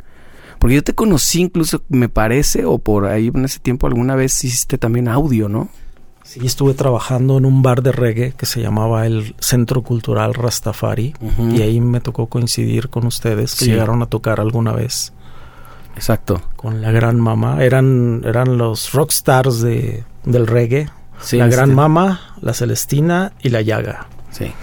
Porque 0.59 0.75
yo 0.75 0.83
te 0.83 0.95
conocí 0.95 1.41
incluso, 1.41 1.83
me 1.89 2.09
parece, 2.09 2.65
o 2.65 2.79
por 2.79 3.05
ahí 3.05 3.31
en 3.33 3.45
ese 3.45 3.59
tiempo 3.59 3.87
alguna 3.87 4.15
vez 4.15 4.43
hiciste 4.43 4.77
también 4.77 5.07
audio, 5.07 5.49
¿no? 5.49 5.69
Sí, 6.27 6.41
estuve 6.45 6.73
trabajando 6.73 7.37
en 7.37 7.45
un 7.45 7.61
bar 7.61 7.81
de 7.81 7.93
reggae 7.93 8.33
que 8.33 8.45
se 8.45 8.61
llamaba 8.61 9.05
el 9.05 9.33
Centro 9.39 9.81
Cultural 9.81 10.33
Rastafari 10.33 11.13
y 11.53 11.61
ahí 11.61 11.79
me 11.79 12.01
tocó 12.01 12.27
coincidir 12.27 12.89
con 12.89 13.05
ustedes 13.05 13.55
que 13.55 13.65
llegaron 13.65 14.01
a 14.01 14.07
tocar 14.07 14.41
alguna 14.41 14.73
vez. 14.73 15.13
Exacto. 15.97 16.41
Con 16.55 16.81
la 16.81 16.91
gran 16.91 17.19
mamá. 17.19 17.63
Eran, 17.63 18.21
eran 18.23 18.57
los 18.57 18.93
rockstars 18.93 19.61
de, 19.61 20.03
del 20.23 20.45
reggae. 20.45 20.89
la 21.31 21.47
gran 21.47 21.73
mama, 21.73 22.35
la 22.39 22.53
Celestina 22.53 23.33
y 23.41 23.49
la 23.49 23.61
Llaga. 23.61 24.07
Sí. 24.29 24.53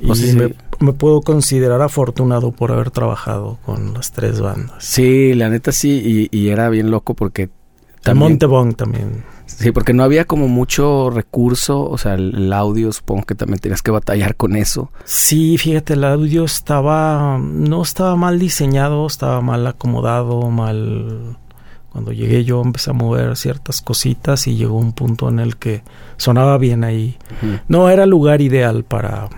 Y 0.00 0.32
Me, 0.80 0.92
puedo 0.94 1.20
considerar 1.20 1.80
afortunado 1.82 2.52
por 2.52 2.72
haber 2.72 2.90
trabajado 2.90 3.58
con 3.64 3.94
las 3.94 4.10
tres 4.12 4.40
bandas. 4.40 4.82
Sí, 4.82 5.34
la 5.34 5.48
neta 5.48 5.72
sí, 5.72 6.28
y, 6.32 6.36
y 6.36 6.48
era 6.48 6.68
bien 6.70 6.90
loco 6.90 7.14
porque... 7.14 7.50
También, 8.02 8.30
Montebón 8.30 8.74
también. 8.74 9.24
Sí, 9.46 9.72
porque 9.72 9.92
no 9.92 10.04
había 10.04 10.24
como 10.24 10.48
mucho 10.48 11.10
recurso, 11.10 11.82
o 11.82 11.98
sea, 11.98 12.14
el, 12.14 12.52
audio 12.52 12.92
supongo 12.92 13.24
que 13.24 13.34
también 13.34 13.58
tenías 13.58 13.82
que 13.82 13.90
batallar 13.90 14.36
con 14.36 14.56
eso. 14.56 14.90
Sí, 15.04 15.58
fíjate, 15.58 15.94
el 15.94 16.04
audio 16.04 16.44
estaba, 16.44 17.38
no 17.38 17.82
estaba 17.82 18.16
mal 18.16 18.38
diseñado, 18.38 19.06
estaba 19.06 19.40
mal 19.40 19.66
acomodado, 19.66 20.50
mal... 20.50 21.36
Cuando 21.90 22.12
llegué 22.12 22.44
yo 22.44 22.62
empecé 22.62 22.90
a 22.90 22.92
mover 22.92 23.36
ciertas 23.36 23.82
cositas 23.82 24.46
y 24.46 24.54
llegó 24.54 24.78
un 24.78 24.92
punto 24.92 25.28
en 25.28 25.40
el 25.40 25.56
que 25.56 25.82
sonaba 26.18 26.56
bien 26.56 26.84
ahí. 26.84 27.18
No 27.66 27.90
era 27.90 28.04
el 28.04 28.10
lugar 28.10 28.40
ideal 28.40 28.84
para, 28.84 29.28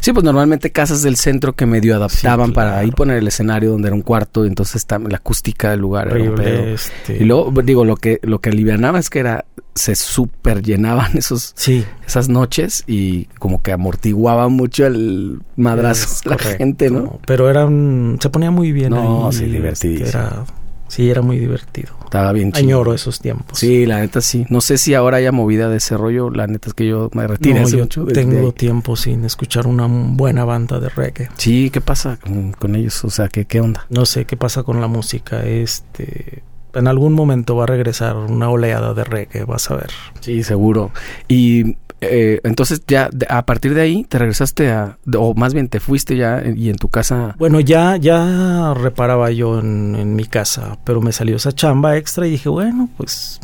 Sí, 0.00 0.12
pues 0.12 0.24
normalmente 0.24 0.70
casas 0.70 1.02
del 1.02 1.16
centro 1.16 1.54
que 1.54 1.66
medio 1.66 1.94
adaptaban 1.94 2.52
para 2.52 2.78
ahí 2.78 2.90
poner 2.90 3.18
el 3.18 3.28
escenario 3.28 3.70
donde 3.70 3.88
era 3.88 3.94
un 3.94 4.02
cuarto, 4.02 4.44
y 4.44 4.48
entonces 4.48 4.86
la 4.90 5.16
acústica 5.16 5.70
del 5.70 5.80
lugar 5.80 6.16
era 6.16 6.72
este... 6.72 7.18
Y 7.18 7.24
luego, 7.24 7.52
digo, 7.62 7.84
lo 7.84 7.96
que, 7.96 8.18
lo 8.22 8.40
que 8.40 8.50
alivianaba 8.50 8.98
es 8.98 9.10
que 9.10 9.20
era, 9.20 9.44
se 9.74 9.94
super 9.94 10.62
llenaban 10.62 11.12
esos, 11.18 11.52
sí. 11.54 11.84
esas 12.06 12.28
noches 12.28 12.84
y 12.86 13.26
como 13.38 13.62
que 13.62 13.72
amortiguaba 13.72 14.48
mucho 14.48 14.86
el 14.86 15.40
madrazo 15.56 16.28
la 16.28 16.38
gente, 16.38 16.90
¿no? 16.90 17.20
Pero 17.26 17.50
eran, 17.50 18.18
se 18.20 18.30
ponía 18.30 18.50
muy 18.50 18.72
bien 18.72 18.90
no, 18.90 19.30
sí, 19.32 19.44
divertidísimo. 19.44 20.08
Era, 20.08 20.44
Sí, 20.90 21.08
era 21.08 21.22
muy 21.22 21.38
divertido. 21.38 21.94
Estaba 22.02 22.32
bien 22.32 22.50
chido. 22.50 22.66
Añoro 22.66 22.94
esos 22.94 23.20
tiempos. 23.20 23.56
Sí, 23.56 23.86
la 23.86 24.00
neta 24.00 24.20
sí. 24.20 24.44
No 24.48 24.60
sé 24.60 24.76
si 24.76 24.94
ahora 24.94 25.18
haya 25.18 25.30
movida 25.30 25.68
de 25.68 25.76
ese 25.76 25.96
rollo. 25.96 26.30
La 26.30 26.48
neta 26.48 26.68
es 26.68 26.74
que 26.74 26.84
yo 26.84 27.10
me 27.14 27.28
retiré 27.28 27.60
no, 27.60 27.68
yo 27.68 27.86
tengo 28.06 28.50
tiempo 28.50 28.96
sin 28.96 29.24
escuchar 29.24 29.68
una 29.68 29.86
buena 29.86 30.44
banda 30.44 30.80
de 30.80 30.88
reggae. 30.88 31.28
Sí, 31.36 31.70
¿qué 31.70 31.80
pasa 31.80 32.18
con, 32.58 32.74
ellos? 32.74 33.04
O 33.04 33.10
sea, 33.10 33.28
¿qué, 33.28 33.44
¿qué 33.44 33.60
onda? 33.60 33.86
No 33.88 34.04
sé 34.04 34.24
qué 34.24 34.36
pasa 34.36 34.64
con 34.64 34.80
la 34.80 34.88
música. 34.88 35.44
Este... 35.44 36.42
En 36.74 36.88
algún 36.88 37.12
momento 37.12 37.54
va 37.54 37.64
a 37.64 37.66
regresar 37.68 38.16
una 38.16 38.48
oleada 38.48 38.92
de 38.92 39.04
reggae, 39.04 39.44
vas 39.44 39.70
a 39.70 39.76
ver. 39.76 39.90
Sí, 40.20 40.42
seguro. 40.42 40.90
Y 41.28 41.76
eh, 42.00 42.40
entonces 42.44 42.82
ya 42.86 43.10
a 43.28 43.44
partir 43.44 43.74
de 43.74 43.82
ahí 43.82 44.04
te 44.04 44.18
regresaste 44.18 44.70
a, 44.70 44.98
o 45.16 45.34
más 45.34 45.52
bien 45.52 45.68
te 45.68 45.80
fuiste 45.80 46.16
ya 46.16 46.42
y 46.44 46.70
en 46.70 46.76
tu 46.76 46.88
casa. 46.88 47.34
Bueno, 47.38 47.60
ya, 47.60 47.96
ya 47.96 48.72
reparaba 48.74 49.30
yo 49.30 49.58
en, 49.58 50.14
mi 50.14 50.24
casa, 50.24 50.78
pero 50.84 51.00
me 51.00 51.12
salió 51.12 51.36
esa 51.36 51.52
chamba 51.52 51.96
extra 51.96 52.26
y 52.26 52.30
dije, 52.30 52.48
bueno, 52.48 52.88
pues 52.96 53.40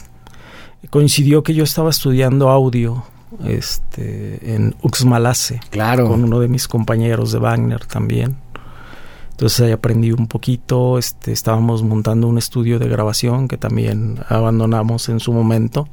coincidió 0.90 1.42
que 1.42 1.54
yo 1.54 1.64
estaba 1.64 1.90
estudiando 1.90 2.48
audio 2.48 3.04
este, 3.44 4.54
en 4.54 4.74
Uxmalase. 4.82 5.60
Claro. 5.70 6.08
Con 6.08 6.24
uno 6.24 6.40
de 6.40 6.48
mis 6.48 6.66
compañeros 6.66 7.32
de 7.32 7.38
Wagner 7.38 7.84
también. 7.84 8.36
Entonces 9.32 9.60
ahí 9.60 9.72
aprendí 9.72 10.12
un 10.12 10.28
poquito, 10.28 10.96
este, 10.96 11.30
estábamos 11.30 11.82
montando 11.82 12.26
un 12.26 12.38
estudio 12.38 12.78
de 12.78 12.88
grabación 12.88 13.48
que 13.48 13.58
también 13.58 14.20
abandonamos 14.30 15.10
en 15.10 15.20
su 15.20 15.34
momento. 15.34 15.88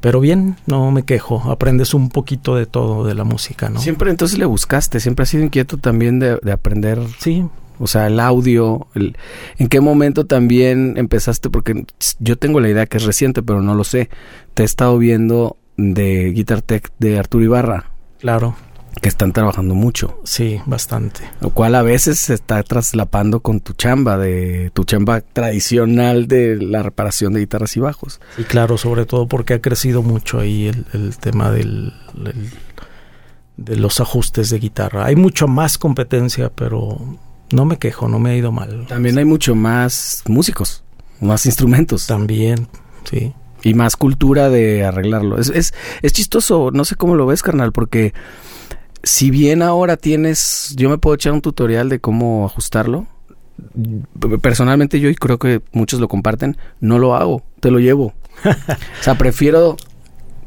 Pero 0.00 0.20
bien, 0.20 0.56
no 0.66 0.90
me 0.90 1.02
quejo, 1.04 1.50
aprendes 1.50 1.92
un 1.92 2.08
poquito 2.08 2.56
de 2.56 2.66
todo 2.66 3.04
de 3.04 3.14
la 3.14 3.24
música, 3.24 3.68
¿no? 3.68 3.80
Siempre 3.80 4.10
entonces 4.10 4.38
le 4.38 4.46
buscaste, 4.46 4.98
siempre 5.00 5.24
has 5.24 5.28
sido 5.28 5.44
inquieto 5.44 5.76
también 5.76 6.18
de, 6.18 6.38
aprender. 6.50 6.98
Sí. 7.18 7.44
O 7.78 7.86
sea, 7.86 8.06
el 8.06 8.20
audio, 8.20 8.88
el, 8.94 9.16
¿en 9.58 9.68
qué 9.68 9.80
momento 9.80 10.26
también 10.26 10.94
empezaste? 10.96 11.48
Porque 11.48 11.86
yo 12.18 12.36
tengo 12.36 12.60
la 12.60 12.68
idea 12.68 12.86
que 12.86 12.98
es 12.98 13.04
reciente, 13.04 13.42
pero 13.42 13.62
no 13.62 13.74
lo 13.74 13.84
sé. 13.84 14.10
Te 14.54 14.62
he 14.62 14.66
estado 14.66 14.98
viendo 14.98 15.56
de 15.76 16.30
Guitar 16.32 16.60
Tech 16.60 16.90
de 16.98 17.18
Arturo 17.18 17.44
Ibarra. 17.44 17.90
Claro 18.18 18.54
que 19.00 19.08
están 19.08 19.32
trabajando 19.32 19.74
mucho. 19.74 20.20
Sí, 20.24 20.60
bastante. 20.66 21.20
Lo 21.40 21.50
cual 21.50 21.74
a 21.74 21.82
veces 21.82 22.18
se 22.18 22.34
está 22.34 22.62
traslapando 22.62 23.40
con 23.40 23.60
tu 23.60 23.72
chamba, 23.72 24.18
de 24.18 24.70
tu 24.74 24.84
chamba 24.84 25.20
tradicional 25.20 26.26
de 26.26 26.56
la 26.56 26.82
reparación 26.82 27.32
de 27.32 27.40
guitarras 27.40 27.76
y 27.76 27.80
bajos. 27.80 28.20
Sí, 28.36 28.44
claro, 28.44 28.76
sobre 28.76 29.06
todo 29.06 29.26
porque 29.26 29.54
ha 29.54 29.60
crecido 29.60 30.02
mucho 30.02 30.40
ahí 30.40 30.66
el, 30.92 31.16
tema 31.16 31.50
del, 31.50 31.94
de 33.56 33.76
los 33.76 34.00
ajustes 34.00 34.50
de 34.50 34.58
guitarra. 34.58 35.06
Hay 35.06 35.16
mucho 35.16 35.48
más 35.48 35.78
competencia, 35.78 36.50
pero 36.54 36.98
no 37.52 37.64
me 37.64 37.78
quejo, 37.78 38.08
no 38.08 38.18
me 38.18 38.30
ha 38.30 38.36
ido 38.36 38.52
mal. 38.52 38.86
También 38.86 39.16
hay 39.18 39.24
mucho 39.24 39.54
más 39.54 40.24
músicos, 40.26 40.84
más 41.20 41.46
instrumentos. 41.46 42.06
También, 42.06 42.68
sí. 43.08 43.32
Y 43.62 43.74
más 43.74 43.96
cultura 43.96 44.48
de 44.50 44.84
arreglarlo. 44.84 45.38
Es, 45.38 45.48
es, 45.48 45.74
es 46.02 46.12
chistoso, 46.12 46.70
no 46.72 46.84
sé 46.84 46.96
cómo 46.96 47.14
lo 47.14 47.26
ves, 47.26 47.42
carnal, 47.42 47.72
porque 47.72 48.14
si 49.02 49.30
bien 49.30 49.62
ahora 49.62 49.96
tienes, 49.96 50.74
yo 50.76 50.90
me 50.90 50.98
puedo 50.98 51.14
echar 51.14 51.32
un 51.32 51.40
tutorial 51.40 51.88
de 51.88 52.00
cómo 52.00 52.44
ajustarlo. 52.46 53.06
Personalmente 54.40 55.00
yo 55.00 55.10
y 55.10 55.14
creo 55.14 55.38
que 55.38 55.62
muchos 55.72 56.00
lo 56.00 56.08
comparten, 56.08 56.56
no 56.80 56.98
lo 56.98 57.14
hago, 57.14 57.42
te 57.60 57.70
lo 57.70 57.78
llevo. 57.78 58.14
o 58.44 59.02
sea, 59.02 59.16
prefiero 59.18 59.76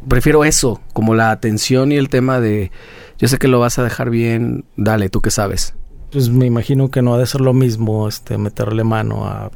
prefiero 0.08 0.44
eso, 0.44 0.82
como 0.94 1.16
la 1.16 1.32
atención 1.32 1.92
y 1.92 1.96
el 1.96 2.10
tema 2.10 2.40
de 2.40 2.72
yo 3.18 3.28
sé 3.28 3.38
que 3.38 3.48
lo 3.48 3.60
vas 3.60 3.80
a 3.80 3.84
dejar 3.84 4.10
bien, 4.10 4.66
dale, 4.76 5.10
tú 5.10 5.22
qué 5.22 5.32
sabes. 5.32 5.76
Pues 6.12 6.30
me 6.30 6.46
imagino 6.46 6.92
que 6.92 7.02
no 7.02 7.14
ha 7.14 7.18
de 7.18 7.26
ser 7.26 7.42
lo 7.42 7.54
mismo 7.54 8.08
este 8.08 8.38
meterle 8.38 8.84
mano 8.84 9.26
a 9.26 9.52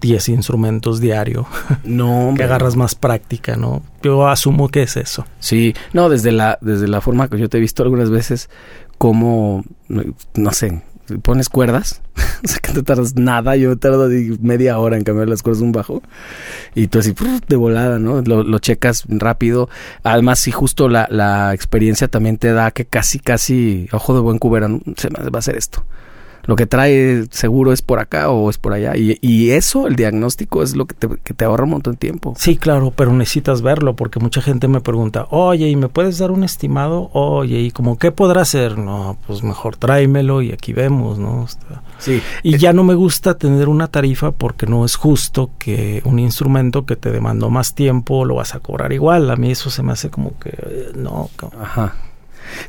10 0.00 0.28
instrumentos 0.30 1.00
diario. 1.00 1.46
No, 1.84 2.32
que 2.36 2.44
agarras 2.44 2.76
más 2.76 2.94
práctica, 2.94 3.56
¿no? 3.56 3.82
Yo 4.02 4.28
asumo 4.28 4.68
que 4.68 4.82
es 4.82 4.96
eso. 4.96 5.26
Sí, 5.40 5.74
no, 5.92 6.08
desde 6.08 6.32
la, 6.32 6.58
desde 6.60 6.88
la 6.88 7.00
forma 7.00 7.28
que 7.28 7.38
yo 7.38 7.48
te 7.48 7.58
he 7.58 7.60
visto 7.60 7.82
algunas 7.82 8.10
veces, 8.10 8.50
como, 8.98 9.64
no 9.88 10.52
sé, 10.52 10.82
pones 11.22 11.48
cuerdas, 11.48 12.02
o 12.44 12.48
sea 12.48 12.58
que 12.60 12.72
te 12.72 12.82
tardas 12.82 13.14
nada, 13.16 13.56
yo 13.56 13.76
tardo 13.78 14.08
media 14.40 14.78
hora 14.78 14.96
en 14.96 15.04
cambiar 15.04 15.28
las 15.28 15.42
cuerdas 15.42 15.60
de 15.60 15.64
un 15.64 15.72
bajo, 15.72 16.02
y 16.74 16.88
tú 16.88 16.98
así, 16.98 17.14
de 17.48 17.56
volada, 17.56 17.98
¿no? 17.98 18.20
Lo, 18.22 18.42
lo 18.42 18.58
checas 18.58 19.04
rápido. 19.08 19.68
Además, 20.02 20.38
si 20.38 20.50
justo 20.50 20.88
la, 20.88 21.08
la 21.10 21.54
experiencia 21.54 22.08
también 22.08 22.38
te 22.38 22.52
da 22.52 22.70
que 22.70 22.84
casi, 22.84 23.18
casi, 23.18 23.88
ojo 23.92 24.14
de 24.14 24.20
buen 24.20 24.38
cubero, 24.38 24.80
se 24.96 25.10
me 25.10 25.18
va 25.18 25.30
a 25.34 25.38
hacer 25.38 25.56
esto 25.56 25.84
lo 26.44 26.56
que 26.56 26.66
trae 26.66 27.26
seguro 27.30 27.72
es 27.72 27.82
por 27.82 27.98
acá 27.98 28.30
o 28.30 28.48
es 28.50 28.58
por 28.58 28.72
allá. 28.72 28.96
Y, 28.96 29.18
y 29.20 29.50
eso, 29.50 29.86
el 29.86 29.96
diagnóstico, 29.96 30.62
es 30.62 30.76
lo 30.76 30.86
que 30.86 30.94
te, 30.94 31.08
que 31.22 31.34
te, 31.34 31.44
ahorra 31.44 31.64
un 31.64 31.70
montón 31.70 31.94
de 31.94 31.98
tiempo. 31.98 32.34
Sí, 32.38 32.56
claro, 32.56 32.92
pero 32.94 33.12
necesitas 33.12 33.62
verlo 33.62 33.94
porque 33.96 34.18
mucha 34.18 34.40
gente 34.40 34.66
me 34.66 34.80
pregunta, 34.80 35.26
oye, 35.30 35.68
¿y 35.68 35.76
me 35.76 35.88
puedes 35.88 36.18
dar 36.18 36.30
un 36.30 36.44
estimado? 36.44 37.10
Oye, 37.12 37.60
¿y 37.60 37.70
como 37.70 37.98
qué 37.98 38.12
podrá 38.12 38.42
hacer? 38.42 38.78
No, 38.78 39.18
pues 39.26 39.42
mejor 39.42 39.76
tráemelo 39.76 40.42
y 40.42 40.52
aquí 40.52 40.72
vemos, 40.72 41.18
¿no? 41.18 41.46
sí. 41.98 42.22
Y 42.42 42.56
ya 42.56 42.72
no 42.72 42.84
me 42.84 42.94
gusta 42.94 43.36
tener 43.36 43.68
una 43.68 43.88
tarifa 43.88 44.32
porque 44.32 44.66
no 44.66 44.84
es 44.84 44.96
justo 44.96 45.50
que 45.58 46.02
un 46.04 46.18
instrumento 46.18 46.86
que 46.86 46.96
te 46.96 47.10
demandó 47.10 47.50
más 47.50 47.74
tiempo 47.74 48.24
lo 48.24 48.36
vas 48.36 48.54
a 48.54 48.60
cobrar 48.60 48.92
igual. 48.92 49.30
A 49.30 49.36
mí 49.36 49.50
eso 49.50 49.70
se 49.70 49.82
me 49.82 49.92
hace 49.92 50.10
como 50.10 50.38
que, 50.38 50.50
eh, 50.50 50.92
no. 50.94 51.28
Ajá 51.60 51.94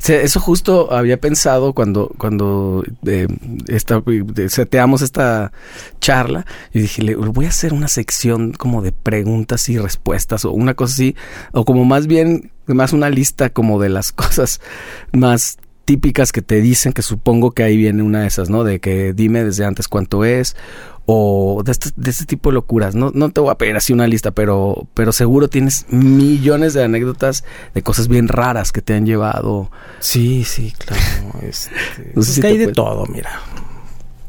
eso 0.07 0.39
justo 0.39 0.93
había 0.93 1.19
pensado 1.19 1.73
cuando, 1.73 2.11
cuando 2.17 2.83
eh, 3.05 3.27
esta, 3.67 4.03
seteamos 4.47 5.01
esta 5.01 5.51
charla 5.99 6.45
y 6.73 6.81
dije, 6.81 7.03
le 7.03 7.15
voy 7.15 7.45
a 7.45 7.49
hacer 7.49 7.73
una 7.73 7.87
sección 7.87 8.53
como 8.53 8.81
de 8.81 8.91
preguntas 8.91 9.69
y 9.69 9.77
respuestas 9.77 10.45
o 10.45 10.51
una 10.51 10.73
cosa 10.73 10.93
así, 10.93 11.15
o 11.51 11.65
como 11.65 11.85
más 11.85 12.07
bien, 12.07 12.51
más 12.67 12.93
una 12.93 13.09
lista 13.09 13.49
como 13.49 13.79
de 13.79 13.89
las 13.89 14.11
cosas 14.11 14.61
más 15.11 15.57
típicas 15.89 16.31
que 16.31 16.43
te 16.43 16.61
dicen, 16.61 16.93
que 16.93 17.01
supongo 17.01 17.49
que 17.49 17.63
ahí 17.63 17.75
viene 17.75 18.03
una 18.03 18.21
de 18.21 18.27
esas, 18.27 18.47
¿no? 18.47 18.63
De 18.63 18.79
que 18.79 19.11
dime 19.11 19.43
desde 19.43 19.65
antes 19.65 19.87
cuánto 19.87 20.23
es, 20.23 20.55
o 21.07 21.63
de 21.65 21.71
este, 21.71 21.89
de 21.95 22.11
este 22.11 22.25
tipo 22.25 22.51
de 22.51 22.53
locuras. 22.53 22.93
No, 22.93 23.09
no 23.11 23.31
te 23.31 23.41
voy 23.41 23.49
a 23.49 23.55
pedir 23.55 23.75
así 23.75 23.91
una 23.91 24.05
lista, 24.05 24.29
pero, 24.29 24.87
pero 24.93 25.11
seguro 25.11 25.47
tienes 25.47 25.87
millones 25.89 26.75
de 26.75 26.83
anécdotas 26.83 27.43
de 27.73 27.81
cosas 27.81 28.07
bien 28.07 28.27
raras 28.27 28.71
que 28.71 28.83
te 28.83 28.93
han 28.93 29.07
llevado. 29.07 29.71
Sí, 29.99 30.43
sí, 30.43 30.75
claro. 30.77 31.01
Este, 31.41 32.11
no 32.13 32.21
sé 32.21 32.33
si 32.33 32.41
que 32.41 32.47
hay 32.47 32.57
de 32.59 32.67
todo, 32.67 33.07
mira. 33.07 33.41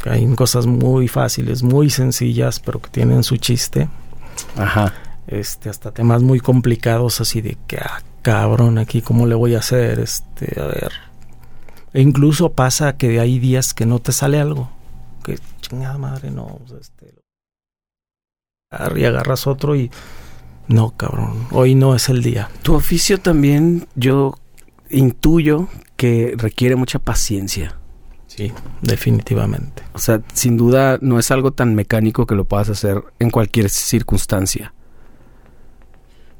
Hay 0.06 0.26
cosas 0.36 0.64
muy 0.64 1.08
fáciles, 1.08 1.62
muy 1.62 1.90
sencillas, 1.90 2.58
pero 2.58 2.80
que 2.80 2.88
tienen 2.88 3.22
su 3.22 3.36
chiste. 3.36 3.90
Ajá. 4.56 4.94
Este, 5.26 5.68
hasta 5.68 5.90
temas 5.90 6.22
muy 6.22 6.40
complicados, 6.40 7.20
así 7.20 7.42
de 7.42 7.58
que, 7.66 7.76
ah, 7.76 8.00
cabrón, 8.22 8.78
aquí, 8.78 9.02
¿cómo 9.02 9.26
le 9.26 9.34
voy 9.34 9.56
a 9.56 9.58
hacer? 9.58 10.00
Este, 10.00 10.58
a 10.58 10.64
ver. 10.64 11.09
E 11.92 12.00
incluso 12.00 12.52
pasa 12.52 12.96
que 12.96 13.20
hay 13.20 13.38
días 13.38 13.74
que 13.74 13.86
no 13.86 13.98
te 13.98 14.12
sale 14.12 14.40
algo. 14.40 14.70
Que 15.24 15.38
chingada 15.60 15.98
madre, 15.98 16.30
no. 16.30 16.60
pues, 16.66 16.80
Este, 16.80 17.14
y 18.96 19.04
agarras 19.04 19.46
otro 19.46 19.74
y. 19.74 19.90
No, 20.68 20.96
cabrón, 20.96 21.48
hoy 21.50 21.74
no 21.74 21.96
es 21.96 22.08
el 22.08 22.22
día. 22.22 22.48
Tu 22.62 22.74
oficio 22.74 23.18
también, 23.18 23.88
yo 23.96 24.34
intuyo 24.88 25.68
que 25.96 26.34
requiere 26.36 26.76
mucha 26.76 27.00
paciencia. 27.00 27.76
Sí, 28.28 28.52
definitivamente. 28.80 29.82
O 29.92 29.98
sea, 29.98 30.22
sin 30.32 30.56
duda 30.56 30.98
no 31.00 31.18
es 31.18 31.32
algo 31.32 31.50
tan 31.50 31.74
mecánico 31.74 32.26
que 32.26 32.36
lo 32.36 32.44
puedas 32.44 32.68
hacer 32.68 33.02
en 33.18 33.30
cualquier 33.30 33.68
circunstancia. 33.68 34.72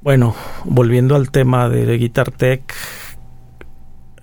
Bueno, 0.01 0.37
volviendo 0.65 1.17
al 1.17 1.33
tema 1.33 1.69
de 1.69 1.99
Guitar 1.99 2.31
Tech, 2.31 2.73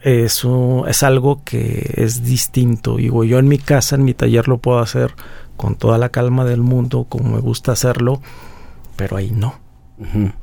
es, 0.08 0.43
un- 0.45 0.88
es 0.88 1.03
algo 1.03 1.41
que 1.43 1.93
es 1.97 2.24
distinto. 2.24 2.95
Digo, 2.97 3.24
yo 3.24 3.39
en 3.39 3.47
mi 3.47 3.58
casa, 3.58 3.95
en 3.95 4.05
mi 4.05 4.14
taller 4.14 4.47
lo 4.47 4.58
puedo 4.60 4.80
hacer 4.80 5.14
con 5.58 5.76
toda 5.76 5.97
la 5.97 6.10
calma 6.10 6.45
del 6.45 6.62
mundo, 6.62 7.05
como 7.10 7.30
me 7.36 7.39
gusta 7.41 7.72
hacerlo, 7.74 8.22
pero 8.95 9.18
ahí 9.18 9.32
no. 9.32 9.55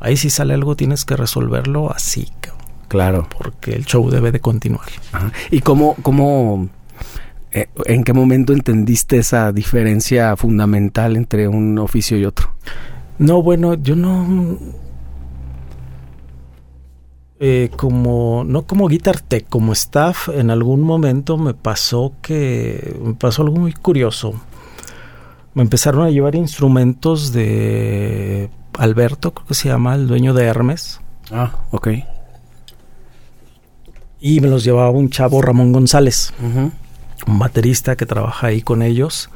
Ahí 0.01 0.17
si 0.17 0.31
sale 0.31 0.53
algo 0.55 0.75
tienes 0.77 1.05
que 1.05 1.17
resolverlo 1.17 1.93
así, 1.93 2.29
Claro. 2.89 3.29
porque 3.39 3.73
el 3.75 3.85
show 3.87 4.11
debe 4.11 4.33
de 4.33 4.41
continuar. 4.41 4.89
Ajá. 5.13 5.31
¿Y 5.51 5.61
cómo, 5.61 5.95
cómo, 6.03 6.69
eh, 7.53 7.69
en 7.87 8.03
qué 8.03 8.13
momento 8.13 8.53
entendiste 8.53 9.17
esa 9.19 9.53
diferencia 9.53 10.37
fundamental 10.37 11.17
entre 11.17 11.47
un 11.49 11.79
oficio 11.79 12.19
y 12.19 12.25
otro? 12.25 12.51
No, 13.19 13.43
bueno, 13.43 13.75
yo 13.75 13.95
no. 13.95 14.59
Eh, 17.41 17.71
como. 17.77 18.45
No 18.45 18.63
como 18.63 18.89
Guitar 18.89 19.21
Tech, 19.21 19.47
como 19.49 19.73
staff, 19.73 20.29
en 20.29 20.51
algún 20.51 20.81
momento 20.83 21.37
me 21.37 21.55
pasó 21.55 22.13
que. 22.23 22.97
Me 23.03 23.15
pasó 23.15 23.43
algo 23.43 23.57
muy 23.57 23.73
curioso. 23.73 24.35
Me 25.55 25.63
empezaron 25.63 26.05
a 26.05 26.11
llevar 26.11 26.35
instrumentos 26.35 27.33
de 27.33 28.51
Alberto, 28.79 29.35
creo 29.35 29.47
que 29.47 29.55
se 29.55 29.69
llama, 29.69 29.95
el 29.95 30.09
dueño 30.09 30.35
de 30.35 30.45
Hermes. 30.45 31.01
Ah, 31.31 31.53
ok. 31.71 31.89
Y 34.21 34.41
me 34.41 34.49
los 34.49 34.65
llevaba 34.65 34.91
un 34.91 35.11
chavo 35.11 35.43
Ramón 35.43 35.73
González. 35.73 36.33
Un 36.41 37.39
baterista 37.39 37.95
que 37.95 38.07
trabaja 38.07 38.49
ahí 38.49 38.63
con 38.63 38.83
ellos. 38.83 39.31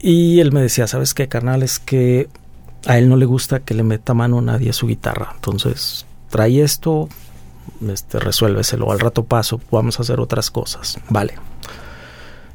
Y 0.00 0.40
él 0.40 0.52
me 0.52 0.60
decía, 0.60 0.86
¿sabes 0.86 1.14
qué, 1.14 1.28
carnal? 1.28 1.62
Es 1.62 1.78
que 1.78 2.28
a 2.86 2.98
él 2.98 3.08
no 3.08 3.16
le 3.16 3.26
gusta 3.26 3.60
que 3.60 3.74
le 3.74 3.82
meta 3.82 4.14
mano 4.14 4.38
a 4.38 4.42
nadie 4.42 4.70
a 4.70 4.74
su 4.74 4.86
guitarra. 4.86 5.32
Entonces, 5.34 6.06
trae 6.30 6.62
esto, 6.62 7.08
este, 7.86 8.18
resuélveselo. 8.18 8.90
Al 8.90 9.00
rato 9.00 9.24
paso, 9.24 9.60
vamos 9.70 9.98
a 9.98 10.02
hacer 10.02 10.20
otras 10.20 10.50
cosas. 10.50 10.98
Vale. 11.10 11.34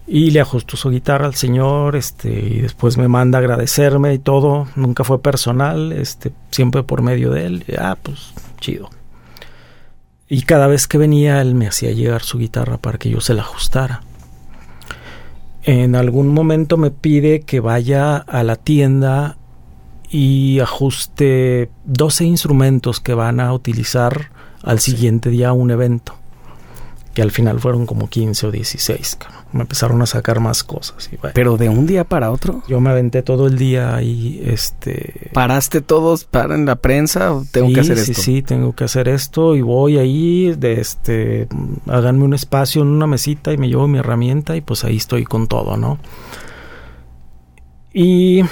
Y 0.08 0.32
le 0.32 0.40
ajustó 0.40 0.78
su 0.78 0.90
guitarra 0.90 1.26
al 1.26 1.36
señor, 1.36 1.96
este, 1.96 2.30
y 2.30 2.62
después 2.62 2.98
me 2.98 3.08
manda 3.08 3.38
a 3.38 3.42
agradecerme 3.42 4.14
y 4.14 4.20
todo. 4.20 4.68
Nunca 4.76 5.04
fue 5.04 5.22
personal, 5.22 5.92
este, 5.92 6.32
siempre 6.52 6.84
por 6.84 7.02
medio 7.02 7.32
de 7.32 7.46
él. 7.46 7.66
Ah, 7.78 7.98
pues, 8.02 8.34
chido. 8.60 8.90
Y 10.28 10.44
cada 10.44 10.68
vez 10.68 10.88
que 10.88 10.98
venía, 10.98 11.42
él 11.42 11.54
me 11.54 11.68
hacía 11.68 11.92
llegar 11.92 12.24
su 12.24 12.40
guitarra 12.40 12.78
para 12.78 12.98
que 12.98 13.10
yo 13.10 13.22
se 13.22 13.34
la 13.34 13.42
ajustara. 13.42 14.02
En 15.64 15.96
algún 15.96 16.28
momento 16.28 16.78
me 16.78 16.92
pide 16.92 17.42
que 17.42 17.60
vaya 17.60 18.18
a 18.18 18.44
la 18.44 18.56
tienda 18.56 19.38
y 20.16 20.62
ajuste 20.62 21.70
12 21.84 22.24
instrumentos 22.24 23.02
que 23.02 23.14
van 23.14 23.42
a 23.42 23.52
utilizar 23.52 24.32
al 24.64 24.80
siguiente 24.80 25.30
día 25.30 25.50
a 25.50 25.52
un 25.54 25.72
evento. 25.72 26.16
Que 27.14 27.22
al 27.22 27.32
final 27.32 27.60
fueron 27.60 27.86
como 27.86 28.08
15 28.08 28.48
o 28.48 28.52
16. 28.52 29.18
cabrón. 29.18 29.42
Me 29.52 29.62
empezaron 29.64 30.02
a 30.02 30.06
sacar 30.06 30.40
más 30.40 30.64
cosas. 30.64 31.10
Y 31.12 31.18
bueno, 31.18 31.34
Pero 31.36 31.58
de 31.58 31.68
un 31.68 31.86
día 31.86 32.06
para 32.06 32.32
otro, 32.32 32.64
yo 32.66 32.80
me 32.80 32.92
aventé 32.92 33.24
todo 33.24 33.48
el 33.48 33.58
día 33.58 33.94
ahí, 33.94 34.42
este... 34.46 35.32
¿paraste 35.34 35.82
todos 35.82 36.24
para 36.24 36.56
en 36.56 36.66
la 36.66 36.78
prensa 36.78 37.34
o 37.34 37.44
tengo 37.52 37.68
sí, 37.68 37.74
que 37.74 37.80
hacer 37.82 37.98
sí, 37.98 38.12
esto? 38.12 38.24
Sí, 38.24 38.42
tengo 38.42 38.72
que 38.72 38.86
hacer 38.86 39.10
esto 39.10 39.54
y 39.58 39.62
voy 39.64 39.98
ahí, 39.98 40.56
de 40.58 40.80
este, 40.80 41.50
háganme 41.88 42.24
un 42.24 42.34
espacio 42.34 42.84
en 42.84 42.88
una 42.88 43.06
mesita 43.06 43.52
y 43.52 43.58
me 43.58 43.68
llevo 43.68 43.86
mi 43.90 44.00
herramienta 44.00 44.56
y 44.56 44.62
pues 44.62 44.86
ahí 44.86 44.96
estoy 44.96 45.26
con 45.26 45.48
todo, 45.48 45.76
¿no? 45.76 46.00
Y 47.94 48.44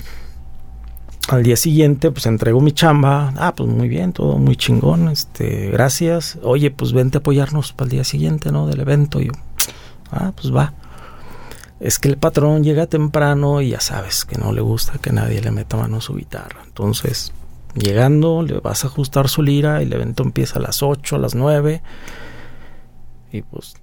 al 1.29 1.43
día 1.43 1.55
siguiente 1.55 2.11
pues 2.11 2.25
entrego 2.25 2.59
mi 2.59 2.71
chamba, 2.71 3.33
ah, 3.37 3.53
pues 3.55 3.69
muy 3.69 3.87
bien, 3.87 4.13
todo 4.13 4.37
muy 4.37 4.55
chingón, 4.55 5.07
este, 5.09 5.69
gracias. 5.69 6.37
Oye, 6.43 6.71
pues 6.71 6.91
vente 6.93 7.17
a 7.17 7.19
apoyarnos 7.19 7.73
para 7.73 7.85
el 7.85 7.91
día 7.91 8.03
siguiente, 8.03 8.51
¿no? 8.51 8.67
Del 8.67 8.81
evento. 8.81 9.21
Y 9.21 9.27
yo, 9.27 9.31
ah, 10.11 10.33
pues 10.35 10.53
va. 10.53 10.73
Es 11.79 11.99
que 11.99 12.07
el 12.07 12.17
patrón 12.17 12.63
llega 12.63 12.87
temprano 12.87 13.61
y 13.61 13.69
ya 13.69 13.79
sabes 13.79 14.25
que 14.25 14.37
no 14.37 14.53
le 14.53 14.61
gusta 14.61 14.99
que 14.99 15.11
nadie 15.11 15.41
le 15.41 15.51
meta 15.51 15.77
mano 15.77 15.97
a 15.97 16.01
su 16.01 16.15
guitarra. 16.15 16.61
Entonces, 16.65 17.33
llegando, 17.75 18.41
le 18.41 18.59
vas 18.59 18.83
a 18.83 18.87
ajustar 18.87 19.27
su 19.27 19.41
lira 19.41 19.81
y 19.81 19.85
el 19.85 19.93
evento 19.93 20.23
empieza 20.23 20.59
a 20.59 20.61
las 20.61 20.81
8, 20.81 21.15
a 21.15 21.19
las 21.19 21.35
9. 21.35 21.81
Y 23.31 23.41
pues 23.41 23.73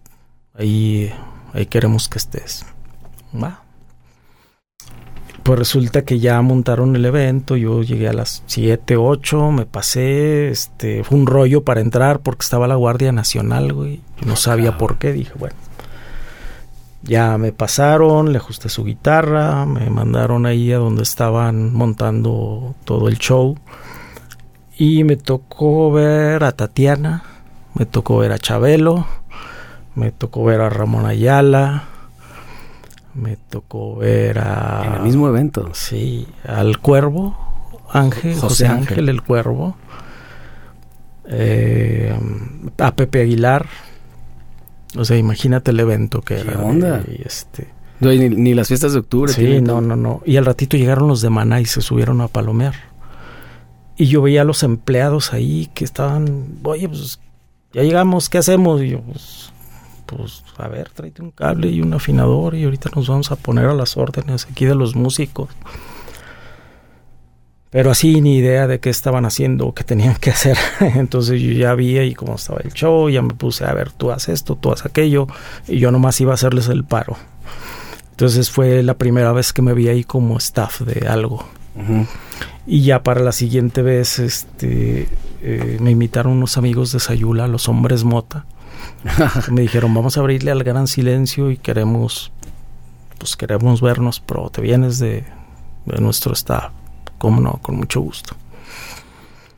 ahí, 0.54 1.12
ahí 1.52 1.66
queremos 1.66 2.08
que 2.08 2.18
estés. 2.18 2.64
Va. 3.34 3.64
Pues 5.42 5.58
resulta 5.58 6.02
que 6.02 6.18
ya 6.18 6.40
montaron 6.42 6.94
el 6.96 7.04
evento, 7.04 7.56
yo 7.56 7.82
llegué 7.82 8.08
a 8.08 8.12
las 8.12 8.42
7, 8.46 8.96
8, 8.96 9.50
me 9.52 9.66
pasé, 9.66 10.50
este, 10.50 11.02
fue 11.02 11.18
un 11.18 11.26
rollo 11.26 11.64
para 11.64 11.80
entrar 11.80 12.20
porque 12.20 12.42
estaba 12.42 12.68
la 12.68 12.74
Guardia 12.74 13.10
Nacional, 13.10 13.72
güey. 13.72 14.00
No 14.24 14.36
sabía 14.36 14.76
por 14.76 14.98
qué, 14.98 15.12
dije, 15.12 15.32
bueno. 15.38 15.56
Ya 17.02 17.38
me 17.38 17.52
pasaron, 17.52 18.32
le 18.32 18.38
ajusté 18.38 18.68
su 18.68 18.84
guitarra, 18.84 19.64
me 19.64 19.88
mandaron 19.88 20.44
ahí 20.44 20.70
a 20.72 20.78
donde 20.78 21.02
estaban 21.02 21.72
montando 21.72 22.74
todo 22.84 23.08
el 23.08 23.16
show. 23.18 23.56
Y 24.76 25.04
me 25.04 25.16
tocó 25.16 25.90
ver 25.90 26.44
a 26.44 26.52
Tatiana, 26.52 27.22
me 27.74 27.86
tocó 27.86 28.18
ver 28.18 28.32
a 28.32 28.38
Chabelo, 28.38 29.06
me 29.94 30.12
tocó 30.12 30.44
ver 30.44 30.60
a 30.60 30.68
Ramón 30.68 31.06
Ayala, 31.06 31.84
me 33.14 33.36
tocó 33.36 33.96
ver 33.96 34.38
a... 34.38 34.82
En 34.86 34.92
el 34.94 35.00
mismo 35.02 35.28
evento. 35.28 35.70
Sí, 35.74 36.26
al 36.46 36.78
Cuervo, 36.78 37.36
Ángel, 37.92 38.34
José 38.34 38.40
José, 38.46 38.66
Ángel. 38.68 38.88
Ángel. 38.88 39.08
el 39.08 39.22
Cuervo, 39.22 39.76
eh, 41.28 42.14
a 42.78 42.94
Pepe 42.94 43.22
Aguilar. 43.22 43.66
O 44.96 45.04
sea, 45.04 45.16
imagínate 45.16 45.70
el 45.70 45.80
evento 45.80 46.20
que 46.22 46.36
¿Qué 46.36 46.40
era. 46.42 46.60
onda? 46.60 47.02
y 47.06 47.22
este, 47.24 47.68
No, 48.00 48.10
ni, 48.10 48.28
ni 48.28 48.54
las 48.54 48.68
fiestas 48.68 48.92
de 48.92 48.98
octubre. 49.00 49.32
sí, 49.32 49.40
tienen 49.42 49.64
no, 49.64 49.80
no, 49.80 49.96
no. 49.96 50.22
Y 50.26 50.36
al 50.36 50.46
ratito 50.46 50.76
llegaron 50.76 51.08
los 51.08 51.20
de 51.20 51.30
Maná 51.30 51.60
y 51.60 51.66
se 51.66 51.80
subieron 51.80 52.20
a 52.20 52.28
palomear. 52.28 52.74
Y 53.96 54.06
yo 54.06 54.22
veía 54.22 54.42
a 54.42 54.44
los 54.44 54.62
empleados 54.62 55.32
ahí 55.32 55.70
que 55.74 55.84
estaban, 55.84 56.46
oye, 56.62 56.88
pues 56.88 57.20
ya 57.72 57.82
llegamos, 57.82 58.28
¿qué 58.30 58.38
hacemos? 58.38 58.82
Y 58.82 58.88
yo, 58.90 59.00
pues, 59.02 59.52
pues 60.10 60.42
a 60.58 60.68
ver, 60.68 60.90
tráete 60.90 61.22
un 61.22 61.30
cable 61.30 61.68
y 61.68 61.80
un 61.80 61.94
afinador 61.94 62.54
y 62.54 62.64
ahorita 62.64 62.90
nos 62.94 63.08
vamos 63.08 63.30
a 63.30 63.36
poner 63.36 63.66
a 63.66 63.74
las 63.74 63.96
órdenes 63.96 64.46
aquí 64.50 64.64
de 64.64 64.74
los 64.74 64.96
músicos. 64.96 65.48
Pero 67.70 67.92
así 67.92 68.20
ni 68.20 68.36
idea 68.36 68.66
de 68.66 68.80
qué 68.80 68.90
estaban 68.90 69.24
haciendo 69.24 69.68
o 69.68 69.74
qué 69.74 69.84
tenían 69.84 70.16
que 70.16 70.30
hacer. 70.30 70.58
Entonces 70.80 71.40
yo 71.40 71.52
ya 71.52 71.74
vi 71.74 71.98
ahí 71.98 72.14
cómo 72.14 72.34
estaba 72.34 72.60
el 72.64 72.72
show, 72.72 73.08
ya 73.08 73.22
me 73.22 73.34
puse 73.34 73.64
a 73.64 73.72
ver, 73.72 73.92
tú 73.92 74.10
haces 74.10 74.40
esto, 74.40 74.56
tú 74.56 74.72
haces 74.72 74.86
aquello, 74.86 75.28
y 75.68 75.78
yo 75.78 75.92
nomás 75.92 76.20
iba 76.20 76.32
a 76.32 76.34
hacerles 76.34 76.68
el 76.68 76.84
paro. 76.84 77.16
Entonces 78.10 78.50
fue 78.50 78.82
la 78.82 78.94
primera 78.94 79.32
vez 79.32 79.52
que 79.52 79.62
me 79.62 79.72
vi 79.72 79.88
ahí 79.88 80.04
como 80.04 80.36
staff 80.38 80.80
de 80.80 81.06
algo. 81.06 81.46
Ujú. 81.76 82.06
Y 82.66 82.82
ya 82.82 83.02
para 83.02 83.20
la 83.20 83.32
siguiente 83.32 83.82
vez, 83.82 84.18
este, 84.18 85.08
eh, 85.42 85.78
me 85.80 85.92
invitaron 85.92 86.32
unos 86.32 86.56
amigos 86.58 86.92
de 86.92 87.00
Sayula, 87.00 87.46
los 87.46 87.68
hombres 87.68 88.04
mota. 88.04 88.44
me 89.50 89.62
dijeron, 89.62 89.92
vamos 89.94 90.16
a 90.16 90.20
abrirle 90.20 90.50
al 90.50 90.62
gran 90.64 90.86
silencio 90.86 91.50
y 91.50 91.56
queremos, 91.56 92.32
pues 93.18 93.36
queremos 93.36 93.80
vernos, 93.80 94.20
pero 94.20 94.50
te 94.50 94.60
vienes 94.60 94.98
de, 94.98 95.24
de 95.86 96.00
nuestro 96.00 96.32
staff. 96.32 96.72
¿Cómo 97.18 97.40
no? 97.40 97.58
Con 97.62 97.76
mucho 97.76 98.00
gusto. 98.00 98.34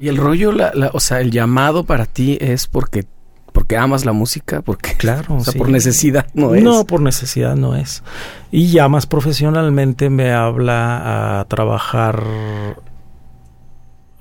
Y 0.00 0.08
el 0.08 0.16
rollo, 0.16 0.50
la, 0.52 0.72
la- 0.74 0.90
o 0.92 1.00
sea, 1.00 1.20
el 1.20 1.30
llamado 1.30 1.84
para 1.84 2.06
ti 2.06 2.36
es 2.40 2.66
porque, 2.66 3.06
porque 3.52 3.76
amas 3.76 4.04
la 4.04 4.12
música, 4.12 4.60
porque, 4.62 4.96
Claro. 4.96 5.36
o 5.36 5.40
sea, 5.44 5.52
sí. 5.52 5.58
por 5.58 5.68
necesidad 5.68 6.26
no 6.34 6.54
es. 6.56 6.62
No, 6.64 6.84
por 6.84 7.00
necesidad 7.00 7.54
no 7.54 7.76
es. 7.76 8.02
Y 8.50 8.68
ya 8.72 8.88
más 8.88 9.06
profesionalmente 9.06 10.10
me 10.10 10.32
habla 10.32 11.38
a 11.40 11.44
trabajar 11.44 12.24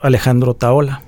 Alejandro 0.01 0.53
Taola. 0.55 1.01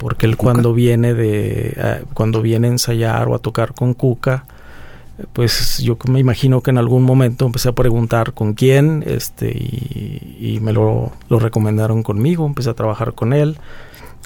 Porque 0.00 0.26
él 0.26 0.36
Cuca. 0.36 0.52
cuando 0.52 0.74
viene 0.74 1.14
de 1.14 2.02
cuando 2.14 2.42
viene 2.42 2.68
a 2.68 2.70
ensayar 2.70 3.28
o 3.28 3.34
a 3.34 3.38
tocar 3.38 3.74
con 3.74 3.94
Cuca, 3.94 4.44
pues 5.32 5.78
yo 5.78 5.96
me 6.08 6.18
imagino 6.18 6.62
que 6.62 6.70
en 6.70 6.78
algún 6.78 7.02
momento 7.02 7.46
empecé 7.46 7.68
a 7.68 7.72
preguntar 7.72 8.32
con 8.32 8.54
quién, 8.54 9.04
este, 9.06 9.50
y, 9.50 10.36
y 10.40 10.60
me 10.60 10.72
lo, 10.72 11.12
lo, 11.28 11.38
recomendaron 11.38 12.02
conmigo, 12.02 12.46
empecé 12.46 12.70
a 12.70 12.74
trabajar 12.74 13.12
con 13.12 13.34
él, 13.34 13.58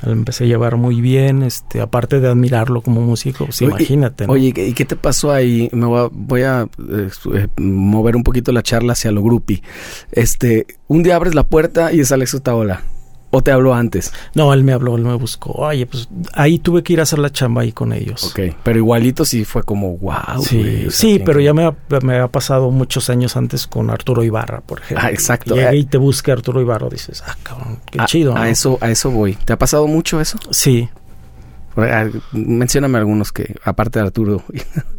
empecé 0.03 0.45
a 0.45 0.47
llevar 0.47 0.77
muy 0.77 1.01
bien, 1.01 1.43
este, 1.43 1.81
aparte 1.81 2.21
de 2.21 2.29
admirarlo 2.29 2.83
como 2.83 3.01
músico, 3.01 3.47
pues 3.47 3.63
Oye, 3.63 3.71
imagínate. 3.71 4.27
¿no? 4.27 4.35
Oye, 4.35 4.53
¿y 4.57 4.73
qué 4.73 4.85
te 4.85 4.97
pasó 4.97 5.33
ahí? 5.33 5.69
Me 5.73 5.87
voy 5.87 6.01
a, 6.01 6.09
voy 6.13 6.43
a 6.43 6.69
eh, 6.91 7.49
mover 7.57 8.17
un 8.17 8.23
poquito 8.23 8.53
la 8.53 8.63
charla 8.63 8.93
hacia 8.93 9.11
lo 9.11 9.23
grupi. 9.23 9.63
Este, 10.13 10.67
un 10.89 11.03
día 11.03 11.17
abres 11.17 11.35
la 11.35 11.45
puerta 11.45 11.93
y 11.93 12.01
es 12.01 12.13
Alex 12.13 12.35
Otaola. 12.35 12.83
¿O 13.37 13.43
te 13.43 13.51
habló 13.53 13.75
antes? 13.75 14.13
No, 14.35 14.53
él 14.53 14.65
me 14.65 14.73
habló, 14.73 14.97
él 14.97 15.03
me 15.05 15.15
buscó. 15.15 15.53
Oye, 15.53 15.87
pues 15.87 16.09
ahí 16.35 16.59
tuve 16.59 16.83
que 16.83 16.93
ir 16.95 17.01
a 17.01 17.03
hacer 17.03 17.19
la 17.19 17.31
chamba 17.31 17.63
ahí 17.63 17.73
con 17.73 17.93
ellos. 17.93 18.25
Ok, 18.25 18.55
pero 18.63 18.79
igualito 18.79 19.25
sí 19.25 19.45
fue 19.45 19.63
como, 19.63 19.97
wow. 19.99 20.43
Sí, 20.43 20.59
güey, 20.59 20.87
o 20.87 20.91
sea, 20.91 21.01
sí 21.11 21.23
pero 21.25 21.41
ya 21.41 21.53
me, 21.53 21.71
me 22.03 22.19
ha 22.19 22.29
pasado 22.29 22.71
muchos 22.71 23.11
años 23.11 23.37
antes 23.37 23.67
con 23.67 23.91
Arturo 23.91 24.23
Ibarra, 24.23 24.61
por 24.61 24.81
ejemplo. 24.81 25.07
Ah, 25.07 25.11
exacto. 25.11 25.55
Llegué 25.55 25.69
Eh. 25.71 25.77
y 25.77 25.85
te 25.85 25.99
busque 25.99 26.33
Arturo 26.33 26.61
Ibarra, 26.61 26.89
dices, 26.89 27.23
ah, 27.27 27.37
cabrón, 27.43 27.81
qué 27.91 28.01
A- 28.01 28.07
chido. 28.07 28.35
A, 28.37 28.41
¿no? 28.41 28.45
eso, 28.45 28.79
a 28.81 28.91
eso 28.91 29.11
voy. 29.11 29.35
¿Te 29.35 29.53
ha 29.53 29.59
pasado 29.59 29.87
mucho 29.87 30.21
eso? 30.21 30.39
Sí, 30.51 30.89
Ah, 31.77 32.07
Mencióname 32.31 32.99
algunos 32.99 33.33
que, 33.33 33.57
aparte 33.65 33.99
de 33.99 34.05
Arturo. 34.07 34.45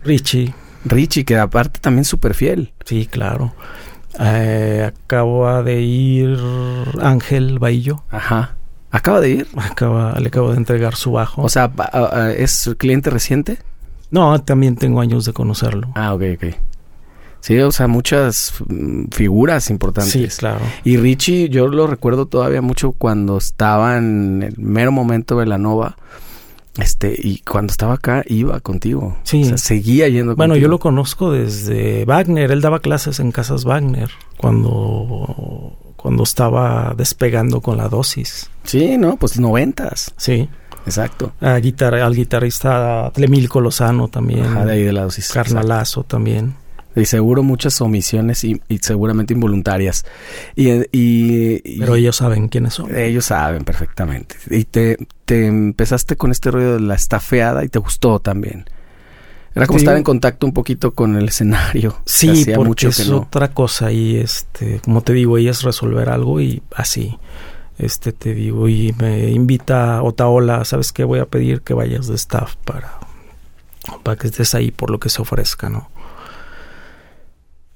Richie, 0.03 0.53
Richie, 0.83 1.23
que 1.23 1.37
aparte 1.37 1.79
también 1.79 2.03
súper 2.03 2.33
fiel. 2.33 2.73
sí, 2.83 3.07
claro. 3.09 3.53
Eh, 4.19 4.91
acaba 4.93 5.63
de 5.63 5.81
ir 5.81 6.39
Ángel 7.01 7.59
Baillo, 7.59 8.03
Ajá. 8.09 8.55
Acaba 8.91 9.19
de 9.19 9.29
ir. 9.29 9.47
acaba, 9.57 10.17
le 10.19 10.27
acabo 10.27 10.51
de 10.51 10.57
entregar 10.57 10.95
su 10.95 11.11
bajo. 11.11 11.41
O 11.41 11.49
sea, 11.49 11.69
¿es 12.37 12.69
cliente 12.77 13.09
reciente? 13.09 13.57
no, 14.11 14.39
también 14.41 14.75
tengo 14.77 15.01
años 15.01 15.25
de 15.25 15.33
conocerlo. 15.33 15.89
Ah, 15.95 16.13
ok, 16.13 16.23
ok. 16.35 16.45
Sí, 17.41 17.59
o 17.59 17.71
sea, 17.71 17.87
muchas 17.87 18.53
figuras 19.11 19.69
importantes. 19.69 20.13
Sí, 20.13 20.27
claro. 20.39 20.61
Y 20.83 20.97
Richie, 20.97 21.49
yo 21.49 21.67
lo 21.67 21.85
recuerdo 21.85 22.25
todavía 22.25 22.61
mucho 22.61 22.93
cuando 22.93 23.37
estaba 23.37 23.97
en 23.97 24.41
el 24.41 24.55
mero 24.57 24.91
momento 24.91 25.37
de 25.37 25.45
la 25.45 25.57
Nova. 25.59 25.95
Este, 26.77 27.15
y 27.17 27.39
cuando 27.39 27.71
estaba 27.71 27.93
acá, 27.93 28.23
iba 28.27 28.59
contigo. 28.59 29.17
Sí. 29.23 29.43
O 29.43 29.45
sea, 29.45 29.57
seguía 29.57 30.07
yendo 30.09 30.35
Bueno, 30.35 30.53
contigo. 30.53 30.63
yo 30.65 30.69
lo 30.69 30.79
conozco 30.79 31.31
desde 31.31 32.03
Wagner. 32.05 32.51
Él 32.51 32.61
daba 32.61 32.79
clases 32.79 33.19
en 33.19 33.31
casas 33.31 33.63
Wagner 33.63 34.09
cuando, 34.37 35.73
cuando 35.95 36.23
estaba 36.23 36.93
despegando 36.97 37.61
con 37.61 37.77
la 37.77 37.87
dosis. 37.89 38.49
Sí, 38.63 38.97
no, 38.97 39.17
pues 39.17 39.39
noventas. 39.39 40.13
Sí. 40.17 40.49
Exacto. 40.85 41.31
A 41.41 41.57
guitar- 41.59 41.95
al 41.95 42.13
guitarrista 42.13 43.09
Tlemilco 43.13 43.59
Lozano 43.61 44.07
también. 44.07 44.45
Ajá, 44.45 44.65
de 44.65 44.73
ahí 44.73 44.83
de 44.83 44.93
la 44.93 45.03
dosis. 45.03 45.29
Carnalazo 45.31 46.03
también. 46.03 46.55
Y 46.95 47.05
seguro 47.05 47.43
muchas 47.43 47.81
omisiones 47.81 48.43
y, 48.43 48.61
y 48.69 48.77
seguramente 48.77 49.33
involuntarias. 49.33 50.05
Y, 50.55 50.69
y- 50.69 51.61
y- 51.63 51.79
Pero 51.79 51.95
ellos 51.95 52.15
saben 52.15 52.47
quiénes 52.47 52.73
son. 52.75 52.95
ellos 52.95 53.25
saben 53.25 53.63
perfectamente. 53.65 54.35
Y 54.49 54.63
te, 54.63 54.97
te 55.25 55.45
empezaste 55.47 56.15
con 56.15 56.31
este 56.31 56.51
rollo 56.51 56.73
de 56.75 56.79
la 56.79 56.95
estafeada 56.95 57.63
y 57.65 57.69
te 57.69 57.79
gustó 57.79 58.19
también. 58.19 58.65
Era 59.53 59.67
como 59.67 59.79
estar 59.79 59.95
en 59.95 60.03
contacto 60.03 60.45
un 60.45 60.53
poquito 60.53 60.93
con 60.93 61.15
el 61.15 61.29
escenario. 61.29 61.97
Sí, 62.05 62.43
porque 62.45 62.57
mucho 62.67 62.89
es 62.89 63.07
no. 63.09 63.19
otra 63.21 63.49
cosa 63.53 63.91
y 63.91 64.17
este, 64.17 64.79
como 64.83 65.01
te 65.01 65.13
digo, 65.13 65.37
ella 65.37 65.51
es 65.51 65.61
resolver 65.63 66.09
algo 66.09 66.41
y 66.41 66.61
así. 66.75 67.17
Este 67.77 68.13
te 68.13 68.33
digo 68.33 68.67
y 68.69 68.93
me 68.99 69.29
invita 69.31 70.01
Otaola, 70.01 70.63
¿sabes 70.65 70.91
qué? 70.93 71.03
Voy 71.03 71.19
a 71.19 71.25
pedir 71.25 71.61
que 71.61 71.73
vayas 71.73 72.07
de 72.07 72.15
staff 72.15 72.55
para 72.65 72.93
para 74.03 74.17
que 74.17 74.27
estés 74.27 74.55
ahí 74.55 74.71
por 74.71 74.89
lo 74.89 74.99
que 74.99 75.09
se 75.09 75.21
ofrezca, 75.21 75.69
¿no? 75.69 75.89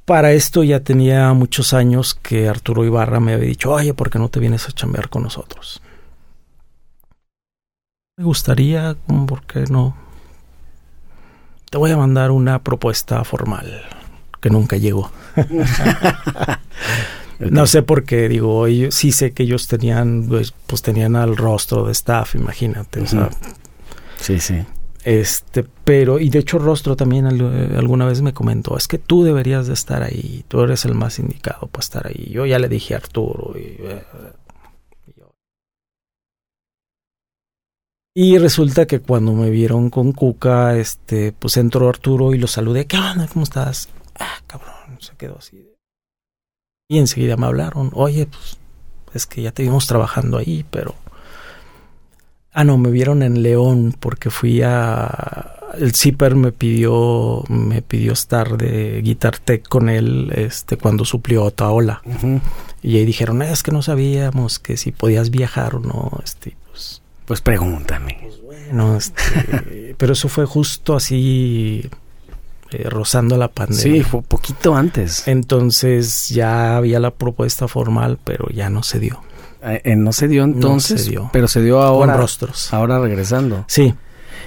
Para 0.10 0.32
esto 0.32 0.64
ya 0.64 0.80
tenía 0.80 1.32
muchos 1.34 1.72
años 1.72 2.16
que 2.16 2.50
Arturo 2.50 2.84
Ibarra 2.84 3.20
me 3.20 3.34
había 3.34 3.48
dicho, 3.48 3.70
oye, 3.70 3.94
¿por 3.94 4.10
qué 4.10 4.18
no 4.18 4.28
te 4.28 4.40
vienes 4.40 4.68
a 4.68 4.72
chambear 4.72 5.08
con 5.08 5.22
nosotros? 5.22 5.84
Me 8.18 8.24
gustaría, 8.24 8.98
¿cómo 9.06 9.28
¿por 9.28 9.44
qué 9.44 9.66
no? 9.70 9.96
Te 11.70 11.78
voy 11.78 11.92
a 11.92 11.98
mandar 11.98 12.32
una 12.32 12.58
propuesta 12.64 13.24
formal 13.24 13.84
que 14.42 14.50
nunca 14.50 14.78
llegó. 14.78 15.12
No 17.40 17.68
sé 17.68 17.84
por 17.84 18.04
qué, 18.04 18.28
digo, 18.28 18.68
ellos, 18.68 18.96
sí 18.96 19.14
sé 19.14 19.32
que 19.32 19.44
ellos 19.44 19.68
tenían, 19.68 20.26
pues, 20.28 20.54
pues, 20.68 20.82
tenían 20.82 21.16
al 21.16 21.38
rostro 21.38 21.86
de 21.86 21.94
staff, 21.94 22.36
imagínate, 22.36 23.00
o 23.00 23.08
sea. 23.08 23.30
Sí, 24.20 24.42
sí. 24.42 24.66
Este, 25.10 25.64
pero, 25.64 26.20
y 26.20 26.30
de 26.30 26.38
hecho 26.38 26.60
Rostro 26.60 26.96
también 26.96 27.26
eh, 27.26 27.76
alguna 27.76 28.06
vez 28.06 28.22
me 28.22 28.32
comentó, 28.32 28.78
es 28.78 28.88
que 28.88 29.00
tú 29.00 29.24
deberías 29.24 29.66
de 29.66 29.74
estar 29.74 30.04
ahí, 30.04 30.46
tú 30.48 30.62
eres 30.62 30.86
el 30.86 30.94
más 30.94 31.18
indicado 31.18 31.66
para 31.66 31.82
estar 31.82 32.06
ahí. 32.06 32.30
Yo 32.30 32.46
ya 32.46 32.60
le 32.60 32.70
dije 32.70 32.94
a 32.94 32.98
Arturo 32.98 33.56
y, 33.58 33.76
eh, 33.80 34.04
y 38.16 38.38
resulta 38.38 38.86
que 38.86 39.00
cuando 39.00 39.34
me 39.34 39.50
vieron 39.50 39.90
con 39.90 40.12
Cuca, 40.12 40.78
este, 40.78 41.32
pues 41.32 41.58
entró 41.58 41.90
Arturo 41.90 42.36
y 42.36 42.38
lo 42.38 42.46
saludé, 42.46 42.86
¿qué 42.86 42.98
onda? 42.98 43.28
¿Cómo 43.34 43.46
estás? 43.46 43.90
Ah, 44.20 44.44
cabrón, 44.46 45.00
se 45.00 45.16
quedó 45.16 45.40
así. 45.40 45.74
Y 46.88 47.00
enseguida 47.00 47.36
me 47.36 47.48
hablaron, 47.48 47.90
oye, 47.96 48.28
pues 48.28 48.60
es 49.16 49.26
que 49.26 49.42
ya 49.42 49.52
te 49.52 49.64
vimos 49.64 49.88
trabajando 49.88 50.38
ahí, 50.38 50.64
pero... 50.70 50.94
Ah, 52.54 52.64
no, 52.64 52.78
me 52.78 52.90
vieron 52.92 53.22
en 53.24 53.42
León 53.44 53.96
porque 54.00 54.30
fui 54.30 54.62
a... 54.64 55.56
El 55.78 55.94
Zipper 55.94 56.36
me 56.36 56.52
pidió, 56.52 57.44
me 57.48 57.84
pidió 57.84 58.12
estar 58.14 58.58
de 58.58 59.02
Guitar 59.04 59.38
Tech 59.38 59.68
con 59.68 59.88
él 59.88 60.32
este, 60.36 60.78
cuando 60.78 61.06
suplió 61.06 61.44
Otaola. 61.44 62.02
Ujú. 62.06 62.42
Y 62.82 62.98
ahí 62.98 63.06
dijeron, 63.06 63.44
"Eh, 63.44 63.52
es 63.52 63.62
que 63.62 63.72
no 63.72 63.84
sabíamos 63.84 64.58
que 64.58 64.78
si 64.78 64.92
podías 64.92 65.30
viajar 65.30 65.76
o 65.76 65.80
no. 65.80 66.12
Este, 66.24 66.58
pues, 66.72 67.04
Pues 67.26 67.42
pregúntame. 67.42 68.18
pues 68.20 68.42
bueno, 68.42 68.98
este, 68.98 69.94
pero 69.98 70.14
eso 70.14 70.28
fue 70.28 70.46
justo 70.46 70.96
así 70.96 71.88
eh, 72.72 72.90
rozando 72.90 73.38
la 73.38 73.48
pandemia. 73.50 73.82
Sí, 73.84 74.02
fue 74.02 74.24
poquito 74.24 74.76
antes. 74.76 75.28
Entonces 75.28 76.30
ya 76.30 76.78
había 76.78 77.00
la 77.00 77.12
propuesta 77.12 77.68
formal, 77.68 78.18
pero 78.24 78.48
ya 78.50 78.72
no 78.72 78.82
se 78.82 79.00
dio. 79.00 79.22
Eh, 79.64 79.82
eh, 79.84 79.96
no 79.96 80.12
se 80.14 80.28
dio 80.28 80.44
entonces, 80.44 81.04
se 81.04 81.10
dio. 81.12 81.30
pero 81.34 81.48
se 81.48 81.62
dio 81.62 81.82
ahora. 81.82 82.14
Con 82.14 82.22
rostros. 82.22 82.74
Ahora 82.74 83.00
regresando. 83.00 83.66
Sí, 83.68 83.94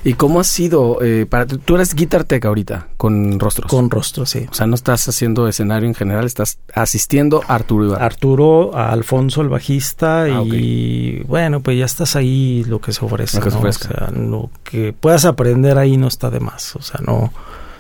¿Y 0.05 0.15
cómo 0.15 0.41
ha 0.41 0.45
sido? 0.45 0.99
eh, 1.01 1.27
para 1.31 1.47
tú 1.47 1.77
eres 1.77 1.95
Guitar 1.95 2.25
Tech 2.25 2.45
ahorita, 2.45 2.89
con 2.97 3.39
rostros. 3.39 3.71
con 3.71 3.89
rostros, 3.89 4.31
sí. 4.31 4.47
O 4.51 4.55
sea, 4.55 4.67
no 4.67 4.75
estás 4.75 5.07
haciendo 5.09 5.47
escenario 5.47 5.87
en 5.89 5.95
general, 5.95 6.25
estás 6.25 6.59
asistiendo 6.75 7.43
a 7.47 7.55
Arturo 7.55 7.85
Ibarra. 7.85 8.05
Arturo, 8.07 8.77
a 8.77 8.91
Alfonso 8.91 9.43
el 9.43 9.49
bajista 9.49 10.23
Ah, 10.25 10.43
y 10.45 11.23
bueno, 11.29 11.61
pues 11.61 11.79
ya 11.79 11.85
estás 11.85 12.17
ahí 12.17 12.65
lo 12.67 12.81
que 12.81 12.93
se 12.93 13.05
ofrece. 13.05 13.37
Lo 13.39 13.45
que 13.45 13.51
se 13.51 13.55
¿no? 13.55 13.61
ofrezca. 13.61 13.89
O 13.91 13.99
sea, 13.99 14.11
lo 14.21 14.51
que 14.65 14.93
puedas 14.93 15.25
aprender 15.25 15.79
ahí 15.79 15.97
no 15.97 16.09
está 16.09 16.31
de 16.31 16.41
más. 16.41 16.75
O 16.75 16.83
sea, 16.83 17.01
no, 17.07 17.33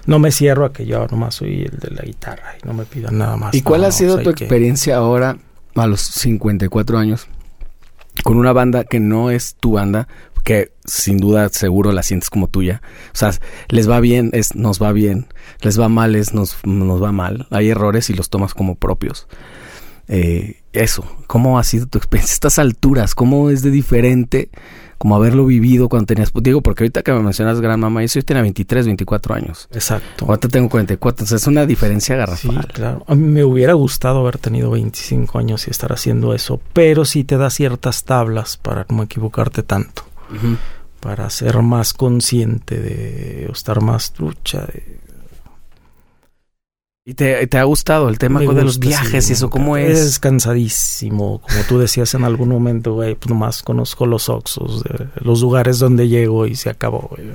no 0.06 0.18
me 0.20 0.30
cierro 0.30 0.64
a 0.66 0.72
que 0.72 0.86
yo 0.86 1.06
nomás 1.10 1.34
soy 1.36 1.62
el 1.62 1.76
de 1.78 1.90
la 1.90 2.02
guitarra 2.02 2.54
y 2.62 2.66
no 2.68 2.72
me 2.74 2.84
pidan 2.84 3.18
nada 3.18 3.36
más. 3.36 3.52
¿Y 3.54 3.62
cuál 3.62 3.80
No, 3.80 3.86
ha 3.88 3.90
sido 3.90 4.14
o 4.14 4.16
sea, 4.18 4.24
tu 4.24 4.32
que- 4.34 4.44
experiencia 4.44 4.96
ahora, 4.96 5.38
a 5.74 5.86
los 5.86 6.00
54 6.00 6.98
años, 6.98 7.28
con 8.24 8.36
una 8.36 8.52
banda 8.52 8.84
que 8.84 9.00
no 9.00 9.30
es 9.30 9.56
tu 9.58 9.72
banda, 9.72 10.08
que 10.44 10.72
sin 10.84 11.18
duda 11.18 11.48
seguro 11.48 11.92
la 11.92 12.02
sientes 12.02 12.30
como 12.30 12.48
tuya? 12.48 12.82
O 13.14 13.16
sea, 13.16 13.32
les 13.68 13.88
va 13.88 14.00
bien, 14.00 14.30
es 14.32 14.54
nos 14.54 14.82
va 14.82 14.92
bien, 14.92 15.26
les 15.60 15.80
va 15.80 15.88
mal, 15.88 16.16
es 16.16 16.34
nos, 16.34 16.56
nos 16.64 17.02
va 17.02 17.12
mal. 17.12 17.46
Hay 17.50 17.70
errores 17.70 18.10
y 18.10 18.14
los 18.14 18.30
tomas 18.30 18.54
como 18.54 18.74
propios. 18.74 19.28
Eh, 20.08 20.62
eso, 20.72 21.04
¿cómo 21.26 21.58
ha 21.58 21.64
sido 21.64 21.86
tu 21.86 21.98
experiencia? 21.98 22.34
Estas 22.34 22.58
alturas, 22.58 23.14
¿cómo 23.14 23.50
es 23.50 23.62
de 23.62 23.70
diferente 23.70 24.50
como 25.02 25.16
haberlo 25.16 25.44
vivido 25.44 25.88
cuando 25.88 26.06
tenías, 26.06 26.30
pues, 26.30 26.44
digo, 26.44 26.60
porque 26.60 26.84
ahorita 26.84 27.02
que 27.02 27.12
me 27.12 27.18
mencionas 27.24 27.60
gran 27.60 27.80
mamá, 27.80 28.04
yo 28.04 28.22
tenía 28.22 28.40
23, 28.42 28.86
24 28.86 29.34
años. 29.34 29.66
Exacto. 29.72 30.26
Ahorita 30.26 30.46
tengo 30.46 30.68
44, 30.68 31.24
entonces 31.24 31.42
es 31.42 31.48
una 31.48 31.66
diferencia 31.66 32.14
Sí, 32.14 32.18
garrafal. 32.46 32.68
claro. 32.72 33.04
A 33.08 33.16
mí 33.16 33.26
me 33.26 33.42
hubiera 33.42 33.72
gustado 33.72 34.20
haber 34.20 34.38
tenido 34.38 34.70
25 34.70 35.40
años 35.40 35.66
y 35.66 35.72
estar 35.72 35.92
haciendo 35.92 36.34
eso, 36.34 36.60
pero 36.72 37.04
sí 37.04 37.24
te 37.24 37.36
da 37.36 37.50
ciertas 37.50 38.04
tablas 38.04 38.56
para 38.58 38.86
no 38.90 39.02
equivocarte 39.02 39.64
tanto. 39.64 40.04
Para 41.00 41.28
ser 41.30 41.60
más 41.62 41.94
consciente 41.94 42.78
de 42.80 43.46
o 43.48 43.52
estar 43.54 43.80
más 43.82 44.12
trucha 44.12 44.60
de, 44.66 45.00
¿Y 47.04 47.14
te, 47.14 47.44
te 47.48 47.58
ha 47.58 47.64
gustado 47.64 48.08
el 48.08 48.18
tema 48.18 48.38
de 48.38 48.62
los 48.62 48.78
viajes 48.78 49.24
sí, 49.24 49.32
y 49.32 49.34
eso? 49.34 49.50
¿Cómo 49.50 49.76
es? 49.76 49.98
Es 49.98 50.20
cansadísimo, 50.20 51.40
como 51.40 51.62
tú 51.68 51.78
decías 51.80 52.14
en 52.14 52.22
algún 52.22 52.50
momento, 52.50 52.94
güey, 52.94 53.16
pues 53.16 53.28
nomás 53.28 53.64
conozco 53.64 54.06
los 54.06 54.28
Oxos, 54.28 54.84
los 55.16 55.40
lugares 55.40 55.80
donde 55.80 56.06
llego 56.06 56.46
y 56.46 56.54
se 56.54 56.70
acabó, 56.70 57.08
güey. 57.10 57.26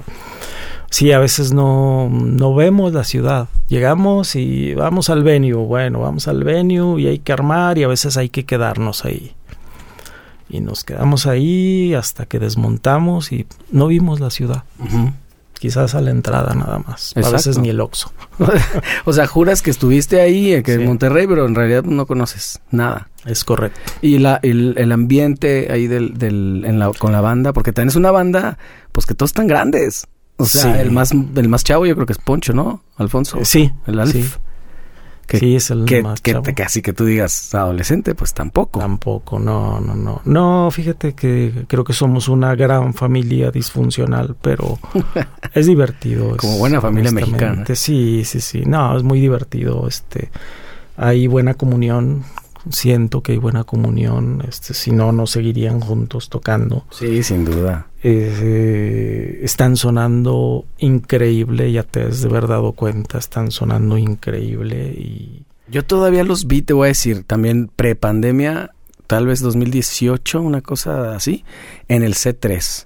Sí, 0.90 1.12
a 1.12 1.20
veces 1.20 1.52
no, 1.52 2.10
no 2.10 2.56
vemos 2.56 2.94
la 2.94 3.04
ciudad. 3.04 3.50
Llegamos 3.68 4.38
y 4.38 4.74
vamos 4.74 5.10
al 5.10 5.24
venue, 5.24 5.54
bueno, 5.56 6.00
vamos 6.00 6.30
al 6.30 6.46
venue 6.46 7.02
y 7.02 7.08
hay 7.08 7.20
que 7.20 7.34
armar 7.34 7.78
y 7.78 7.84
a 7.84 7.90
veces 7.90 8.16
hay 8.16 8.30
que 8.30 8.46
quedarnos 8.46 9.04
ahí. 9.04 9.34
Y 10.48 10.62
nos 10.62 10.86
quedamos 10.86 11.28
ahí 11.28 11.94
hasta 11.94 12.26
que 12.26 12.40
desmontamos 12.40 13.34
y 13.34 13.46
no 13.70 13.88
vimos 13.88 14.22
la 14.22 14.30
ciudad. 14.30 14.64
Quizás 15.60 15.96
a 15.96 16.02
la 16.02 16.12
entrada 16.12 16.54
nada 16.54 16.80
más. 16.80 17.14
A 17.16 17.30
veces 17.30 17.58
ni 17.58 17.70
el 17.70 17.80
Oxxo. 17.80 18.12
o 19.06 19.14
sea, 19.14 19.28
juras 19.28 19.62
que 19.62 19.70
estuviste 19.70 20.22
ahí, 20.22 20.54
eh, 20.54 20.64
que 20.64 20.74
en 20.74 20.86
Monterrey, 20.86 21.28
pero 21.28 21.46
en 21.46 21.56
realidad 21.56 21.84
no 21.84 22.06
conoces 22.06 22.60
nada. 22.72 23.10
Es 23.26 23.44
correcto. 23.44 23.80
Y 24.02 24.20
la, 24.20 24.40
el, 24.42 24.92
ambiente 24.92 25.68
ahí 25.72 25.88
del, 25.88 26.18
del, 26.18 26.64
en 26.66 26.80
la, 26.80 26.92
con 26.94 27.12
la 27.12 27.22
banda, 27.22 27.54
porque 27.54 27.74
también 27.74 27.90
es 27.90 27.96
una 27.96 28.12
banda, 28.12 28.58
pues 28.92 29.06
que 29.06 29.14
todos 29.14 29.32
están 29.32 29.48
grandes. 29.48 30.08
O 30.38 30.46
sea, 30.46 30.80
el 30.82 30.92
más 30.92 31.12
el 31.12 31.50
más 31.50 31.64
chavo 31.64 31.88
yo 31.88 31.96
creo 31.96 32.06
que 32.06 32.14
es 32.14 32.20
Poncho, 32.20 32.54
¿no? 32.54 32.84
Alfonso. 32.96 33.40
Sí. 33.44 33.72
El 33.88 34.00
Alf. 34.00 34.14
Sí. 34.14 34.24
Que, 35.28 35.40
sí, 35.40 35.58
es 35.58 35.72
el 35.72 35.84
que, 35.84 36.02
más 36.02 36.22
que, 36.22 36.32
chavo. 36.32 36.46
así 36.66 36.82
que 36.82 36.94
tú 36.94 37.04
digas 37.04 37.54
adolescente, 37.54 38.16
pues 38.16 38.34
tampoco. 38.34 38.80
Tampoco, 38.80 39.40
no, 39.40 39.82
no, 39.82 39.94
no. 39.94 40.22
No, 40.24 40.72
fíjate 40.72 41.14
que 41.14 41.66
creo 41.68 41.84
que 41.84 41.92
somos 41.92 42.30
una 42.30 42.56
gran 42.56 42.94
familia 42.94 43.52
disfuncional, 43.52 44.38
pero 44.42 44.80
es 45.54 45.66
divertido. 45.68 46.38
Como 46.38 46.58
buena 46.60 46.80
familia 46.80 47.12
mexicana. 47.12 47.66
Sí, 47.76 48.24
sí, 48.24 48.40
sí. 48.40 48.64
No, 48.66 48.96
es 48.96 49.04
muy 49.04 49.20
divertido. 49.20 49.86
Este, 49.86 50.30
hay 50.96 51.28
buena 51.28 51.56
comunión. 51.56 52.24
Siento 52.72 53.22
que 53.22 53.34
hay 53.34 53.38
buena 53.38 53.64
comunión. 53.64 54.44
Este, 54.48 54.74
si 54.74 54.92
no, 54.92 55.12
no 55.12 55.28
seguirían 55.28 55.80
juntos 55.80 56.30
tocando. 56.30 56.86
Sí, 56.92 57.24
sin 57.24 57.46
duda. 57.46 57.88
Eh, 58.04 59.40
están 59.42 59.76
sonando 59.76 60.66
increíble, 60.78 61.72
ya 61.72 61.84
te 61.84 62.04
has 62.04 62.22
de 62.22 62.30
haber 62.30 62.48
dado 62.48 62.74
cuenta, 62.74 63.18
están 63.18 63.52
sonando 63.52 63.98
increíble 63.98 64.94
y 64.96 65.46
Yo 65.68 65.84
todavía 65.84 66.24
los 66.24 66.46
vi, 66.46 66.62
te 66.62 66.74
voy 66.74 66.86
a 66.86 66.90
decir, 66.90 67.24
también 67.24 67.70
pre-pandemia, 67.76 68.72
tal 69.08 69.26
vez 69.26 69.42
2018, 69.42 70.42
una 70.42 70.62
cosa 70.62 71.16
así, 71.16 71.44
en 71.88 72.04
el 72.04 72.14
C3. 72.14 72.86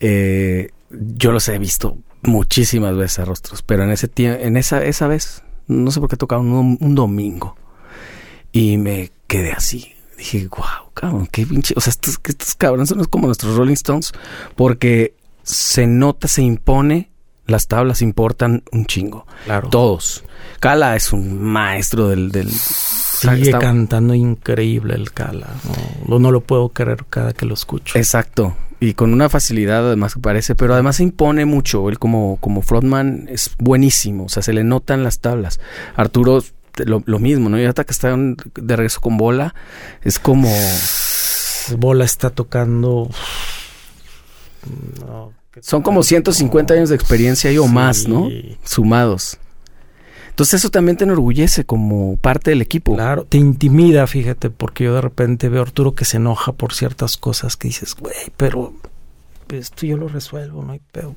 Eh, 0.00 0.70
yo 0.90 1.30
los 1.30 1.46
he 1.48 1.58
visto 1.58 1.98
muchísimas 2.22 2.96
veces 2.96 3.18
a 3.18 3.26
rostros, 3.26 3.62
pero 3.62 3.84
en 3.84 3.90
ese 3.90 4.08
tiempo, 4.08 4.42
en 4.42 4.56
esa, 4.56 4.82
esa 4.82 5.06
vez, 5.08 5.42
no 5.66 5.90
sé 5.90 6.00
por 6.00 6.08
qué 6.08 6.16
tocaron 6.16 6.50
un, 6.52 6.78
un 6.80 6.94
domingo. 6.94 7.54
Y 8.56 8.76
me 8.78 9.10
quedé 9.26 9.52
así. 9.52 9.92
Dije, 10.16 10.48
wow, 10.48 10.90
cabrón, 10.94 11.28
qué 11.30 11.44
pinche. 11.46 11.74
O 11.76 11.80
sea, 11.80 11.90
estos, 11.90 12.18
estos 12.24 12.54
cabrones 12.54 12.88
son 12.88 13.04
como 13.04 13.26
nuestros 13.26 13.56
Rolling 13.56 13.74
Stones, 13.74 14.12
porque 14.54 15.14
se 15.42 15.86
nota, 15.86 16.26
se 16.26 16.42
impone, 16.42 17.10
las 17.46 17.68
tablas 17.68 18.00
importan 18.02 18.62
un 18.72 18.86
chingo. 18.86 19.26
claro. 19.44 19.68
Todos. 19.68 20.24
Cala 20.60 20.96
es 20.96 21.12
un 21.12 21.42
maestro 21.42 22.08
del. 22.08 22.32
del 22.32 22.50
Sigue 22.50 23.42
está- 23.42 23.58
cantando 23.58 24.14
increíble 24.14 24.94
el 24.94 25.12
Cala. 25.12 25.48
No, 26.06 26.18
no 26.18 26.30
lo 26.30 26.40
puedo 26.40 26.70
creer 26.70 27.04
cada 27.08 27.32
que 27.32 27.46
lo 27.46 27.54
escucho. 27.54 27.98
Exacto. 27.98 28.56
Y 28.78 28.92
con 28.92 29.12
una 29.14 29.30
facilidad 29.30 29.86
además 29.86 30.14
que 30.14 30.20
parece, 30.20 30.54
pero 30.54 30.74
además 30.74 30.96
se 30.96 31.02
impone 31.02 31.46
mucho. 31.46 31.88
Él 31.88 31.98
como, 31.98 32.36
como 32.40 32.60
frontman 32.60 33.26
es 33.30 33.50
buenísimo. 33.58 34.24
O 34.24 34.28
sea, 34.28 34.42
se 34.42 34.52
le 34.52 34.64
notan 34.64 35.02
las 35.02 35.20
tablas. 35.20 35.60
Arturo, 35.94 36.42
lo, 36.84 37.02
lo 37.06 37.18
mismo, 37.18 37.48
¿no? 37.48 37.60
Y 37.60 37.64
hasta 37.64 37.84
que 37.84 37.92
están 37.92 38.36
de 38.54 38.76
regreso 38.76 39.00
con 39.00 39.16
bola, 39.16 39.54
es 40.02 40.18
como. 40.18 40.52
Bola 41.78 42.04
está 42.04 42.30
tocando. 42.30 43.08
No, 45.00 45.32
¿qué 45.52 45.62
Son 45.62 45.82
como 45.82 46.02
150 46.02 46.74
años 46.74 46.88
de 46.88 46.96
experiencia 46.96 47.50
y 47.52 47.58
o 47.58 47.64
Sí. 47.64 47.72
más, 47.72 48.08
¿no? 48.08 48.28
Sumados. 48.64 49.38
Entonces 50.30 50.60
eso 50.60 50.70
también 50.70 50.98
te 50.98 51.04
enorgullece 51.04 51.64
como 51.64 52.16
parte 52.18 52.50
del 52.50 52.60
equipo. 52.60 52.94
Claro, 52.94 53.24
te 53.24 53.38
intimida, 53.38 54.06
fíjate, 54.06 54.50
porque 54.50 54.84
yo 54.84 54.94
de 54.94 55.00
repente 55.00 55.48
veo 55.48 55.60
a 55.60 55.64
Arturo 55.64 55.94
que 55.94 56.04
se 56.04 56.18
enoja 56.18 56.52
por 56.52 56.74
ciertas 56.74 57.16
cosas 57.16 57.56
que 57.56 57.68
dices, 57.68 57.94
güey, 57.94 58.14
pero 58.36 58.74
esto 59.48 59.86
yo 59.86 59.96
lo 59.96 60.08
resuelvo, 60.08 60.62
no 60.62 60.72
hay 60.72 60.80
pedo. 60.92 61.14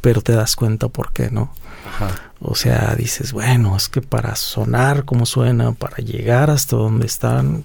Pero 0.00 0.20
te 0.20 0.32
das 0.32 0.56
cuenta 0.56 0.88
por 0.88 1.12
qué, 1.12 1.30
¿no? 1.30 1.52
Ajá. 1.86 2.27
O 2.40 2.54
sea, 2.54 2.94
dices, 2.96 3.32
bueno, 3.32 3.76
es 3.76 3.88
que 3.88 4.00
para 4.00 4.36
sonar 4.36 5.04
como 5.04 5.26
suena, 5.26 5.72
para 5.72 5.96
llegar 5.98 6.50
hasta 6.50 6.76
donde 6.76 7.06
están, 7.06 7.64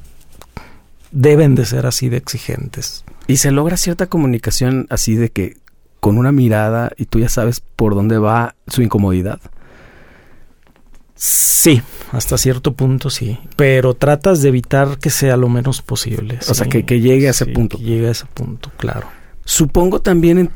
deben 1.12 1.54
de 1.56 1.66
ser 1.66 1.86
así 1.86 2.10
de 2.10 2.18
exigentes. 2.18 3.04
Y 3.28 3.38
se 3.38 3.52
logra 3.52 3.78
cierta 3.78 4.08
comunicación 4.08 4.88
así 4.90 5.16
de 5.16 5.30
que 5.30 5.58
con 6.00 6.18
una 6.18 6.32
mirada 6.32 6.92
y 6.98 7.06
tú 7.06 7.20
ya 7.20 7.30
sabes 7.30 7.62
por 7.76 7.94
dónde 7.96 8.18
va 8.18 8.56
su 8.68 8.82
incomodidad. 8.82 9.40
Sí, 11.16 11.82
hasta 12.12 12.38
cierto 12.38 12.74
punto 12.74 13.10
sí, 13.10 13.40
pero 13.56 13.94
tratas 13.94 14.42
de 14.42 14.50
evitar 14.50 14.98
que 14.98 15.10
sea 15.10 15.38
lo 15.38 15.48
menos 15.48 15.82
posible. 15.82 16.40
O 16.50 16.54
sea, 16.54 16.68
que- 16.68 16.86
que 16.86 17.00
llegue 17.00 17.28
a 17.28 17.32
ese 17.32 17.46
Sí, 17.46 17.52
punto. 17.52 17.78
que 17.78 17.84
llegue 17.84 18.08
a 18.08 18.12
ese 18.12 18.26
punto, 18.26 18.72
claro. 18.78 19.08
Supongo 19.46 20.02
también 20.02 20.50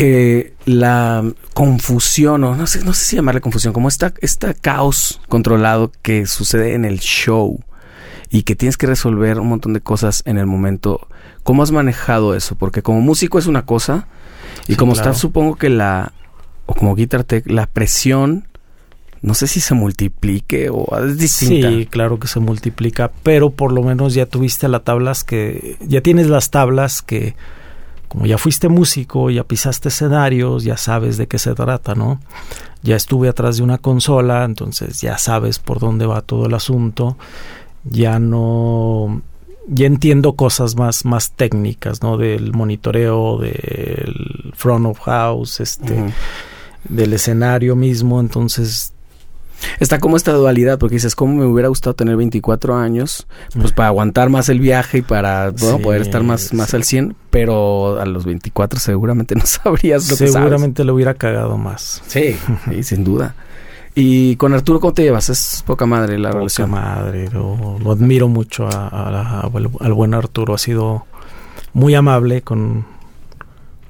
que 0.00 0.54
la 0.64 1.30
confusión, 1.52 2.42
o 2.44 2.56
no 2.56 2.66
sé, 2.66 2.82
no 2.82 2.94
sé 2.94 3.04
si 3.04 3.16
llamarle 3.16 3.42
confusión, 3.42 3.74
como 3.74 3.86
esta, 3.86 4.14
esta 4.22 4.54
caos 4.54 5.20
controlado 5.28 5.92
que 6.00 6.24
sucede 6.24 6.72
en 6.72 6.86
el 6.86 7.00
show 7.00 7.60
y 8.30 8.44
que 8.44 8.56
tienes 8.56 8.78
que 8.78 8.86
resolver 8.86 9.38
un 9.38 9.48
montón 9.48 9.74
de 9.74 9.82
cosas 9.82 10.22
en 10.24 10.38
el 10.38 10.46
momento. 10.46 11.06
¿Cómo 11.42 11.62
has 11.62 11.70
manejado 11.70 12.34
eso? 12.34 12.54
Porque 12.54 12.80
como 12.80 13.02
músico 13.02 13.38
es 13.38 13.46
una 13.46 13.66
cosa 13.66 14.06
y 14.68 14.72
Sí, 14.72 14.76
como 14.76 14.94
claro. 14.94 15.10
está, 15.10 15.20
supongo 15.20 15.56
que 15.56 15.68
la, 15.68 16.14
o 16.64 16.74
como 16.74 16.94
guitar 16.94 17.24
tech, 17.24 17.46
la 17.50 17.66
presión, 17.66 18.48
no 19.20 19.34
sé 19.34 19.48
si 19.48 19.60
se 19.60 19.74
multiplique 19.74 20.70
o 20.70 20.86
es 20.96 21.18
distinta. 21.18 21.68
Sí, 21.68 21.84
claro 21.84 22.18
que 22.18 22.26
se 22.26 22.40
multiplica, 22.40 23.10
pero 23.22 23.50
por 23.50 23.70
lo 23.70 23.82
menos 23.82 24.14
ya 24.14 24.24
tuviste 24.24 24.66
las 24.66 24.82
tablas 24.82 25.24
que, 25.24 25.76
ya 25.86 26.00
tienes 26.00 26.26
las 26.28 26.48
tablas 26.48 27.02
que, 27.02 27.34
como 28.10 28.26
ya 28.26 28.38
fuiste 28.38 28.68
músico, 28.68 29.30
ya 29.30 29.44
pisaste 29.44 29.88
escenarios, 29.88 30.64
ya 30.64 30.76
sabes 30.76 31.16
de 31.16 31.28
qué 31.28 31.38
se 31.38 31.54
trata, 31.54 31.94
¿no? 31.94 32.20
Ya 32.82 32.96
estuve 32.96 33.28
atrás 33.28 33.58
de 33.58 33.62
una 33.62 33.78
consola, 33.78 34.44
entonces 34.44 35.00
ya 35.00 35.16
sabes 35.16 35.60
por 35.60 35.78
dónde 35.78 36.06
va 36.06 36.20
todo 36.20 36.46
el 36.46 36.54
asunto, 36.54 37.16
ya 37.84 38.18
no, 38.18 39.22
ya 39.68 39.86
entiendo 39.86 40.32
cosas 40.34 40.74
más, 40.74 41.04
más 41.04 41.30
técnicas, 41.30 42.02
¿no? 42.02 42.16
Del 42.16 42.52
monitoreo, 42.52 43.38
del 43.38 44.52
front 44.56 44.86
of 44.86 44.98
house, 45.02 45.60
este, 45.60 46.12
del 46.88 47.12
escenario 47.12 47.76
mismo, 47.76 48.18
entonces 48.18 48.92
Está 49.78 49.98
como 49.98 50.16
esta 50.16 50.32
dualidad, 50.32 50.78
porque 50.78 50.96
dices, 50.96 51.14
¿cómo 51.14 51.34
me 51.34 51.44
hubiera 51.44 51.68
gustado 51.68 51.94
tener 51.94 52.16
24 52.16 52.76
años? 52.76 53.26
Pues 53.58 53.72
para 53.72 53.88
aguantar 53.88 54.30
más 54.30 54.48
el 54.48 54.58
viaje 54.58 54.98
y 54.98 55.02
para 55.02 55.50
bueno, 55.50 55.76
Sí, 55.76 55.82
poder 55.82 56.02
estar 56.02 56.22
más, 56.22 56.52
más 56.54 56.70
sí. 56.70 56.76
al 56.76 56.84
100, 56.84 57.16
pero 57.30 58.00
a 58.00 58.04
los 58.06 58.24
24 58.24 58.78
seguramente 58.80 59.34
no 59.36 59.46
sabrías 59.46 60.10
lo 60.10 60.16
que 60.16 60.28
seguramente 60.28 60.84
le 60.84 60.92
hubiera 60.92 61.14
cagado 61.14 61.56
más. 61.56 62.02
Sí, 62.06 62.36
sí, 62.68 62.82
sin 62.82 63.04
duda. 63.04 63.34
Y 63.94 64.36
con 64.36 64.54
Arturo, 64.54 64.78
¿cómo 64.80 64.92
te 64.92 65.02
llevas? 65.02 65.28
Es 65.30 65.64
poca 65.66 65.84
madre 65.86 66.16
la 66.18 66.28
Poca 66.30 66.38
relación. 66.38 66.70
madre, 66.70 67.28
lo, 67.30 67.78
lo 67.78 67.90
admiro 67.90 68.28
mucho 68.28 68.66
a- 68.68 68.88
a- 68.88 69.40
al 69.80 69.92
buen 69.92 70.14
Arturo. 70.14 70.54
Ha 70.54 70.58
sido 70.58 71.06
muy 71.72 71.94
amable 71.96 72.42
con, 72.42 72.84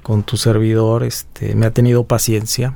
con 0.03 0.23
tu 0.23 0.37
servidor. 0.39 1.03
Este, 1.05 1.55
me 1.55 1.67
ha 1.67 1.71
tenido 1.71 2.05
paciencia. 2.05 2.75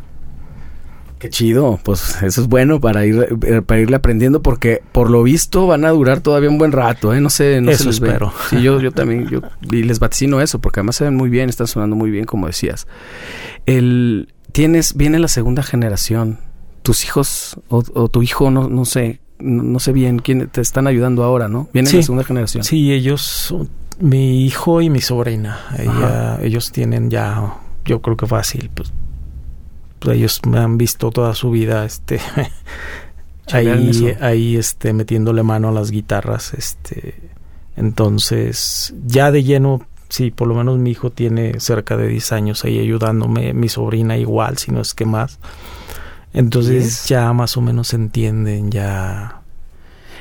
Qué 1.19 1.31
chido, 1.31 1.79
pues 1.85 2.23
eso 2.23 2.43
es 2.43 2.49
bueno 2.49 2.81
para 2.81 3.07
ir 3.07 3.39
eh, 3.47 3.63
para 3.63 3.81
irle 3.81 3.97
aprendiendo 3.97 4.43
porque 4.43 4.83
por 4.93 5.09
lo 5.11 5.23
visto 5.23 5.67
van 5.67 5.85
a 5.87 5.91
durar 5.91 6.21
todavía 6.21 6.51
un 6.51 6.59
buen 6.59 6.73
rato, 6.73 7.15
¿eh? 7.15 7.21
No 7.21 7.31
sé, 7.31 7.61
no 7.63 7.71
Eso 7.71 7.85
se 7.85 7.89
les 7.89 8.01
ve. 8.01 8.09
espero. 8.09 8.33
Sí, 8.51 8.61
yo, 8.63 8.79
yo 8.81 8.93
también, 8.93 9.27
yo 9.29 9.41
y 9.73 9.83
les 9.85 9.99
vaticino 10.01 10.41
eso 10.43 10.59
porque 10.61 10.81
además 10.81 10.97
se 10.97 11.05
ven 11.05 11.15
muy 11.15 11.31
bien, 11.31 11.49
están 11.49 11.67
sonando 11.67 11.97
muy 11.97 12.11
bien 12.11 12.25
como 12.27 12.47
decías. 12.47 12.87
El 13.67 14.35
tienes 14.53 14.95
viene 14.97 15.19
la 15.19 15.29
segunda 15.29 15.63
generación. 15.63 16.39
Tus 16.83 17.05
hijos 17.05 17.59
o, 17.69 17.83
o 17.95 18.09
tu 18.09 18.23
hijo 18.23 18.51
no 18.51 18.69
no 18.69 18.85
sé, 18.85 19.21
no, 19.39 19.63
no 19.63 19.79
sé 19.81 19.93
bien 19.93 20.19
quién 20.19 20.49
te 20.49 20.61
están 20.61 20.87
ayudando 20.87 21.25
ahora, 21.25 21.49
¿no? 21.49 21.69
Viene 21.73 21.89
Sí. 21.89 21.97
la 21.99 22.03
segunda 22.03 22.25
generación. 22.25 22.65
Sí, 22.65 22.93
ellos, 22.93 23.55
mi 23.99 24.45
hijo 24.45 24.83
y 24.83 24.91
mi 24.91 25.01
sobrina, 25.01 25.59
ella- 25.79 26.39
ellos 26.43 26.71
tienen 26.73 27.09
ya, 27.11 27.55
yo 27.87 28.03
creo 28.03 28.17
que 28.19 28.27
fácil, 28.27 28.71
pues, 28.75 28.93
pues 30.05 30.19
ellos 30.19 30.41
me 30.47 30.59
han 30.59 30.77
visto 30.77 31.11
toda 31.11 31.35
su 31.35 31.51
vida, 31.51 31.85
este, 31.85 32.21
ahí, 33.53 34.17
ahí, 34.21 34.57
este, 34.57 34.93
metiéndole 34.93 35.43
mano 35.43 35.71
a 35.71 35.73
las 35.73 35.91
guitarras, 35.91 36.55
este, 36.55 37.15
entonces, 37.77 38.95
ya 39.07 39.33
de 39.33 39.43
lleno, 39.43 39.87
sí, 40.09 40.31
por 40.31 40.47
lo 40.47 40.55
menos 40.55 40.79
mi 40.79 40.91
hijo 40.91 41.11
tiene 41.11 41.59
cerca 41.59 41.97
de 41.97 42.09
10 42.09 42.33
años 42.33 42.65
ahí 42.65 42.79
ayudándome, 42.79 43.55
mi 43.55 43.69
sobrina 43.69 44.17
igual, 44.19 44.59
si 44.59 44.71
no 44.71 44.81
es 44.83 44.95
que 44.95 45.07
más, 45.07 45.39
entonces 46.33 47.07
ya 47.07 47.33
más 47.33 47.57
o 47.57 47.61
menos 47.61 47.95
entienden, 47.95 48.71
ya... 48.71 49.41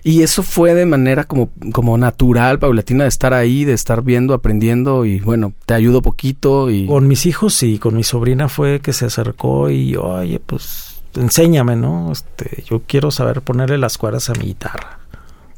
Y 0.03 0.21
eso 0.21 0.43
fue 0.43 0.73
de 0.73 0.85
manera 0.85 1.23
como, 1.23 1.49
como 1.71 1.97
natural, 1.97 2.59
paulatina, 2.59 3.03
de 3.03 3.09
estar 3.09 3.33
ahí, 3.33 3.63
de 3.63 3.71
estar 3.71 4.03
viendo, 4.03 4.33
aprendiendo 4.33 5.05
y 5.05 5.21
bueno, 5.21 5.53
te 5.65 5.73
ayudo 5.73 6.01
poquito 6.01 6.69
y... 6.69 6.87
Con 6.87 7.07
mis 7.07 7.25
hijos 7.25 7.53
sí, 7.53 7.79
con 7.79 7.95
mi 7.95 8.03
sobrina 8.03 8.49
fue 8.49 8.81
que 8.81 8.91
se 8.91 9.05
acercó 9.05 9.69
y 9.69 9.95
oye, 9.95 10.41
pues 10.41 11.01
enséñame, 11.15 11.77
¿no? 11.77 12.11
Este, 12.11 12.63
yo 12.67 12.81
quiero 12.85 13.11
saber 13.11 13.41
ponerle 13.41 13.77
las 13.77 13.97
cuerdas 13.97 14.29
a 14.29 14.33
mi 14.33 14.45
guitarra. 14.47 14.99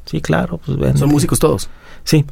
Sí, 0.06 0.22
claro, 0.22 0.60
pues 0.64 0.78
ven. 0.78 0.96
Son 0.96 1.10
músicos 1.10 1.40
todos. 1.40 1.68
Sí. 2.04 2.24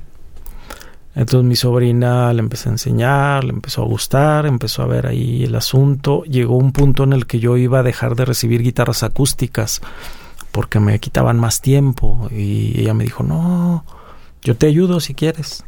Entonces 1.15 1.47
mi 1.47 1.55
sobrina 1.55 2.31
le 2.33 2.39
empecé 2.39 2.69
a 2.69 2.73
enseñar, 2.73 3.43
le 3.43 3.51
empezó 3.51 3.81
a 3.81 3.85
gustar, 3.85 4.45
empezó 4.45 4.83
a 4.83 4.87
ver 4.87 5.07
ahí 5.07 5.43
el 5.43 5.55
asunto. 5.55 6.23
Llegó 6.25 6.57
un 6.57 6.71
punto 6.71 7.03
en 7.03 7.13
el 7.13 7.25
que 7.25 7.39
yo 7.39 7.57
iba 7.57 7.79
a 7.79 7.83
dejar 7.83 8.15
de 8.15 8.25
recibir 8.25 8.61
guitarras 8.61 9.01
acústicas 9.01 9.81
porque 10.53 10.79
me 10.79 10.99
quitaban 10.99 11.39
más 11.39 11.59
tiempo. 11.61 12.29
Y 12.31 12.79
ella 12.79 12.93
me 12.93 13.03
dijo, 13.03 13.23
no, 13.23 13.83
yo 14.43 14.55
te 14.55 14.67
ayudo 14.67 14.99
si 14.99 15.15
quieres. 15.15 15.65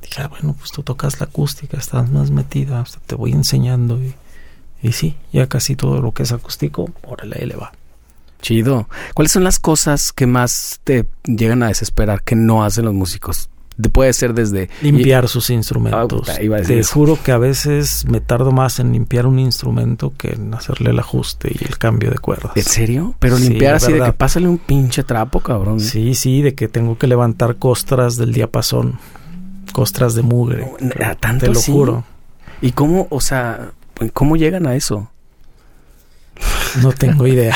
Dije, 0.00 0.22
ah, 0.22 0.28
bueno, 0.28 0.54
pues 0.56 0.70
tú 0.70 0.84
tocas 0.84 1.18
la 1.20 1.26
acústica, 1.26 1.76
estás 1.76 2.08
más 2.08 2.30
metida, 2.30 2.84
te 3.06 3.16
voy 3.16 3.32
enseñando. 3.32 4.00
Y, 4.02 4.14
y 4.82 4.92
sí, 4.92 5.16
ya 5.32 5.48
casi 5.48 5.74
todo 5.74 6.00
lo 6.00 6.12
que 6.12 6.22
es 6.22 6.32
acústico, 6.32 6.88
órale, 7.02 7.44
le 7.44 7.56
va. 7.56 7.72
Chido. 8.40 8.88
¿Cuáles 9.14 9.32
son 9.32 9.42
las 9.42 9.58
cosas 9.58 10.12
que 10.12 10.28
más 10.28 10.80
te 10.84 11.08
llegan 11.24 11.64
a 11.64 11.68
desesperar 11.68 12.22
que 12.22 12.36
no 12.36 12.62
hacen 12.62 12.84
los 12.84 12.94
músicos? 12.94 13.50
Puede 13.92 14.12
ser 14.12 14.34
desde 14.34 14.68
limpiar 14.82 15.28
sus 15.28 15.50
instrumentos. 15.50 16.28
Ah, 16.28 16.36
Te 16.66 16.82
juro 16.82 17.18
que 17.22 17.32
a 17.32 17.38
veces 17.38 18.06
me 18.06 18.20
tardo 18.20 18.50
más 18.52 18.78
en 18.80 18.92
limpiar 18.92 19.26
un 19.26 19.38
instrumento 19.38 20.12
que 20.16 20.32
en 20.32 20.54
hacerle 20.54 20.90
el 20.90 20.98
ajuste 20.98 21.52
y 21.52 21.64
el 21.64 21.78
cambio 21.78 22.10
de 22.10 22.18
cuerdas. 22.18 22.52
¿En 22.56 22.62
serio? 22.62 23.14
Pero 23.18 23.38
limpiar 23.38 23.74
así 23.74 23.92
de 23.92 24.02
que 24.02 24.12
pásale 24.12 24.48
un 24.48 24.58
pinche 24.58 25.02
trapo, 25.02 25.40
cabrón. 25.40 25.80
Sí, 25.80 26.14
sí, 26.14 26.42
de 26.42 26.54
que 26.54 26.68
tengo 26.68 26.98
que 26.98 27.06
levantar 27.06 27.56
costras 27.56 28.16
del 28.16 28.32
diapasón, 28.32 28.98
costras 29.72 30.14
de 30.14 30.22
mugre. 30.22 30.66
tanto 31.20 31.46
te 31.46 31.52
lo 31.52 31.60
juro. 31.60 32.04
¿Y 32.62 32.72
cómo, 32.72 33.06
o 33.10 33.20
sea, 33.20 33.72
cómo 34.14 34.36
llegan 34.36 34.66
a 34.66 34.74
eso? 34.74 35.10
No 36.82 36.92
tengo 36.92 37.26
idea. 37.26 37.54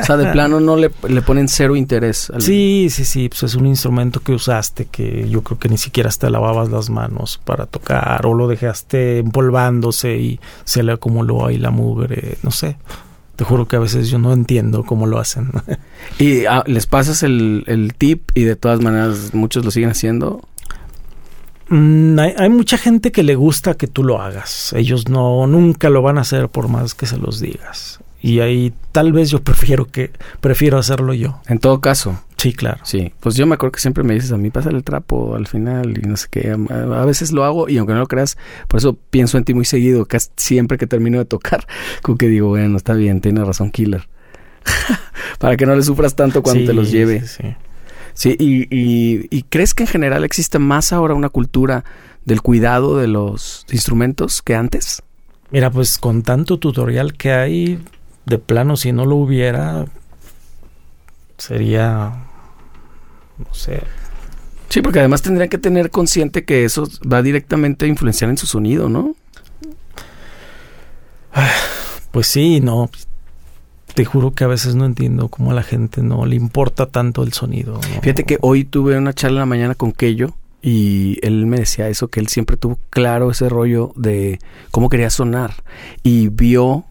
o 0.00 0.04
sea, 0.04 0.16
de 0.16 0.30
plano 0.30 0.60
no 0.60 0.76
le, 0.76 0.90
le 1.08 1.22
ponen 1.22 1.48
cero 1.48 1.76
interés. 1.76 2.30
Sí, 2.38 2.88
sí, 2.90 3.04
sí. 3.04 3.28
Pues 3.28 3.42
es 3.44 3.54
un 3.54 3.66
instrumento 3.66 4.20
que 4.20 4.32
usaste 4.32 4.86
que 4.86 5.28
yo 5.28 5.42
creo 5.42 5.58
que 5.58 5.68
ni 5.68 5.78
siquiera 5.78 6.10
te 6.10 6.30
lavabas 6.30 6.68
las 6.70 6.90
manos 6.90 7.40
para 7.44 7.66
tocar 7.66 8.26
o 8.26 8.34
lo 8.34 8.48
dejaste 8.48 9.18
empolvándose 9.18 10.16
y 10.16 10.40
se 10.64 10.82
le 10.82 10.92
acumuló 10.92 11.46
ahí 11.46 11.58
la 11.58 11.70
mugre. 11.70 12.38
No 12.42 12.50
sé. 12.50 12.76
Te 13.36 13.44
juro 13.44 13.68
que 13.68 13.76
a 13.76 13.78
veces 13.78 14.10
yo 14.10 14.18
no 14.18 14.32
entiendo 14.32 14.82
cómo 14.84 15.06
lo 15.06 15.18
hacen. 15.18 15.50
¿Y 16.18 16.46
ah, 16.46 16.64
les 16.66 16.86
pasas 16.86 17.22
el, 17.22 17.64
el 17.68 17.94
tip 17.94 18.30
y 18.34 18.42
de 18.42 18.56
todas 18.56 18.80
maneras 18.80 19.32
muchos 19.32 19.64
lo 19.64 19.70
siguen 19.70 19.90
haciendo? 19.90 20.42
Mm, 21.68 22.18
hay, 22.18 22.34
hay, 22.36 22.48
mucha 22.48 22.78
gente 22.78 23.12
que 23.12 23.22
le 23.22 23.36
gusta 23.36 23.74
que 23.74 23.86
tú 23.86 24.02
lo 24.02 24.20
hagas. 24.20 24.72
Ellos 24.72 25.08
no 25.08 25.46
nunca 25.46 25.88
lo 25.88 26.02
van 26.02 26.18
a 26.18 26.22
hacer 26.22 26.48
por 26.48 26.68
más 26.68 26.94
que 26.94 27.06
se 27.06 27.16
los 27.18 27.38
digas 27.38 28.00
y 28.20 28.40
ahí 28.40 28.72
tal 28.92 29.12
vez 29.12 29.30
yo 29.30 29.42
prefiero 29.42 29.86
que 29.86 30.10
prefiero 30.40 30.78
hacerlo 30.78 31.14
yo. 31.14 31.40
En 31.46 31.58
todo 31.58 31.80
caso. 31.80 32.20
Sí, 32.36 32.52
claro. 32.52 32.78
Sí, 32.84 33.12
pues 33.20 33.34
yo 33.34 33.46
me 33.46 33.54
acuerdo 33.54 33.72
que 33.72 33.80
siempre 33.80 34.04
me 34.04 34.14
dices 34.14 34.32
a 34.32 34.36
mí 34.36 34.50
pasa 34.50 34.70
el 34.70 34.84
trapo 34.84 35.34
al 35.34 35.46
final 35.46 35.98
y 35.98 36.06
no 36.06 36.16
sé 36.16 36.28
qué. 36.30 36.56
A 36.70 37.04
veces 37.04 37.32
lo 37.32 37.44
hago 37.44 37.68
y 37.68 37.78
aunque 37.78 37.94
no 37.94 38.00
lo 38.00 38.06
creas, 38.06 38.36
por 38.68 38.78
eso 38.78 38.96
pienso 39.10 39.38
en 39.38 39.44
ti 39.44 39.54
muy 39.54 39.64
seguido, 39.64 40.06
casi 40.06 40.30
siempre 40.36 40.78
que 40.78 40.86
termino 40.86 41.18
de 41.18 41.24
tocar, 41.24 41.66
como 42.02 42.18
que 42.18 42.28
digo, 42.28 42.48
bueno, 42.48 42.76
está 42.76 42.94
bien, 42.94 43.20
tiene 43.20 43.44
razón 43.44 43.70
Killer. 43.70 44.08
Para 45.38 45.56
que 45.56 45.66
no 45.66 45.74
le 45.74 45.82
sufras 45.82 46.14
tanto 46.14 46.42
cuando 46.42 46.64
te 46.66 46.72
los 46.72 46.90
lleve. 46.90 47.20
Sí, 47.22 47.42
sí. 47.42 47.56
sí 48.14 48.36
y, 48.38 48.62
y, 48.74 49.26
y 49.30 49.42
crees 49.44 49.74
que 49.74 49.84
en 49.84 49.88
general 49.88 50.24
existe 50.24 50.58
más 50.58 50.92
ahora 50.92 51.14
una 51.14 51.28
cultura 51.28 51.84
del 52.28 52.42
cuidado 52.42 52.98
de 52.98 53.08
los 53.08 53.64
instrumentos 53.72 54.42
que 54.42 54.54
antes? 54.54 55.02
Mira, 55.50 55.70
pues 55.70 55.98
con 55.98 56.22
tanto 56.22 56.58
tutorial 56.58 57.14
que 57.14 57.32
hay, 57.32 57.78
de 58.28 58.38
plano, 58.38 58.76
si 58.76 58.92
no 58.92 59.06
lo 59.06 59.16
hubiera, 59.16 59.86
sería, 61.38 62.24
no 63.38 63.54
sé. 63.54 63.82
Sí, 64.68 64.82
porque 64.82 64.98
además 64.98 65.22
tendrían 65.22 65.48
que 65.48 65.58
tener 65.58 65.90
consciente 65.90 66.44
que 66.44 66.64
eso 66.64 66.86
va 67.10 67.22
directamente 67.22 67.86
a 67.86 67.88
influenciar 67.88 68.30
en 68.30 68.36
su 68.36 68.46
sonido, 68.46 68.88
¿no? 68.88 69.14
Pues 72.10 72.26
sí, 72.26 72.60
no. 72.60 72.90
Te 73.94 74.04
juro 74.04 74.32
que 74.32 74.44
a 74.44 74.48
veces 74.48 74.74
no 74.74 74.84
entiendo 74.84 75.28
cómo 75.28 75.50
a 75.50 75.54
la 75.54 75.62
gente 75.62 76.02
no 76.02 76.26
le 76.26 76.36
importa 76.36 76.86
tanto 76.86 77.22
el 77.22 77.32
sonido. 77.32 77.80
Fíjate 78.02 78.24
que 78.24 78.38
hoy 78.42 78.64
tuve 78.64 78.96
una 78.96 79.12
charla 79.12 79.36
en 79.36 79.40
la 79.40 79.46
mañana 79.46 79.74
con 79.74 79.92
Kello 79.92 80.34
y 80.60 81.18
él 81.22 81.46
me 81.46 81.58
decía 81.58 81.88
eso, 81.88 82.08
que 82.08 82.20
él 82.20 82.28
siempre 82.28 82.56
tuvo 82.56 82.78
claro 82.90 83.30
ese 83.30 83.48
rollo 83.48 83.92
de 83.96 84.38
cómo 84.70 84.88
quería 84.88 85.10
sonar 85.10 85.54
y 86.02 86.28
vio 86.28 86.84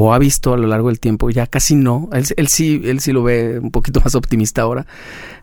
o 0.00 0.14
ha 0.14 0.18
visto 0.20 0.54
a 0.54 0.56
lo 0.56 0.68
largo 0.68 0.88
del 0.88 1.00
tiempo, 1.00 1.28
ya 1.28 1.48
casi 1.48 1.74
no, 1.74 2.08
él, 2.12 2.48
sí, 2.48 2.80
él 2.84 3.00
sí 3.00 3.10
lo 3.10 3.24
ve 3.24 3.58
un 3.58 3.72
poquito 3.72 4.00
más 4.00 4.14
optimista 4.14 4.62
ahora, 4.62 4.86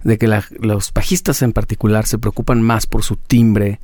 de 0.05 0.17
que 0.17 0.27
los 0.61 0.93
bajistas 0.93 1.41
en 1.41 1.51
particular 1.51 2.05
se 2.05 2.17
preocupan 2.17 2.61
más 2.61 2.87
por 2.87 3.03
su 3.03 3.17
timbre. 3.17 3.81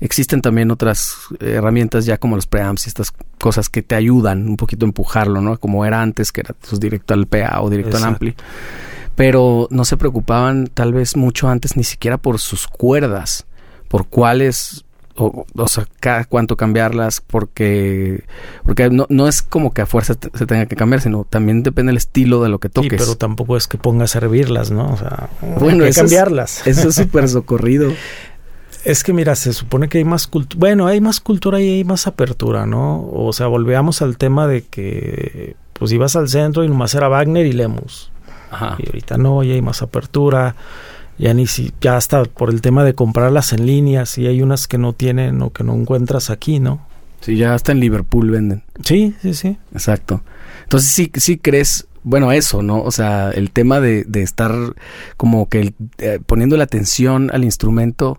Existen 0.00 0.40
también 0.40 0.70
otras 0.70 1.14
herramientas 1.40 2.06
ya 2.06 2.16
como 2.16 2.36
los 2.36 2.46
preamps 2.46 2.86
y 2.86 2.88
estas 2.88 3.12
cosas 3.38 3.68
que 3.68 3.82
te 3.82 3.96
ayudan 3.96 4.48
un 4.48 4.56
poquito 4.56 4.86
a 4.86 4.88
empujarlo, 4.88 5.42
¿no? 5.42 5.58
Como 5.58 5.84
era 5.84 6.00
antes, 6.00 6.32
que 6.32 6.40
era 6.40 6.54
pues, 6.54 6.80
directo 6.80 7.12
al 7.12 7.26
PA 7.26 7.60
o 7.60 7.68
directo 7.68 7.98
al 7.98 8.04
ampli. 8.04 8.34
Pero 9.16 9.68
no 9.70 9.84
se 9.84 9.98
preocupaban 9.98 10.68
tal 10.72 10.94
vez 10.94 11.16
mucho 11.16 11.50
antes 11.50 11.76
ni 11.76 11.84
siquiera 11.84 12.16
por 12.16 12.38
sus 12.38 12.66
cuerdas, 12.66 13.44
por 13.88 14.06
cuáles 14.08 14.86
o, 15.16 15.46
o 15.54 15.68
sea, 15.68 15.86
cada 16.00 16.24
cuánto 16.24 16.56
cambiarlas, 16.56 17.20
porque 17.20 18.24
porque 18.64 18.90
no, 18.90 19.06
no 19.08 19.28
es 19.28 19.42
como 19.42 19.72
que 19.72 19.82
a 19.82 19.86
fuerza 19.86 20.14
se 20.34 20.46
tenga 20.46 20.66
que 20.66 20.76
cambiar, 20.76 21.00
sino 21.00 21.24
también 21.24 21.62
depende 21.62 21.90
del 21.90 21.98
estilo 21.98 22.42
de 22.42 22.48
lo 22.48 22.58
que 22.58 22.68
toques. 22.68 22.90
Sí, 22.90 22.96
pero 22.98 23.16
tampoco 23.16 23.56
es 23.56 23.68
que 23.68 23.78
pongas 23.78 24.16
a 24.16 24.20
servirlas, 24.20 24.70
¿no? 24.70 24.92
O 24.92 24.96
sea, 24.96 25.30
bueno, 25.60 25.84
hay 25.84 25.90
que 25.90 25.96
cambiarlas. 25.96 26.66
eso 26.66 26.88
es 26.88 26.94
súper 26.94 27.28
socorrido. 27.28 27.92
Es 28.84 29.02
que 29.02 29.12
mira, 29.12 29.34
se 29.34 29.52
supone 29.52 29.88
que 29.88 29.98
hay 29.98 30.04
más 30.04 30.26
cultura, 30.26 30.60
bueno, 30.60 30.86
hay 30.86 31.00
más 31.00 31.20
cultura 31.20 31.60
y 31.60 31.68
hay 31.68 31.84
más 31.84 32.06
apertura, 32.06 32.66
¿no? 32.66 33.08
O 33.10 33.32
sea, 33.32 33.46
volvíamos 33.46 34.02
al 34.02 34.18
tema 34.18 34.46
de 34.46 34.62
que 34.62 35.56
pues 35.72 35.92
ibas 35.92 36.16
al 36.16 36.28
centro 36.28 36.64
y 36.64 36.68
nomás 36.68 36.94
era 36.94 37.08
Wagner 37.08 37.46
y 37.46 37.52
Lemus. 37.52 38.10
Ajá. 38.50 38.76
Y 38.78 38.86
ahorita 38.86 39.16
no, 39.16 39.42
y 39.42 39.52
hay 39.52 39.62
más 39.62 39.80
apertura 39.80 40.54
ya 41.18 41.34
ni 41.34 41.46
si 41.46 41.72
ya 41.80 41.96
hasta 41.96 42.24
por 42.24 42.50
el 42.50 42.60
tema 42.60 42.84
de 42.84 42.94
comprarlas 42.94 43.52
en 43.52 43.66
línea, 43.66 44.06
si 44.06 44.26
hay 44.26 44.42
unas 44.42 44.66
que 44.66 44.78
no 44.78 44.92
tienen 44.92 45.42
o 45.42 45.50
que 45.50 45.64
no 45.64 45.74
encuentras 45.74 46.30
aquí, 46.30 46.60
¿no? 46.60 46.86
Sí, 47.20 47.36
ya 47.36 47.54
hasta 47.54 47.72
en 47.72 47.80
Liverpool 47.80 48.30
venden. 48.30 48.62
Sí, 48.82 49.14
sí, 49.22 49.32
sí. 49.34 49.56
Exacto. 49.72 50.22
Entonces 50.64 50.90
sí, 50.90 51.10
sí 51.14 51.38
crees, 51.38 51.86
bueno, 52.02 52.32
eso, 52.32 52.62
¿no? 52.62 52.82
O 52.82 52.90
sea, 52.90 53.30
el 53.30 53.50
tema 53.50 53.80
de, 53.80 54.04
de 54.04 54.22
estar 54.22 54.52
como 55.16 55.48
que 55.48 55.74
eh, 55.98 56.20
poniendo 56.26 56.56
la 56.56 56.64
atención 56.64 57.30
al 57.32 57.44
instrumento, 57.44 58.18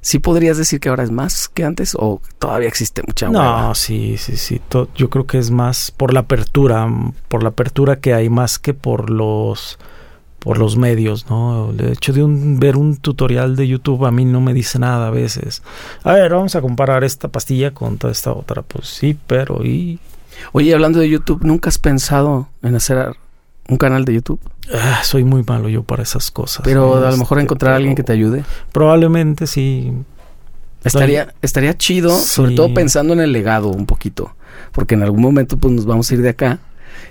¿sí 0.00 0.20
podrías 0.20 0.56
decir 0.56 0.80
que 0.80 0.88
ahora 0.88 1.02
es 1.02 1.10
más 1.10 1.48
que 1.48 1.64
antes 1.64 1.94
o 1.98 2.22
todavía 2.38 2.68
existe 2.68 3.02
mucha 3.06 3.28
No, 3.28 3.74
sí, 3.74 4.16
sí, 4.18 4.36
sí. 4.36 4.60
yo 4.94 5.10
creo 5.10 5.26
que 5.26 5.38
es 5.38 5.50
más 5.50 5.90
por 5.90 6.14
la 6.14 6.20
apertura, 6.20 6.88
por 7.28 7.42
la 7.42 7.50
apertura 7.50 7.96
que 7.96 8.14
hay 8.14 8.30
más 8.30 8.58
que 8.58 8.72
por 8.72 9.10
los 9.10 9.78
por 10.46 10.58
los 10.58 10.76
medios, 10.76 11.28
¿no? 11.28 11.72
El 11.76 11.94
hecho 11.94 12.12
de 12.12 12.24
ver 12.24 12.76
un 12.76 12.98
tutorial 12.98 13.56
de 13.56 13.66
YouTube 13.66 14.06
a 14.06 14.12
mí 14.12 14.24
no 14.24 14.40
me 14.40 14.54
dice 14.54 14.78
nada 14.78 15.08
a 15.08 15.10
veces. 15.10 15.60
A 16.04 16.12
ver, 16.12 16.32
vamos 16.32 16.54
a 16.54 16.60
comparar 16.60 17.02
esta 17.02 17.26
pastilla 17.26 17.74
con 17.74 17.98
toda 17.98 18.12
esta 18.12 18.30
otra. 18.30 18.62
Pues 18.62 18.86
sí, 18.86 19.18
pero 19.26 19.64
y... 19.64 19.98
Oye, 20.52 20.72
hablando 20.72 21.00
de 21.00 21.08
YouTube, 21.08 21.42
¿nunca 21.42 21.68
has 21.68 21.78
pensado 21.78 22.46
en 22.62 22.76
hacer 22.76 23.16
un 23.68 23.76
canal 23.76 24.04
de 24.04 24.14
YouTube? 24.14 24.38
Ah, 24.72 25.00
soy 25.02 25.24
muy 25.24 25.42
malo 25.42 25.68
yo 25.68 25.82
para 25.82 26.04
esas 26.04 26.30
cosas. 26.30 26.60
Pero 26.62 26.94
a 27.04 27.10
lo 27.10 27.16
mejor 27.16 27.38
este, 27.38 27.46
encontrar 27.46 27.72
a 27.72 27.76
alguien 27.78 27.96
que 27.96 28.04
te 28.04 28.12
ayude. 28.12 28.44
Probablemente 28.70 29.48
sí. 29.48 29.94
Estaría, 30.84 31.34
estaría 31.42 31.76
chido, 31.76 32.16
sobre 32.20 32.54
todo 32.54 32.72
pensando 32.72 33.14
en 33.14 33.18
el 33.18 33.32
legado 33.32 33.70
un 33.70 33.86
poquito. 33.86 34.36
Porque 34.70 34.94
en 34.94 35.02
algún 35.02 35.22
momento 35.22 35.56
pues 35.56 35.74
nos 35.74 35.86
vamos 35.86 36.08
a 36.08 36.14
ir 36.14 36.22
de 36.22 36.28
acá 36.28 36.60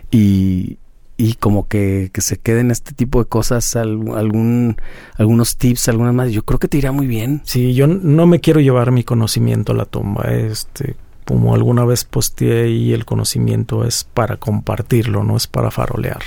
y, 0.10 0.78
y 1.18 1.36
como 1.36 1.68
que, 1.68 2.10
que, 2.14 2.22
se 2.22 2.38
queden 2.38 2.72
este 2.72 2.94
tipo 2.94 3.20
de 3.20 3.26
cosas, 3.26 3.76
algún, 3.76 4.78
algunos 5.18 5.58
tips, 5.58 5.90
algunas 5.90 6.14
más, 6.14 6.32
yo 6.32 6.44
creo 6.44 6.60
que 6.60 6.68
te 6.68 6.78
irá 6.78 6.92
muy 6.92 7.08
bien. 7.08 7.42
Sí, 7.46 7.74
yo 7.74 7.88
no 7.88 8.28
me 8.28 8.40
quiero 8.40 8.60
llevar 8.60 8.92
mi 8.92 9.04
conocimiento 9.04 9.72
a 9.72 9.76
la 9.76 9.86
tumba, 9.86 10.24
este, 10.32 10.96
como 11.26 11.56
alguna 11.56 11.86
vez 11.86 12.04
posteé 12.04 12.70
y 12.70 12.94
el 12.94 13.06
conocimiento 13.06 13.86
es 13.86 14.04
para 14.04 14.38
compartirlo, 14.38 15.24
no 15.24 15.38
es 15.38 15.48
para 15.48 15.72
farolear. 15.72 16.20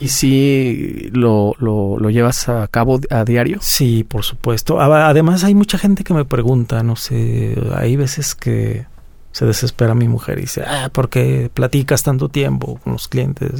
¿Y 0.00 0.08
si 0.08 1.10
lo, 1.12 1.54
lo, 1.60 1.96
lo, 1.96 2.10
llevas 2.10 2.48
a 2.48 2.66
cabo 2.66 2.98
a 3.10 3.24
diario? 3.24 3.58
Sí, 3.60 4.02
por 4.02 4.24
supuesto. 4.24 4.80
Además 4.80 5.44
hay 5.44 5.54
mucha 5.54 5.78
gente 5.78 6.02
que 6.02 6.12
me 6.12 6.24
pregunta, 6.24 6.82
no 6.82 6.96
sé, 6.96 7.56
hay 7.76 7.94
veces 7.94 8.34
que 8.34 8.86
se 9.32 9.46
desespera 9.46 9.94
mi 9.94 10.08
mujer 10.08 10.38
y 10.38 10.42
dice, 10.42 10.62
ah, 10.66 10.90
¿por 10.92 11.08
qué 11.08 11.50
platicas 11.52 12.02
tanto 12.02 12.28
tiempo 12.28 12.78
con 12.84 12.92
los 12.92 13.08
clientes? 13.08 13.50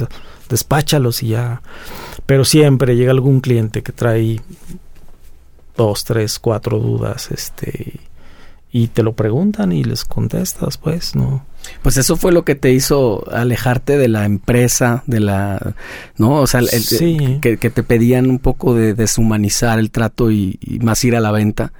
Despáchalos 0.47 1.23
y 1.23 1.29
ya. 1.29 1.61
Pero 2.25 2.45
siempre 2.45 2.95
llega 2.95 3.11
algún 3.11 3.41
cliente 3.41 3.81
que 3.81 3.91
trae 3.91 4.39
dos, 5.75 6.05
tres, 6.05 6.37
cuatro 6.37 6.79
dudas, 6.79 7.31
este, 7.31 7.99
y 8.71 8.87
te 8.87 9.01
lo 9.01 9.13
preguntan 9.13 9.71
y 9.71 9.83
les 9.83 10.05
contestas, 10.05 10.77
pues, 10.77 11.15
¿no? 11.15 11.43
Pues 11.81 11.97
eso 11.97 12.17
fue 12.17 12.31
lo 12.31 12.43
que 12.43 12.55
te 12.55 12.71
hizo 12.71 13.23
alejarte 13.31 13.97
de 13.97 14.09
la 14.09 14.25
empresa, 14.25 15.03
de 15.07 15.21
la, 15.21 15.75
¿no? 16.17 16.41
O 16.41 16.47
sea, 16.47 16.61
que, 17.41 17.57
te 17.57 17.83
pedían 17.83 18.29
un 18.29 18.37
poco 18.37 18.75
de 18.75 18.93
deshumanizar 18.93 19.79
el 19.79 19.89
trato 19.89 20.29
y 20.29 20.59
más 20.83 21.03
ir 21.03 21.15
a 21.15 21.19
la 21.21 21.31
venta 21.31 21.71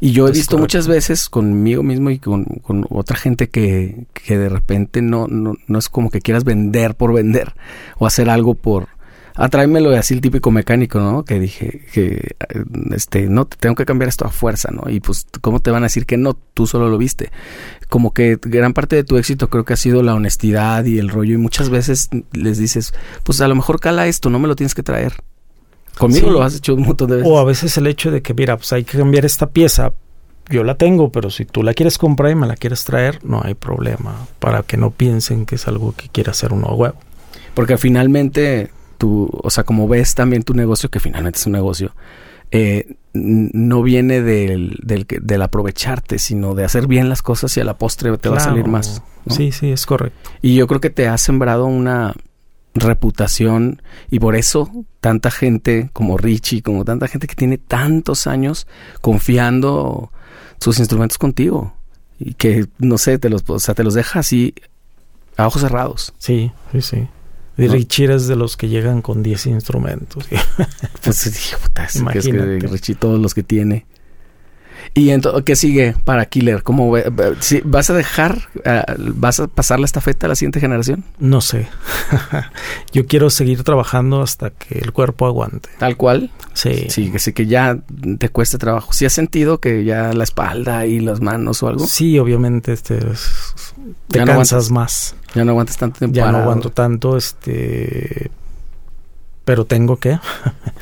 Y 0.00 0.12
yo 0.12 0.26
he 0.26 0.32
visto 0.32 0.56
correcto. 0.56 0.62
muchas 0.62 0.88
veces 0.88 1.28
conmigo 1.28 1.82
mismo 1.82 2.10
y 2.10 2.18
con, 2.18 2.44
con 2.44 2.86
otra 2.88 3.16
gente 3.16 3.50
que, 3.50 4.06
que 4.14 4.38
de 4.38 4.48
repente 4.48 5.02
no, 5.02 5.26
no, 5.28 5.56
no 5.66 5.78
es 5.78 5.88
como 5.88 6.10
que 6.10 6.20
quieras 6.20 6.44
vender 6.44 6.94
por 6.94 7.12
vender 7.12 7.54
o 7.98 8.06
hacer 8.06 8.30
algo 8.30 8.54
por... 8.54 8.88
Ah, 9.36 9.48
tráemelo 9.48 9.90
así 9.90 10.12
el 10.12 10.20
típico 10.20 10.50
mecánico, 10.50 10.98
¿no? 10.98 11.24
Que 11.24 11.38
dije 11.38 11.86
que, 11.92 12.34
este, 12.90 13.28
no, 13.28 13.46
te 13.46 13.56
tengo 13.56 13.74
que 13.74 13.86
cambiar 13.86 14.08
esto 14.08 14.26
a 14.26 14.30
fuerza, 14.30 14.70
¿no? 14.70 14.90
Y 14.90 15.00
pues, 15.00 15.26
¿cómo 15.40 15.60
te 15.60 15.70
van 15.70 15.82
a 15.82 15.86
decir 15.86 16.04
que 16.04 16.16
no? 16.16 16.34
Tú 16.34 16.66
solo 16.66 16.88
lo 16.88 16.98
viste. 16.98 17.30
Como 17.88 18.12
que 18.12 18.38
gran 18.42 18.74
parte 18.74 18.96
de 18.96 19.04
tu 19.04 19.16
éxito 19.16 19.48
creo 19.48 19.64
que 19.64 19.74
ha 19.74 19.78
sido 19.78 20.02
la 20.02 20.14
honestidad 20.14 20.84
y 20.84 20.98
el 20.98 21.08
rollo 21.08 21.34
y 21.34 21.38
muchas 21.38 21.70
veces 21.70 22.10
les 22.32 22.58
dices, 22.58 22.92
pues 23.22 23.40
a 23.40 23.48
lo 23.48 23.54
mejor 23.54 23.80
cala 23.80 24.08
esto, 24.08 24.30
no 24.30 24.38
me 24.38 24.48
lo 24.48 24.56
tienes 24.56 24.74
que 24.74 24.82
traer. 24.82 25.14
Conmigo 25.98 26.28
Sí. 26.28 26.32
lo 26.32 26.42
has 26.42 26.56
hecho 26.56 26.74
un 26.74 26.82
montón 26.82 27.10
de 27.10 27.16
veces. 27.16 27.30
O 27.30 27.38
a 27.38 27.44
veces 27.44 27.76
el 27.76 27.86
hecho 27.86 28.10
de 28.10 28.22
que, 28.22 28.32
mira, 28.34 28.56
pues 28.56 28.72
hay 28.72 28.84
que 28.84 28.96
cambiar 28.98 29.24
esta 29.24 29.50
pieza. 29.50 29.92
Yo 30.48 30.64
la 30.64 30.74
tengo, 30.76 31.12
pero 31.12 31.30
si 31.30 31.44
tú 31.44 31.62
la 31.62 31.74
quieres 31.74 31.98
comprar 31.98 32.32
y 32.32 32.34
me 32.34 32.46
la 32.46 32.56
quieres 32.56 32.84
traer, 32.84 33.18
no 33.24 33.40
hay 33.44 33.54
problema. 33.54 34.26
Para 34.38 34.62
que 34.62 34.76
no 34.76 34.90
piensen 34.90 35.46
que 35.46 35.54
es 35.56 35.68
algo 35.68 35.92
que 35.96 36.08
quiere 36.08 36.30
hacer 36.30 36.52
uno 36.52 36.66
a 36.68 36.74
huevo. 36.74 36.96
Porque 37.54 37.76
finalmente, 37.78 38.70
tú, 38.98 39.30
o 39.42 39.50
sea, 39.50 39.64
como 39.64 39.86
ves 39.86 40.14
también 40.14 40.42
tu 40.42 40.54
negocio, 40.54 40.88
que 40.90 40.98
finalmente 41.00 41.38
es 41.38 41.46
un 41.46 41.52
negocio, 41.52 41.92
eh, 42.50 42.94
no 43.12 43.82
viene 43.82 44.22
del, 44.22 44.76
del, 44.82 45.42
aprovecharte, 45.42 46.18
sino 46.18 46.54
de 46.54 46.64
hacer 46.64 46.86
bien 46.86 47.08
las 47.08 47.22
cosas 47.22 47.56
y 47.56 47.60
a 47.60 47.64
la 47.64 47.74
postre 47.76 48.16
te 48.18 48.28
va 48.28 48.38
a 48.38 48.40
salir 48.40 48.66
más. 48.66 49.02
¿no? 49.26 49.34
Sí, 49.34 49.52
sí, 49.52 49.70
es 49.70 49.86
correcto. 49.86 50.30
Y 50.42 50.54
yo 50.54 50.66
creo 50.66 50.80
que 50.80 50.90
te 50.90 51.06
has 51.08 51.20
sembrado 51.20 51.66
una 51.66 52.14
reputación 52.74 53.82
y 54.10 54.20
por 54.20 54.36
eso 54.36 54.70
tanta 55.00 55.30
gente 55.30 55.90
como 55.92 56.16
Richie, 56.16 56.62
como 56.62 56.84
tanta 56.84 57.08
gente 57.08 57.26
que 57.26 57.34
tiene 57.34 57.58
tantos 57.58 58.26
años 58.26 58.66
confiando 59.00 60.12
sus 60.60 60.78
instrumentos 60.78 61.18
contigo 61.18 61.74
y 62.18 62.34
que 62.34 62.66
no 62.78 62.98
sé, 62.98 63.18
te 63.18 63.28
los, 63.28 63.42
o 63.48 63.58
sea, 63.58 63.74
te 63.74 63.82
los 63.82 63.94
deja 63.94 64.20
así 64.20 64.54
a 65.36 65.46
ojos 65.46 65.62
cerrados. 65.62 66.12
Sí, 66.18 66.52
sí, 66.72 66.82
sí. 66.82 67.08
Y 67.56 67.66
¿No? 67.66 67.72
Richie 67.72 68.04
eres 68.04 68.26
de 68.26 68.36
los 68.36 68.56
que 68.56 68.68
llegan 68.68 69.02
con 69.02 69.22
10 69.22 69.46
instrumentos. 69.46 70.26
Pues 71.02 71.32
dije, 71.32 71.56
puta, 71.56 71.84
es 71.84 72.02
que 72.12 72.18
es. 72.18 72.70
Richie 72.70 72.94
todos 72.94 73.18
los 73.20 73.34
que 73.34 73.42
tiene. 73.42 73.86
¿Y 74.94 75.10
entonces 75.10 75.42
qué 75.44 75.56
sigue 75.56 75.94
para 76.04 76.26
Killer? 76.26 76.62
¿Cómo 76.62 76.90
vas 77.64 77.90
a 77.90 77.94
dejar, 77.94 78.48
ah, 78.64 78.84
vas 78.98 79.40
a 79.40 79.46
pasar 79.48 79.78
la 79.80 79.86
estafeta 79.86 80.26
a 80.26 80.28
la 80.28 80.34
siguiente 80.34 80.60
generación? 80.60 81.04
No 81.18 81.40
sé. 81.40 81.68
Yo 82.92 83.06
quiero 83.06 83.30
seguir 83.30 83.62
trabajando 83.62 84.22
hasta 84.22 84.50
que 84.50 84.78
el 84.78 84.92
cuerpo 84.92 85.26
aguante. 85.26 85.68
Tal 85.78 85.96
cual. 85.96 86.30
Sí. 86.54 86.86
Sí, 86.88 87.10
que 87.10 87.18
sí 87.18 87.32
que 87.32 87.46
ya 87.46 87.78
te 88.18 88.28
cueste 88.28 88.58
trabajo. 88.58 88.92
¿Sí 88.92 89.04
has 89.06 89.12
sentido 89.12 89.58
que 89.60 89.84
ya 89.84 90.12
la 90.12 90.24
espalda 90.24 90.86
y 90.86 91.00
las 91.00 91.20
manos 91.20 91.62
o 91.62 91.68
algo? 91.68 91.86
Sí, 91.86 92.18
obviamente 92.18 92.72
este, 92.72 92.98
es- 92.98 93.74
te 94.08 94.18
Ya 94.18 94.24
no 94.24 94.32
cansas 94.32 94.70
más. 94.70 95.14
Ya 95.34 95.44
no 95.44 95.52
aguantas 95.52 95.76
tanto 95.76 95.98
tiempo 95.98 96.16
Ya 96.16 96.32
no 96.32 96.38
aguanto 96.38 96.70
tanto, 96.70 97.16
este... 97.16 98.30
Pero 99.44 99.64
tengo 99.64 99.96
que. 99.96 100.18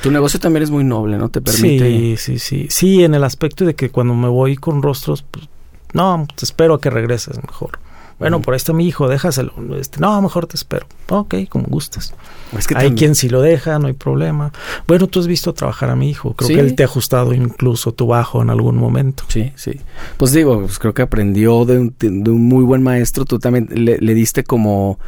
Tu 0.03 0.11
negocio 0.11 0.39
también 0.41 0.63
es 0.63 0.71
muy 0.71 0.85
noble, 0.85 1.17
¿no? 1.17 1.29
Te 1.29 1.41
permite... 1.41 1.89
Sí, 1.89 2.17
sí, 2.17 2.39
sí. 2.39 2.67
Sí, 2.71 3.05
en 3.05 3.15
el 3.15 3.25
aspecto 3.25 3.65
de 3.65 3.75
que 3.75 3.91
cuando 3.91 4.15
me 4.15 4.29
voy 4.29 4.57
con 4.57 4.83
rostros, 4.83 5.23
pues, 5.31 5.49
no, 5.95 6.27
te 6.37 6.45
espero 6.45 6.75
a 6.75 6.81
que 6.81 6.91
regreses 6.91 7.41
mejor. 7.43 7.79
Bueno, 8.19 8.41
por 8.43 8.53
ahí 8.53 8.57
está 8.57 8.73
mi 8.73 8.87
hijo, 8.87 9.09
déjaselo. 9.09 9.53
Este, 9.79 10.01
no, 10.01 10.21
mejor 10.21 10.47
te 10.49 10.57
espero. 10.57 10.87
Ok, 11.09 11.37
como 11.49 11.67
gustes. 11.69 12.15
Es 12.57 12.67
que 12.67 12.75
hay 12.75 12.87
también- 12.87 12.97
quien 12.97 13.15
sí 13.15 13.29
lo 13.29 13.41
deja, 13.41 13.79
no 13.79 13.87
hay 13.87 13.93
problema. 13.93 14.53
Bueno, 14.89 15.07
tú 15.07 15.21
has 15.21 15.29
visto 15.29 15.55
trabajar 15.55 15.89
a 15.91 15.95
mi 15.95 16.11
hijo. 16.11 16.35
Creo 16.35 16.49
Sí. 16.49 16.55
que 16.55 16.61
él 16.61 16.75
te 16.75 16.83
ha 16.83 16.87
ajustado 16.87 17.33
incluso 17.33 17.93
tu 17.93 18.09
bajo 18.09 18.43
en 18.43 18.51
algún 18.51 18.77
momento. 18.77 19.23
Sí, 19.29 19.53
sí. 19.55 19.81
Pues 20.17 20.33
digo, 20.33 20.59
pues 20.63 20.81
creo 20.81 20.95
que 20.95 21.03
aprendió 21.03 21.65
de 21.65 21.79
un, 21.79 21.95
de 21.97 22.31
un 22.31 22.45
muy 22.45 22.65
buen 22.65 22.83
maestro. 22.83 23.25
Tú 23.25 23.39
también 23.39 23.69
le, 23.71 23.99
le 23.99 24.15
diste 24.15 24.43
como 24.43 24.99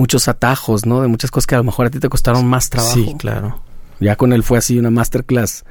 muchos 0.00 0.28
atajos, 0.28 0.86
¿no? 0.86 1.02
De 1.02 1.08
muchas 1.08 1.30
cosas 1.30 1.46
que 1.46 1.54
a 1.54 1.58
lo 1.58 1.64
mejor 1.64 1.86
a 1.86 1.90
ti 1.90 1.98
te 2.00 2.08
costaron 2.08 2.46
más 2.46 2.70
trabajo. 2.70 2.94
Sí, 2.94 3.14
claro. 3.18 3.60
Ya 4.00 4.16
con 4.16 4.32
él 4.32 4.42
fue 4.42 4.56
así 4.58 4.78
una 4.78 4.90
masterclass 4.90 5.64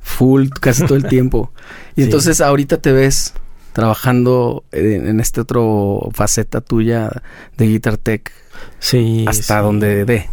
full 0.00 0.48
casi 0.60 0.84
todo 0.86 0.96
el 0.96 1.04
tiempo. 1.08 1.52
Y 1.94 2.00
Sí. 2.00 2.02
entonces 2.04 2.40
ahorita 2.40 2.78
te 2.78 2.92
ves 2.92 3.34
trabajando 3.74 4.64
en, 4.72 5.06
en 5.06 5.20
este 5.20 5.42
otro 5.42 6.08
faceta 6.12 6.60
tuya 6.62 7.10
de 7.58 7.66
Guitar 7.66 7.98
Tech 7.98 8.32
Sí. 8.78 9.24
hasta 9.28 9.58
sí. 9.58 9.62
donde 9.62 10.04
dé. 10.06 10.30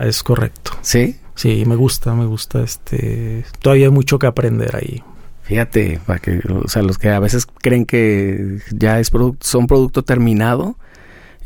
Es 0.00 0.22
correcto. 0.24 0.72
¿Sí? 0.82 1.20
Sí, 1.36 1.64
me 1.66 1.76
gusta, 1.76 2.14
me 2.14 2.26
gusta. 2.26 2.62
Este, 2.62 3.44
todavía 3.62 3.86
hay 3.86 3.92
mucho 3.92 4.18
que 4.18 4.26
aprender 4.26 4.74
ahí. 4.74 5.02
Fíjate, 5.42 6.00
para 6.06 6.18
que, 6.18 6.40
o 6.64 6.66
sea, 6.68 6.82
los 6.82 6.98
que 6.98 7.10
a 7.10 7.20
veces 7.20 7.46
creen 7.46 7.84
que 7.86 8.58
ya 8.72 8.98
es 8.98 9.12
produc- 9.12 9.36
son 9.40 9.66
producto 9.68 10.02
terminado 10.02 10.76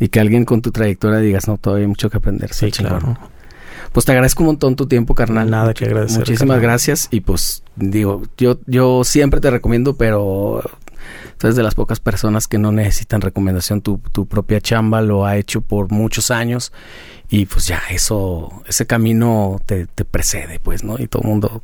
y 0.01 0.09
que 0.09 0.21
alguien 0.21 0.45
con 0.45 0.63
tu 0.63 0.71
trayectoria 0.71 1.19
digas, 1.19 1.49
no, 1.49 1.59
todavía 1.59 1.85
hay 1.85 1.89
mucho 1.89 2.11
que 2.11 2.17
aprender. 2.19 2.53
Sí, 2.53 2.71
chingón. 2.71 3.01
claro. 3.01 3.19
Pues 3.93 4.05
te 4.05 4.13
agradezco 4.13 4.43
un 4.43 4.49
montón 4.49 4.77
tu 4.77 4.87
tiempo, 4.87 5.15
carnal. 5.15 5.49
Nada 5.51 5.73
que 5.73 5.87
agradecer, 5.87 6.19
Muchísimas 6.19 6.57
carnal. 6.57 6.61
gracias 6.61 7.09
y 7.11 7.21
pues 7.21 7.63
digo, 7.77 8.23
yo 8.37 8.59
yo 8.67 9.03
siempre 9.03 9.41
te 9.41 9.51
recomiendo, 9.51 9.97
pero 9.97 10.63
tú 11.39 11.47
eres 11.47 11.57
de 11.57 11.63
las 11.63 11.75
pocas 11.75 11.99
personas 11.99 12.47
que 12.49 12.59
no 12.59 12.71
necesitan 12.71 13.23
recomendación. 13.23 13.81
Tu, 13.81 13.99
tu 14.13 14.27
propia 14.27 14.61
chamba 14.61 15.01
lo 15.01 15.25
ha 15.25 15.37
hecho 15.39 15.63
por 15.63 15.91
muchos 15.91 16.31
años 16.31 16.71
y 17.31 17.47
pues 17.47 17.67
ya 17.67 17.81
eso, 17.91 18.63
ese 18.67 18.87
camino 18.87 19.59
te, 19.65 19.87
te 19.87 20.05
precede, 20.05 20.61
pues, 20.61 20.85
¿no? 20.85 20.97
Y 20.99 21.07
todo 21.09 21.23
el 21.23 21.29
mundo, 21.29 21.61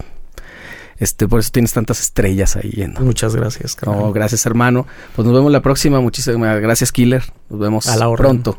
este, 0.98 1.28
por 1.28 1.40
eso 1.40 1.50
tienes 1.52 1.72
tantas 1.72 2.00
estrellas 2.00 2.56
ahí 2.56 2.70
yendo. 2.70 3.00
Muchas 3.00 3.34
gracias, 3.34 3.74
carnal. 3.74 4.00
No, 4.00 4.12
gracias, 4.12 4.46
hermano. 4.46 4.86
Pues 5.14 5.26
nos 5.26 5.34
vemos 5.34 5.50
la 5.52 5.62
próxima. 5.62 6.00
Muchísimas 6.00 6.60
gracias, 6.60 6.92
Killer. 6.92 7.24
Nos 7.50 7.60
vemos 7.60 7.88
A 7.88 7.96
la 7.96 8.12
pronto. 8.14 8.58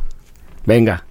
Venga. 0.66 1.06